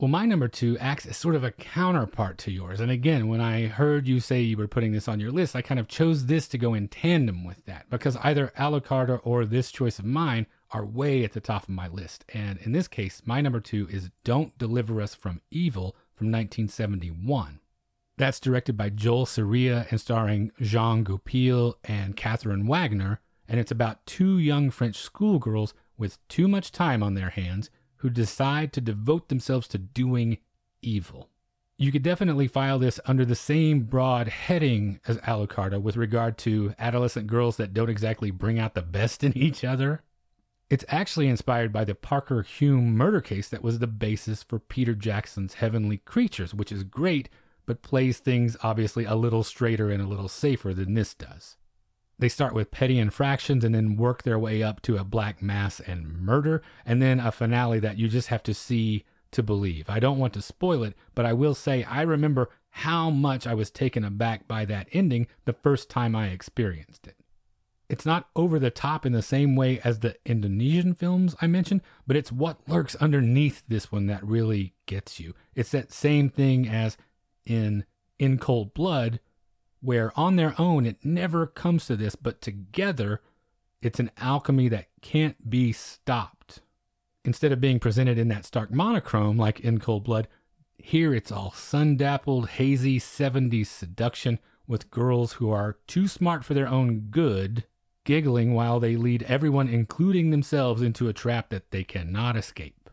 Well, 0.00 0.08
my 0.08 0.24
number 0.24 0.48
two 0.48 0.78
acts 0.78 1.04
as 1.04 1.18
sort 1.18 1.34
of 1.34 1.44
a 1.44 1.50
counterpart 1.50 2.38
to 2.38 2.50
yours. 2.50 2.80
And 2.80 2.90
again, 2.90 3.28
when 3.28 3.42
I 3.42 3.66
heard 3.66 4.08
you 4.08 4.18
say 4.18 4.40
you 4.40 4.56
were 4.56 4.66
putting 4.66 4.92
this 4.92 5.08
on 5.08 5.20
your 5.20 5.30
list, 5.30 5.54
I 5.54 5.60
kind 5.60 5.78
of 5.78 5.88
chose 5.88 6.24
this 6.24 6.48
to 6.48 6.58
go 6.58 6.72
in 6.72 6.88
tandem 6.88 7.44
with 7.44 7.66
that 7.66 7.90
because 7.90 8.16
either 8.16 8.50
Alucarda 8.58 9.20
or 9.24 9.44
this 9.44 9.70
choice 9.70 9.98
of 9.98 10.06
mine 10.06 10.46
are 10.70 10.86
way 10.86 11.22
at 11.22 11.34
the 11.34 11.40
top 11.40 11.64
of 11.64 11.68
my 11.68 11.86
list. 11.86 12.24
And 12.32 12.58
in 12.60 12.72
this 12.72 12.88
case, 12.88 13.20
my 13.26 13.42
number 13.42 13.60
two 13.60 13.88
is 13.90 14.08
Don't 14.24 14.56
Deliver 14.56 15.02
Us 15.02 15.14
from 15.14 15.42
Evil 15.50 15.94
from 16.14 16.28
1971. 16.28 17.60
That's 18.16 18.40
directed 18.40 18.78
by 18.78 18.88
Joël 18.88 19.26
Séria 19.26 19.86
and 19.90 20.00
starring 20.00 20.50
Jean 20.62 21.04
Goupil 21.04 21.76
and 21.84 22.16
Catherine 22.16 22.66
Wagner. 22.66 23.20
And 23.46 23.60
it's 23.60 23.70
about 23.70 24.06
two 24.06 24.38
young 24.38 24.70
French 24.70 24.96
schoolgirls 24.96 25.74
with 25.98 26.26
too 26.28 26.48
much 26.48 26.72
time 26.72 27.02
on 27.02 27.12
their 27.12 27.28
hands 27.28 27.68
who 28.00 28.10
decide 28.10 28.72
to 28.72 28.80
devote 28.80 29.28
themselves 29.28 29.68
to 29.68 29.78
doing 29.78 30.38
evil. 30.82 31.28
You 31.76 31.92
could 31.92 32.02
definitely 32.02 32.48
file 32.48 32.78
this 32.78 33.00
under 33.06 33.24
the 33.24 33.34
same 33.34 33.84
broad 33.84 34.28
heading 34.28 35.00
as 35.06 35.18
Alucarda 35.18 35.76
uh, 35.76 35.80
with 35.80 35.96
regard 35.96 36.36
to 36.38 36.74
adolescent 36.78 37.26
girls 37.26 37.56
that 37.56 37.72
don't 37.72 37.88
exactly 37.88 38.30
bring 38.30 38.58
out 38.58 38.74
the 38.74 38.82
best 38.82 39.24
in 39.24 39.32
each 39.36 39.64
other. 39.64 40.02
It's 40.68 40.84
actually 40.88 41.28
inspired 41.28 41.72
by 41.72 41.84
the 41.84 41.94
Parker 41.94 42.42
Hulme 42.42 42.92
murder 42.92 43.20
case 43.20 43.48
that 43.48 43.62
was 43.62 43.78
the 43.78 43.86
basis 43.86 44.42
for 44.42 44.58
Peter 44.58 44.94
Jackson's 44.94 45.54
Heavenly 45.54 45.98
Creatures, 45.98 46.54
which 46.54 46.70
is 46.70 46.84
great, 46.84 47.28
but 47.66 47.82
plays 47.82 48.18
things 48.18 48.56
obviously 48.62 49.04
a 49.04 49.14
little 49.14 49.42
straighter 49.42 49.90
and 49.90 50.02
a 50.02 50.06
little 50.06 50.28
safer 50.28 50.72
than 50.72 50.94
this 50.94 51.12
does. 51.14 51.56
They 52.20 52.28
start 52.28 52.52
with 52.52 52.70
petty 52.70 52.98
infractions 52.98 53.64
and 53.64 53.74
then 53.74 53.96
work 53.96 54.22
their 54.22 54.38
way 54.38 54.62
up 54.62 54.82
to 54.82 54.98
a 54.98 55.04
black 55.04 55.42
mass 55.42 55.80
and 55.80 56.20
murder, 56.20 56.62
and 56.84 57.00
then 57.00 57.18
a 57.18 57.32
finale 57.32 57.80
that 57.80 57.98
you 57.98 58.08
just 58.08 58.28
have 58.28 58.42
to 58.42 58.52
see 58.52 59.04
to 59.30 59.42
believe. 59.42 59.88
I 59.88 60.00
don't 60.00 60.18
want 60.18 60.34
to 60.34 60.42
spoil 60.42 60.84
it, 60.84 60.94
but 61.14 61.24
I 61.24 61.32
will 61.32 61.54
say 61.54 61.82
I 61.84 62.02
remember 62.02 62.50
how 62.70 63.08
much 63.08 63.46
I 63.46 63.54
was 63.54 63.70
taken 63.70 64.04
aback 64.04 64.46
by 64.46 64.66
that 64.66 64.88
ending 64.92 65.28
the 65.46 65.54
first 65.54 65.88
time 65.88 66.14
I 66.14 66.28
experienced 66.28 67.06
it. 67.06 67.16
It's 67.88 68.04
not 68.06 68.28
over 68.36 68.58
the 68.58 68.70
top 68.70 69.06
in 69.06 69.12
the 69.12 69.22
same 69.22 69.56
way 69.56 69.80
as 69.82 70.00
the 70.00 70.16
Indonesian 70.26 70.94
films 70.94 71.34
I 71.40 71.46
mentioned, 71.46 71.80
but 72.06 72.16
it's 72.16 72.30
what 72.30 72.60
lurks 72.68 72.96
underneath 72.96 73.62
this 73.66 73.90
one 73.90 74.06
that 74.06 74.22
really 74.22 74.74
gets 74.84 75.18
you. 75.18 75.34
It's 75.54 75.70
that 75.70 75.90
same 75.90 76.28
thing 76.28 76.68
as 76.68 76.98
in 77.46 77.86
In 78.18 78.36
Cold 78.36 78.74
Blood, 78.74 79.20
where 79.80 80.12
on 80.18 80.36
their 80.36 80.54
own 80.58 80.86
it 80.86 81.04
never 81.04 81.46
comes 81.46 81.86
to 81.86 81.96
this, 81.96 82.16
but 82.16 82.40
together 82.40 83.20
it's 83.82 84.00
an 84.00 84.10
alchemy 84.18 84.68
that 84.68 84.88
can't 85.00 85.48
be 85.48 85.72
stopped. 85.72 86.60
Instead 87.24 87.52
of 87.52 87.60
being 87.60 87.78
presented 87.78 88.18
in 88.18 88.28
that 88.28 88.44
stark 88.44 88.70
monochrome 88.70 89.36
like 89.36 89.60
in 89.60 89.78
Cold 89.78 90.04
Blood, 90.04 90.28
here 90.78 91.14
it's 91.14 91.32
all 91.32 91.52
sun 91.52 91.96
dappled, 91.96 92.50
hazy 92.50 92.98
70s 92.98 93.66
seduction 93.66 94.38
with 94.66 94.90
girls 94.90 95.34
who 95.34 95.50
are 95.50 95.78
too 95.86 96.06
smart 96.06 96.44
for 96.44 96.54
their 96.54 96.68
own 96.68 97.08
good 97.10 97.64
giggling 98.04 98.54
while 98.54 98.80
they 98.80 98.96
lead 98.96 99.22
everyone, 99.24 99.68
including 99.68 100.30
themselves, 100.30 100.82
into 100.82 101.08
a 101.08 101.12
trap 101.12 101.50
that 101.50 101.70
they 101.70 101.84
cannot 101.84 102.36
escape. 102.36 102.88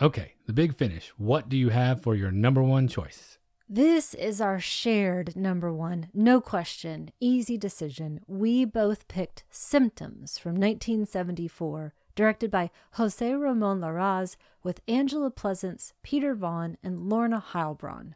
Okay, 0.00 0.34
the 0.46 0.52
big 0.52 0.76
finish. 0.76 1.08
What 1.16 1.48
do 1.48 1.56
you 1.56 1.70
have 1.70 2.02
for 2.02 2.14
your 2.14 2.30
number 2.30 2.62
one 2.62 2.86
choice? 2.86 3.35
This 3.68 4.14
is 4.14 4.40
our 4.40 4.60
shared 4.60 5.34
number 5.34 5.72
one. 5.72 6.08
No 6.14 6.40
question. 6.40 7.10
Easy 7.18 7.58
decision. 7.58 8.20
We 8.28 8.64
both 8.64 9.08
picked 9.08 9.42
Symptoms 9.50 10.38
from 10.38 10.52
1974, 10.52 11.92
directed 12.14 12.48
by 12.48 12.70
Jose 12.92 13.32
Ramon 13.32 13.80
Larraz 13.80 14.36
with 14.62 14.82
Angela 14.86 15.32
Pleasence, 15.32 15.92
Peter 16.04 16.36
Vaughan, 16.36 16.78
and 16.84 17.08
Lorna 17.08 17.42
Heilbron. 17.44 18.14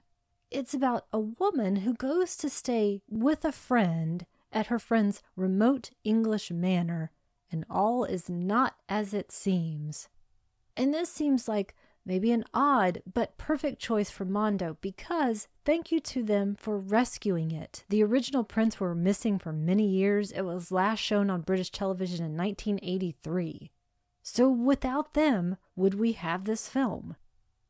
It's 0.53 0.73
about 0.73 1.07
a 1.13 1.19
woman 1.19 1.77
who 1.77 1.95
goes 1.95 2.37
to 2.37 2.49
stay 2.49 3.03
with 3.09 3.45
a 3.45 3.51
friend 3.51 4.27
at 4.53 4.69
her 4.69 4.79
friend's 4.79 5.21
remote 5.35 5.91
English 6.05 6.53
manor, 6.53 7.11
and 7.51 7.65
all 7.69 8.05
is 8.05 8.31
not 8.31 8.77
as 8.89 9.13
it 9.13 9.33
seems. 9.33 10.09
And 10.77 10.95
this 10.95 11.11
seems 11.11 11.49
like 11.49 11.75
maybe 12.11 12.33
an 12.33 12.43
odd 12.53 13.01
but 13.15 13.39
perfect 13.39 13.79
choice 13.79 14.11
for 14.11 14.25
Mondo 14.25 14.77
because 14.81 15.47
thank 15.65 15.93
you 15.93 16.01
to 16.01 16.25
them 16.25 16.57
for 16.57 16.77
rescuing 16.77 17.53
it. 17.53 17.85
The 17.89 18.03
original 18.03 18.43
prints 18.43 18.81
were 18.81 18.97
missing 18.97 19.39
for 19.39 19.53
many 19.53 19.87
years. 19.87 20.33
It 20.33 20.43
was 20.43 20.73
last 20.73 20.99
shown 20.99 21.31
on 21.31 21.43
British 21.43 21.71
television 21.71 22.27
in 22.27 22.37
1983. 22.37 23.71
So 24.25 24.51
without 24.51 25.15
them, 25.15 25.57
would 25.77 25.95
we 25.95 26.11
have 26.15 26.47
this 26.47 26.69
film? 26.69 27.15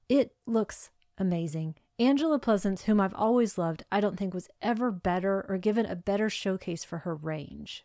It 0.08 0.32
looks 0.46 0.88
amazing. 1.18 1.74
Angela 1.98 2.40
Pleasence, 2.40 2.84
whom 2.84 2.98
I've 2.98 3.14
always 3.14 3.58
loved, 3.58 3.84
I 3.92 4.00
don't 4.00 4.16
think 4.16 4.32
was 4.32 4.48
ever 4.62 4.90
better 4.90 5.44
or 5.50 5.58
given 5.58 5.84
a 5.84 5.94
better 5.94 6.30
showcase 6.30 6.82
for 6.82 7.00
her 7.00 7.14
range. 7.14 7.84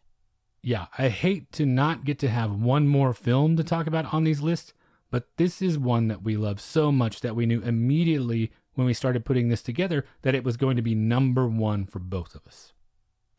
Yeah, 0.62 0.86
I 0.98 1.10
hate 1.10 1.52
to 1.52 1.66
not 1.66 2.06
get 2.06 2.18
to 2.20 2.30
have 2.30 2.56
one 2.56 2.88
more 2.88 3.14
film 3.14 3.58
to 3.58 3.64
talk 3.66 3.88
about 3.88 4.14
on 4.14 4.24
these 4.24 4.40
lists, 4.40 4.74
but 5.16 5.30
this 5.38 5.62
is 5.62 5.80
one 5.80 6.10
that 6.10 6.24
we 6.24 6.36
love 6.36 6.60
so 6.60 6.92
much 6.92 7.22
that 7.22 7.38
we 7.38 7.46
knew 7.46 7.62
immediately 7.62 8.52
when 8.74 8.86
we 8.86 8.94
started 8.94 9.24
putting 9.24 9.48
this 9.48 9.62
together 9.62 10.04
that 10.24 10.36
it 10.36 10.44
was 10.44 10.58
going 10.58 10.76
to 10.76 10.82
be 10.82 10.94
number 10.94 11.48
one 11.48 11.86
for 11.86 12.00
both 12.00 12.36
of 12.36 12.46
us. 12.46 12.74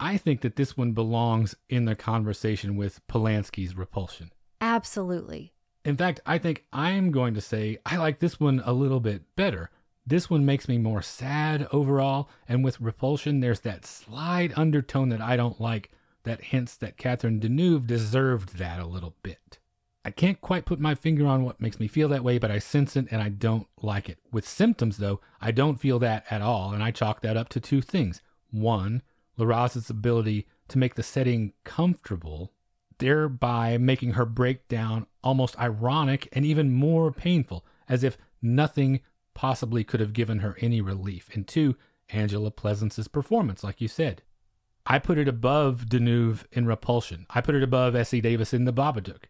I 0.01 0.17
think 0.17 0.41
that 0.41 0.57
this 0.57 0.75
one 0.75 0.93
belongs 0.93 1.55
in 1.69 1.85
the 1.85 1.95
conversation 1.95 2.77
with 2.77 3.07
Polanski's 3.09 3.77
Repulsion. 3.77 4.33
Absolutely. 4.59 5.53
In 5.85 5.99
fact, 5.99 6.19
I 6.25 6.39
think 6.39 6.65
I'm 6.73 7.11
going 7.11 7.35
to 7.35 7.43
say 7.43 7.77
I 7.85 7.99
like 7.99 8.21
this 8.21 8.41
one 8.41 8.63
a 8.65 8.73
little 8.73 9.01
bit 9.01 9.37
better 9.37 9.69
this 10.07 10.31
one 10.31 10.47
makes 10.47 10.69
me 10.69 10.79
more 10.79 11.03
sad 11.03 11.67
overall, 11.73 12.31
and 12.49 12.65
with 12.65 12.81
Repulsion, 12.81 13.41
there's 13.41 13.61
that 13.61 13.85
slight 13.85 14.57
undertone 14.57 15.09
that 15.09 15.21
I 15.21 15.37
don't 15.37 15.61
like 15.61 15.91
that 16.23 16.41
hints 16.41 16.77
that 16.77 16.97
Catherine 16.97 17.41
Deneuve 17.41 17.89
deserved 17.89 18.57
that 18.57 18.79
a 18.79 18.87
little 18.87 19.17
bit. 19.25 19.59
I 20.07 20.11
can't 20.11 20.41
quite 20.41 20.67
put 20.67 20.79
my 20.79 20.95
finger 20.95 21.27
on 21.27 21.43
what 21.43 21.61
makes 21.61 21.81
me 21.81 21.89
feel 21.89 22.09
that 22.11 22.23
way, 22.23 22.39
but 22.39 22.49
I 22.53 22.61
sense 22.61 22.95
it 22.95 23.09
and 23.11 23.21
I 23.21 23.29
don't 23.29 23.67
like 23.83 24.09
it. 24.09 24.19
With 24.31 24.47
symptoms, 24.47 24.99
though, 24.99 25.21
I 25.41 25.51
don't 25.51 25.81
feel 25.81 25.99
that 25.99 26.25
at 26.31 26.41
all, 26.41 26.73
and 26.73 26.81
I 26.81 26.93
chalk 26.93 27.23
that 27.23 27.37
up 27.37 27.49
to 27.49 27.61
two 27.61 27.83
things. 27.83 28.23
One, 28.53 29.03
Larraz's 29.37 29.91
ability 29.91 30.47
to 30.69 30.79
make 30.79 30.95
the 30.95 31.03
setting 31.03 31.55
comfortable, 31.65 32.53
thereby 32.99 33.79
making 33.79 34.13
her 34.13 34.25
breakdown 34.25 35.07
almost 35.25 35.59
ironic 35.59 36.29
and 36.31 36.47
even 36.47 36.73
more 36.73 37.11
painful, 37.11 37.67
as 37.89 38.05
if 38.05 38.17
nothing 38.41 39.01
possibly 39.35 39.83
could 39.83 39.99
have 39.99 40.13
given 40.13 40.39
her 40.39 40.57
any 40.61 40.81
relief. 40.81 41.29
And 41.35 41.49
two, 41.49 41.75
Angela 42.11 42.53
Pleasence's 42.53 43.09
performance, 43.09 43.65
like 43.65 43.81
you 43.81 43.89
said. 43.89 44.23
I 44.87 45.01
put 45.01 45.19
it 45.19 45.27
above 45.27 45.87
Deneuve 45.89 46.45
in 46.53 46.65
Repulsion. 46.65 47.27
I 47.31 47.41
put 47.41 47.57
it 47.57 47.65
above 47.65 47.97
Essie 47.97 48.21
Davis 48.21 48.55
in 48.55 48.67
The 48.67 48.73
Babadook. 48.73 49.25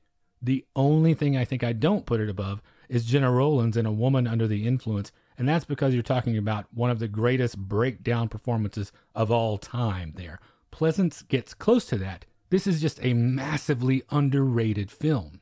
The 0.46 0.64
only 0.76 1.12
thing 1.12 1.36
I 1.36 1.44
think 1.44 1.64
I 1.64 1.72
don't 1.72 2.06
put 2.06 2.20
it 2.20 2.30
above 2.30 2.62
is 2.88 3.04
Gena 3.04 3.32
Rowlands 3.32 3.76
in 3.76 3.84
A 3.84 3.90
Woman 3.90 4.28
Under 4.28 4.46
the 4.46 4.64
Influence, 4.64 5.10
and 5.36 5.48
that's 5.48 5.64
because 5.64 5.92
you're 5.92 6.04
talking 6.04 6.38
about 6.38 6.66
one 6.72 6.88
of 6.88 7.00
the 7.00 7.08
greatest 7.08 7.58
breakdown 7.58 8.28
performances 8.28 8.92
of 9.12 9.32
all 9.32 9.58
time 9.58 10.12
there. 10.14 10.38
Pleasence 10.70 11.26
gets 11.26 11.52
close 11.52 11.84
to 11.86 11.98
that. 11.98 12.26
This 12.50 12.68
is 12.68 12.80
just 12.80 13.00
a 13.02 13.12
massively 13.12 14.04
underrated 14.08 14.88
film. 14.88 15.40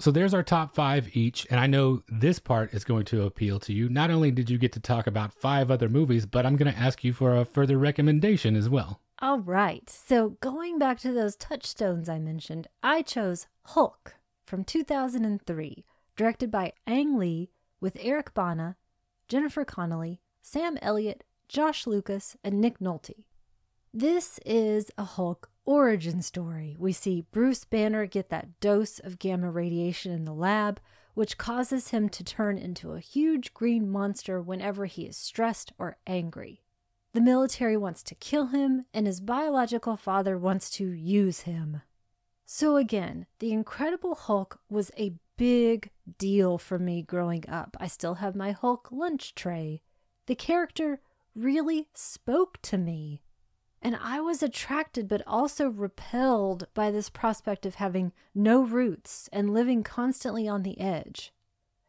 So 0.00 0.10
there's 0.10 0.34
our 0.34 0.42
top 0.42 0.74
five 0.74 1.16
each, 1.16 1.46
and 1.48 1.58
I 1.58 1.66
know 1.66 2.02
this 2.06 2.38
part 2.38 2.74
is 2.74 2.84
going 2.84 3.06
to 3.06 3.22
appeal 3.22 3.58
to 3.60 3.72
you. 3.72 3.88
Not 3.88 4.10
only 4.10 4.30
did 4.30 4.50
you 4.50 4.58
get 4.58 4.72
to 4.72 4.80
talk 4.80 5.06
about 5.06 5.32
five 5.32 5.70
other 5.70 5.88
movies, 5.88 6.26
but 6.26 6.44
I'm 6.44 6.56
going 6.56 6.70
to 6.70 6.78
ask 6.78 7.02
you 7.02 7.14
for 7.14 7.34
a 7.34 7.46
further 7.46 7.78
recommendation 7.78 8.54
as 8.54 8.68
well. 8.68 9.00
All 9.22 9.40
right. 9.40 9.88
So 9.88 10.36
going 10.40 10.78
back 10.78 10.98
to 11.00 11.12
those 11.14 11.36
touchstones 11.36 12.10
I 12.10 12.18
mentioned, 12.18 12.66
I 12.82 13.00
chose 13.00 13.46
Hulk 13.62 14.16
from 14.46 14.64
2003, 14.64 15.84
directed 16.16 16.50
by 16.50 16.72
Ang 16.86 17.18
Lee 17.18 17.50
with 17.80 17.98
Eric 18.00 18.32
Bana, 18.32 18.76
Jennifer 19.28 19.64
Connelly, 19.64 20.20
Sam 20.40 20.78
Elliott, 20.80 21.24
Josh 21.48 21.86
Lucas, 21.86 22.36
and 22.42 22.60
Nick 22.60 22.78
Nolte. 22.78 23.24
This 23.92 24.38
is 24.46 24.90
a 24.96 25.04
Hulk 25.04 25.50
origin 25.64 26.22
story. 26.22 26.76
We 26.78 26.92
see 26.92 27.26
Bruce 27.32 27.64
Banner 27.64 28.06
get 28.06 28.30
that 28.30 28.60
dose 28.60 28.98
of 29.00 29.18
gamma 29.18 29.50
radiation 29.50 30.12
in 30.12 30.24
the 30.24 30.34
lab, 30.34 30.80
which 31.14 31.38
causes 31.38 31.88
him 31.88 32.08
to 32.10 32.22
turn 32.22 32.58
into 32.58 32.92
a 32.92 33.00
huge 33.00 33.52
green 33.52 33.90
monster 33.90 34.40
whenever 34.40 34.84
he 34.84 35.06
is 35.06 35.16
stressed 35.16 35.72
or 35.78 35.96
angry. 36.06 36.62
The 37.14 37.20
military 37.20 37.76
wants 37.76 38.02
to 38.04 38.14
kill 38.14 38.48
him, 38.48 38.84
and 38.92 39.06
his 39.06 39.20
biological 39.20 39.96
father 39.96 40.36
wants 40.36 40.68
to 40.72 40.90
use 40.90 41.40
him. 41.40 41.80
So, 42.48 42.76
again, 42.76 43.26
The 43.40 43.52
Incredible 43.52 44.14
Hulk 44.14 44.60
was 44.70 44.92
a 44.96 45.14
big 45.36 45.90
deal 46.16 46.58
for 46.58 46.78
me 46.78 47.02
growing 47.02 47.44
up. 47.48 47.76
I 47.80 47.88
still 47.88 48.14
have 48.14 48.36
my 48.36 48.52
Hulk 48.52 48.88
lunch 48.92 49.34
tray. 49.34 49.82
The 50.26 50.36
character 50.36 51.00
really 51.34 51.88
spoke 51.92 52.62
to 52.62 52.78
me. 52.78 53.20
And 53.82 53.98
I 54.00 54.20
was 54.20 54.44
attracted 54.44 55.08
but 55.08 55.22
also 55.26 55.68
repelled 55.68 56.68
by 56.72 56.92
this 56.92 57.10
prospect 57.10 57.66
of 57.66 57.74
having 57.74 58.12
no 58.32 58.62
roots 58.62 59.28
and 59.32 59.52
living 59.52 59.82
constantly 59.82 60.46
on 60.46 60.62
the 60.62 60.80
edge. 60.80 61.32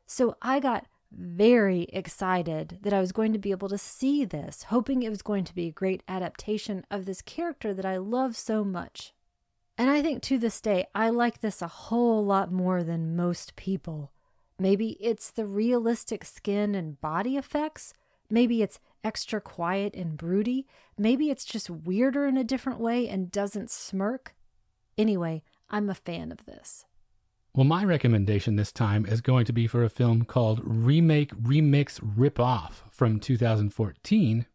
So 0.08 0.38
I 0.42 0.60
got 0.60 0.88
very 1.12 1.84
excited 1.94 2.80
that 2.82 2.94
I 2.94 3.00
was 3.00 3.12
going 3.12 3.32
to 3.32 3.40
be 3.40 3.52
able 3.52 3.70
to 3.70 3.78
see 3.78 4.26
this, 4.26 4.64
hoping 4.64 5.04
it 5.04 5.10
was 5.10 5.22
going 5.22 5.44
to 5.46 5.56
be 5.56 5.68
a 5.68 5.72
great 5.72 6.02
adaptation 6.08 6.84
of 6.90 7.06
this 7.06 7.22
character 7.22 7.76
that 7.76 7.86
I 7.86 7.98
love 7.98 8.36
so 8.36 8.64
much. 8.64 9.14
And 9.78 9.90
I 9.90 10.02
think 10.02 10.24
to 10.24 10.40
this 10.40 10.60
day, 10.60 10.88
I 10.96 11.10
like 11.10 11.42
this 11.42 11.62
a 11.62 11.68
whole 11.68 12.26
lot 12.26 12.52
more 12.52 12.84
than 12.84 13.16
most 13.16 13.56
people. 13.56 14.12
Maybe 14.60 14.98
it's 15.00 15.30
the 15.30 15.46
realistic 15.46 16.26
skin 16.26 16.74
and 16.74 17.00
body 17.00 17.38
effects. 17.38 17.94
Maybe 18.30 18.64
it's 18.64 18.80
extra 19.04 19.40
quiet 19.40 19.94
and 19.94 20.18
broody. 20.18 20.66
Maybe 20.98 21.30
it's 21.30 21.46
just 21.46 21.70
weirder 21.70 22.26
in 22.26 22.38
a 22.38 22.44
different 22.44 22.80
way 22.80 23.08
and 23.08 23.32
doesn't 23.32 23.70
smirk. 23.70 24.36
Anyway, 24.98 25.44
I'm 25.70 25.90
a 25.90 25.96
fan 25.96 26.32
of 26.32 26.46
this. 26.46 26.86
Well, 27.54 27.66
my 27.66 27.84
recommendation 27.84 28.56
this 28.56 28.72
time 28.72 29.06
is 29.06 29.22
going 29.22 29.46
to 29.46 29.54
be 29.54 29.68
for 29.68 29.84
a 29.84 29.90
film 29.90 30.26
called 30.26 30.62
Remake 30.64 31.34
Remix 31.36 32.00
Rip 32.02 32.40
Off 32.40 32.84
from 32.92 33.20
2014. 33.20 34.48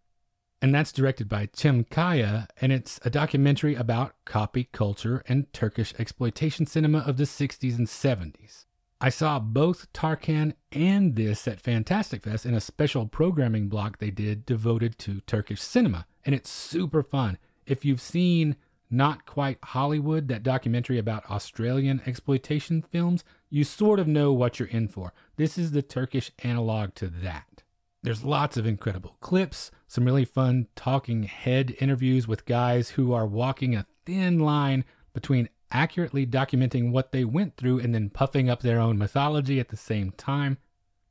And 0.63 0.73
that's 0.73 0.93
directed 0.93 1.29
by 1.29 1.49
Tim 1.53 1.83
Kaya, 1.83 2.47
and 2.61 2.71
it's 2.71 3.01
a 3.05 3.11
documentary 3.11 3.75
about 3.75 4.15
copy 4.25 4.69
culture 4.71 5.25
and 5.27 5.53
Turkish 5.53 5.93
exploitation 5.99 6.67
cinema 6.67 7.01
of 7.01 7.17
the 7.17 7.25
60s 7.25 7.77
and 7.77 7.89
70s. 7.89 8.67
I 9.01 9.09
saw 9.09 9.41
both 9.41 9.93
Tarkan 9.93 10.55
and 10.71 11.17
this 11.17 11.49
at 11.49 11.61
Fantastic 11.61 12.23
Fest 12.23 12.47
in 12.47 12.55
a 12.55 12.61
special 12.61 13.09
programming 13.09 13.69
block 13.69 13.99
they 13.99 14.11
did 14.13 14.47
devoted 14.47 15.01
to 15.01 15.21
Turkish 15.23 15.61
cinema, 15.61 16.07
and 16.25 16.33
it's 16.33 16.49
super 16.49 17.03
fun. 17.03 17.39
If 17.67 17.85
you've 17.85 18.01
seen 18.01 18.55
Not 18.89 19.27
Quite 19.27 19.59
Hollywood, 19.65 20.29
that 20.29 20.45
documentary 20.45 20.99
about 20.99 21.29
Australian 21.29 22.03
exploitation 22.07 22.83
films, 22.83 23.25
you 23.51 23.65
sort 23.65 23.99
of 23.99 24.07
know 24.07 24.33
what 24.33 24.61
you're 24.61 24.69
in 24.69 24.87
for. 24.87 25.13
This 25.35 25.59
is 25.59 25.73
the 25.73 25.83
Turkish 25.83 26.31
analog 26.45 26.95
to 26.95 27.09
that. 27.09 27.65
There's 28.05 28.25
lots 28.25 28.57
of 28.57 28.67
incredible 28.67 29.17
clips, 29.21 29.71
some 29.87 30.05
really 30.05 30.25
fun 30.25 30.67
talking 30.75 31.23
head 31.23 31.77
interviews 31.79 32.27
with 32.27 32.47
guys 32.47 32.91
who 32.91 33.13
are 33.13 33.27
walking 33.27 33.77
a 33.77 33.87
thin 34.05 34.41
line 34.41 34.85
between 35.13 35.49
accurately 35.71 36.27
documenting 36.27 36.91
what 36.91 37.13
they 37.13 37.25
went 37.25 37.57
through 37.57 37.79
and 37.79 37.95
then 37.95 38.11
puffing 38.11 38.51
up 38.51 38.61
their 38.61 38.81
own 38.81 38.99
mythology 38.99 39.61
at 39.61 39.69
the 39.69 39.77
same 39.77 40.11
time. 40.13 40.59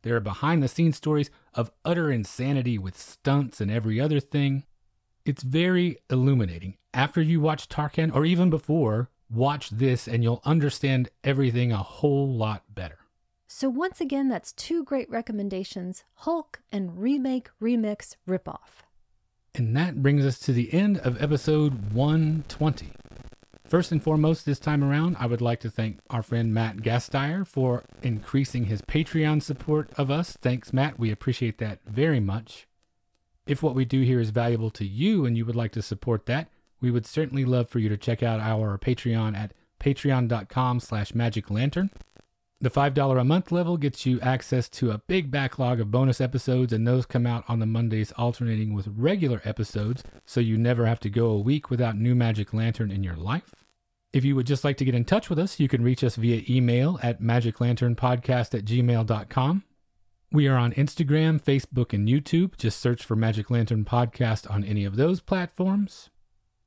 There 0.02 0.18
are 0.18 0.22
behind 0.22 0.62
the 0.62 0.68
scenes 0.68 0.98
stories 0.98 1.30
of 1.54 1.72
utter 1.86 2.12
insanity 2.12 2.78
with 2.78 2.98
stunts 2.98 3.62
and 3.62 3.72
every 3.72 4.00
other 4.00 4.20
thing. 4.20 4.66
It's 5.24 5.44
very 5.44 5.98
illuminating. 6.10 6.78
After 6.94 7.22
you 7.22 7.40
watch 7.40 7.70
Tarkan, 7.70 8.14
or 8.14 8.26
even 8.26 8.50
before, 8.50 9.10
watch 9.30 9.70
this 9.70 10.10
and 10.10 10.24
you'll 10.24 10.42
understand 10.44 11.10
everything 11.24 11.72
a 11.72 11.78
whole 11.78 12.34
lot 12.34 12.64
better. 12.74 12.98
So, 13.54 13.68
once 13.68 14.00
again, 14.00 14.30
that's 14.30 14.54
two 14.54 14.86
great 14.86 15.10
recommendations 15.10 16.06
Hulk 16.14 16.62
and 16.72 16.98
Remake 16.98 17.50
Remix 17.62 18.16
Ripoff. 18.26 18.86
And 19.54 19.76
that 19.76 20.02
brings 20.02 20.26
us 20.26 20.40
to 20.40 20.54
the 20.54 20.74
end 20.74 21.00
of 21.00 21.22
episode 21.22 21.92
120. 21.92 22.92
First 23.68 23.92
and 23.92 24.02
foremost, 24.02 24.46
this 24.46 24.58
time 24.58 24.86
around, 24.86 25.18
I 25.20 25.26
would 25.26 25.42
like 25.42 25.60
to 25.60 25.70
thank 25.70 26.00
our 26.10 26.24
friend 26.24 26.54
Matt 26.54 26.78
Gasteyer 26.78 27.46
for 27.46 27.84
increasing 28.02 28.66
his 28.66 28.82
Patreon 28.82 29.44
support 29.44 29.90
of 29.98 30.10
us. 30.10 30.38
Thanks, 30.42 30.72
Matt. 30.72 30.98
We 30.98 31.12
appreciate 31.12 31.58
that 31.58 31.80
very 31.86 32.22
much. 32.22 32.70
If 33.46 33.62
what 33.62 33.76
we 33.76 33.84
do 33.84 34.02
here 34.02 34.22
is 34.22 34.30
valuable 34.30 34.70
to 34.72 34.86
you 34.86 35.26
and 35.26 35.36
you 35.36 35.46
would 35.46 35.58
like 35.58 35.74
to 35.74 35.82
support 35.82 36.26
that, 36.28 36.48
we 36.80 36.90
would 36.90 37.06
certainly 37.06 37.44
love 37.44 37.68
for 37.68 37.80
you 37.80 37.90
to 37.90 37.98
check 37.98 38.24
out 38.24 38.40
our 38.40 38.78
Patreon 38.78 39.36
at 39.36 39.52
patreon.com 39.82 40.80
slash 40.80 41.12
magiclantern. 41.12 41.90
The 42.62 42.70
$5 42.70 43.20
a 43.20 43.24
month 43.24 43.52
level 43.52 43.76
gets 43.76 44.06
you 44.06 44.22
access 44.22 44.70
to 44.70 44.92
a 44.92 45.00
big 45.00 45.32
backlog 45.32 45.80
of 45.80 45.90
bonus 45.90 46.22
episodes, 46.22 46.72
and 46.72 46.88
those 46.88 47.08
come 47.08 47.26
out 47.26 47.44
on 47.48 47.58
the 47.58 47.66
Mondays 47.66 48.12
alternating 48.12 48.76
with 48.76 48.88
regular 48.96 49.42
episodes, 49.44 50.04
so 50.28 50.40
you 50.40 50.60
never 50.60 50.86
have 50.86 51.00
to 51.00 51.10
go 51.10 51.32
a 51.32 51.40
week 51.40 51.72
without 51.72 51.98
new 51.98 52.14
Magic 52.14 52.54
Lantern 52.54 52.92
in 52.92 53.04
your 53.04 53.16
life. 53.16 53.56
If 54.14 54.24
you 54.24 54.36
would 54.36 54.46
just 54.46 54.64
like 54.64 54.78
to 54.78 54.86
get 54.86 54.94
in 54.94 55.06
touch 55.06 55.28
with 55.28 55.40
us, 55.40 55.60
you 55.60 55.68
can 55.68 55.84
reach 55.84 56.04
us 56.04 56.18
via 56.18 56.44
email 56.48 57.00
at 57.02 57.20
magiclanternpodcast 57.20 58.54
at 58.54 58.66
gmail.com. 58.66 59.64
We 60.32 60.48
are 60.48 60.58
on 60.58 60.74
Instagram, 60.74 61.42
Facebook, 61.42 61.94
and 61.94 62.08
YouTube. 62.08 62.58
Just 62.58 62.80
search 62.80 63.04
for 63.04 63.16
Magic 63.16 63.50
Lantern 63.50 63.86
Podcast 63.86 64.50
on 64.52 64.64
any 64.64 64.86
of 64.86 64.98
those 64.98 65.20
platforms. 65.20 66.11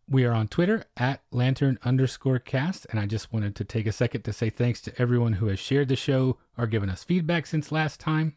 We 0.09 0.24
are 0.26 0.32
on 0.32 0.48
Twitter 0.48 0.84
at 0.98 1.22
lantern 1.30 1.78
underscore 1.82 2.38
cast, 2.38 2.86
and 2.90 3.00
I 3.00 3.07
just 3.07 3.32
wanted 3.32 3.57
to 3.57 3.64
take 3.64 3.86
a 3.86 3.92
second 3.92 4.22
to 4.22 4.34
say 4.34 4.50
thanks 4.50 4.82
to 4.82 5.00
everyone 5.00 5.34
who 5.34 5.46
has 5.46 5.59
shared 5.59 5.88
the 5.88 5.96
show 5.96 6.36
or 6.59 6.66
given 6.66 6.90
us 6.90 7.02
feedback 7.02 7.46
since 7.46 7.72
last 7.72 8.00
time. 8.00 8.36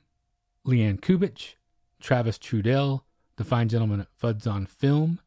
Leanne 0.65 1.01
Kubich, 1.01 1.55
Travis 1.99 2.38
Trudell, 2.38 3.01
the 3.36 3.43
fine 3.43 3.68
gentleman 3.68 3.99
at 4.01 4.18
Fuds 4.18 4.49
on 4.49 4.65
Film, 4.65 5.20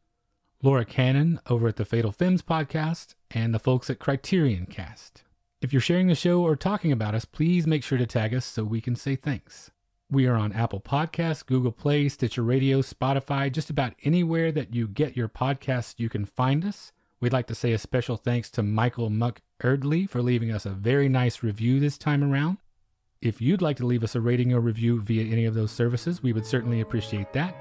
Laura 0.63 0.83
Cannon 0.83 1.39
over 1.47 1.67
at 1.67 1.75
the 1.75 1.85
Fatal 1.85 2.11
Films 2.11 2.41
podcast, 2.41 3.13
and 3.29 3.53
the 3.53 3.59
folks 3.59 3.89
at 3.91 3.99
Criterion 3.99 4.65
Cast. 4.65 5.23
If 5.61 5.71
you're 5.71 5.79
sharing 5.79 6.07
the 6.07 6.15
show 6.15 6.41
or 6.41 6.55
talking 6.55 6.91
about 6.91 7.13
us, 7.13 7.23
please 7.23 7.67
make 7.67 7.83
sure 7.83 7.99
to 7.99 8.07
tag 8.07 8.33
us 8.33 8.45
so 8.45 8.63
we 8.63 8.81
can 8.81 8.95
say 8.95 9.15
thanks. 9.15 9.69
We 10.11 10.27
are 10.27 10.35
on 10.35 10.51
Apple 10.51 10.81
Podcasts, 10.81 11.45
Google 11.45 11.71
Play, 11.71 12.09
Stitcher 12.09 12.43
Radio, 12.43 12.81
Spotify, 12.81 13.49
just 13.49 13.69
about 13.69 13.93
anywhere 14.03 14.51
that 14.51 14.75
you 14.75 14.89
get 14.89 15.15
your 15.15 15.29
podcasts, 15.29 15.93
you 15.99 16.09
can 16.09 16.25
find 16.25 16.65
us. 16.65 16.91
We'd 17.21 17.31
like 17.31 17.47
to 17.47 17.55
say 17.55 17.71
a 17.71 17.77
special 17.77 18.17
thanks 18.17 18.49
to 18.51 18.61
Michael 18.61 19.09
Muck 19.09 19.39
Erdley 19.63 20.09
for 20.09 20.21
leaving 20.21 20.51
us 20.51 20.65
a 20.65 20.71
very 20.71 21.07
nice 21.07 21.43
review 21.43 21.79
this 21.79 21.97
time 21.97 22.25
around. 22.25 22.57
If 23.21 23.39
you'd 23.39 23.61
like 23.61 23.77
to 23.77 23.85
leave 23.85 24.03
us 24.03 24.15
a 24.15 24.19
rating 24.19 24.51
or 24.51 24.59
review 24.59 24.99
via 24.99 25.31
any 25.31 25.45
of 25.45 25.53
those 25.53 25.71
services, 25.71 26.21
we 26.21 26.33
would 26.33 26.45
certainly 26.45 26.81
appreciate 26.81 27.31
that. 27.31 27.55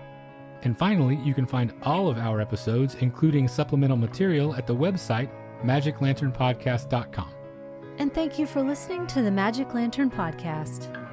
And 0.62 0.76
finally, 0.76 1.20
you 1.24 1.34
can 1.34 1.46
find 1.46 1.72
all 1.84 2.08
of 2.08 2.18
our 2.18 2.40
episodes, 2.40 2.96
including 2.96 3.46
supplemental 3.46 3.96
material, 3.96 4.56
at 4.56 4.66
the 4.66 4.74
website 4.74 5.30
magiclanternpodcast.com. 5.62 7.30
And 7.98 8.12
thank 8.12 8.40
you 8.40 8.46
for 8.46 8.60
listening 8.60 9.06
to 9.08 9.22
the 9.22 9.30
Magic 9.30 9.72
Lantern 9.72 10.10
Podcast. 10.10 11.09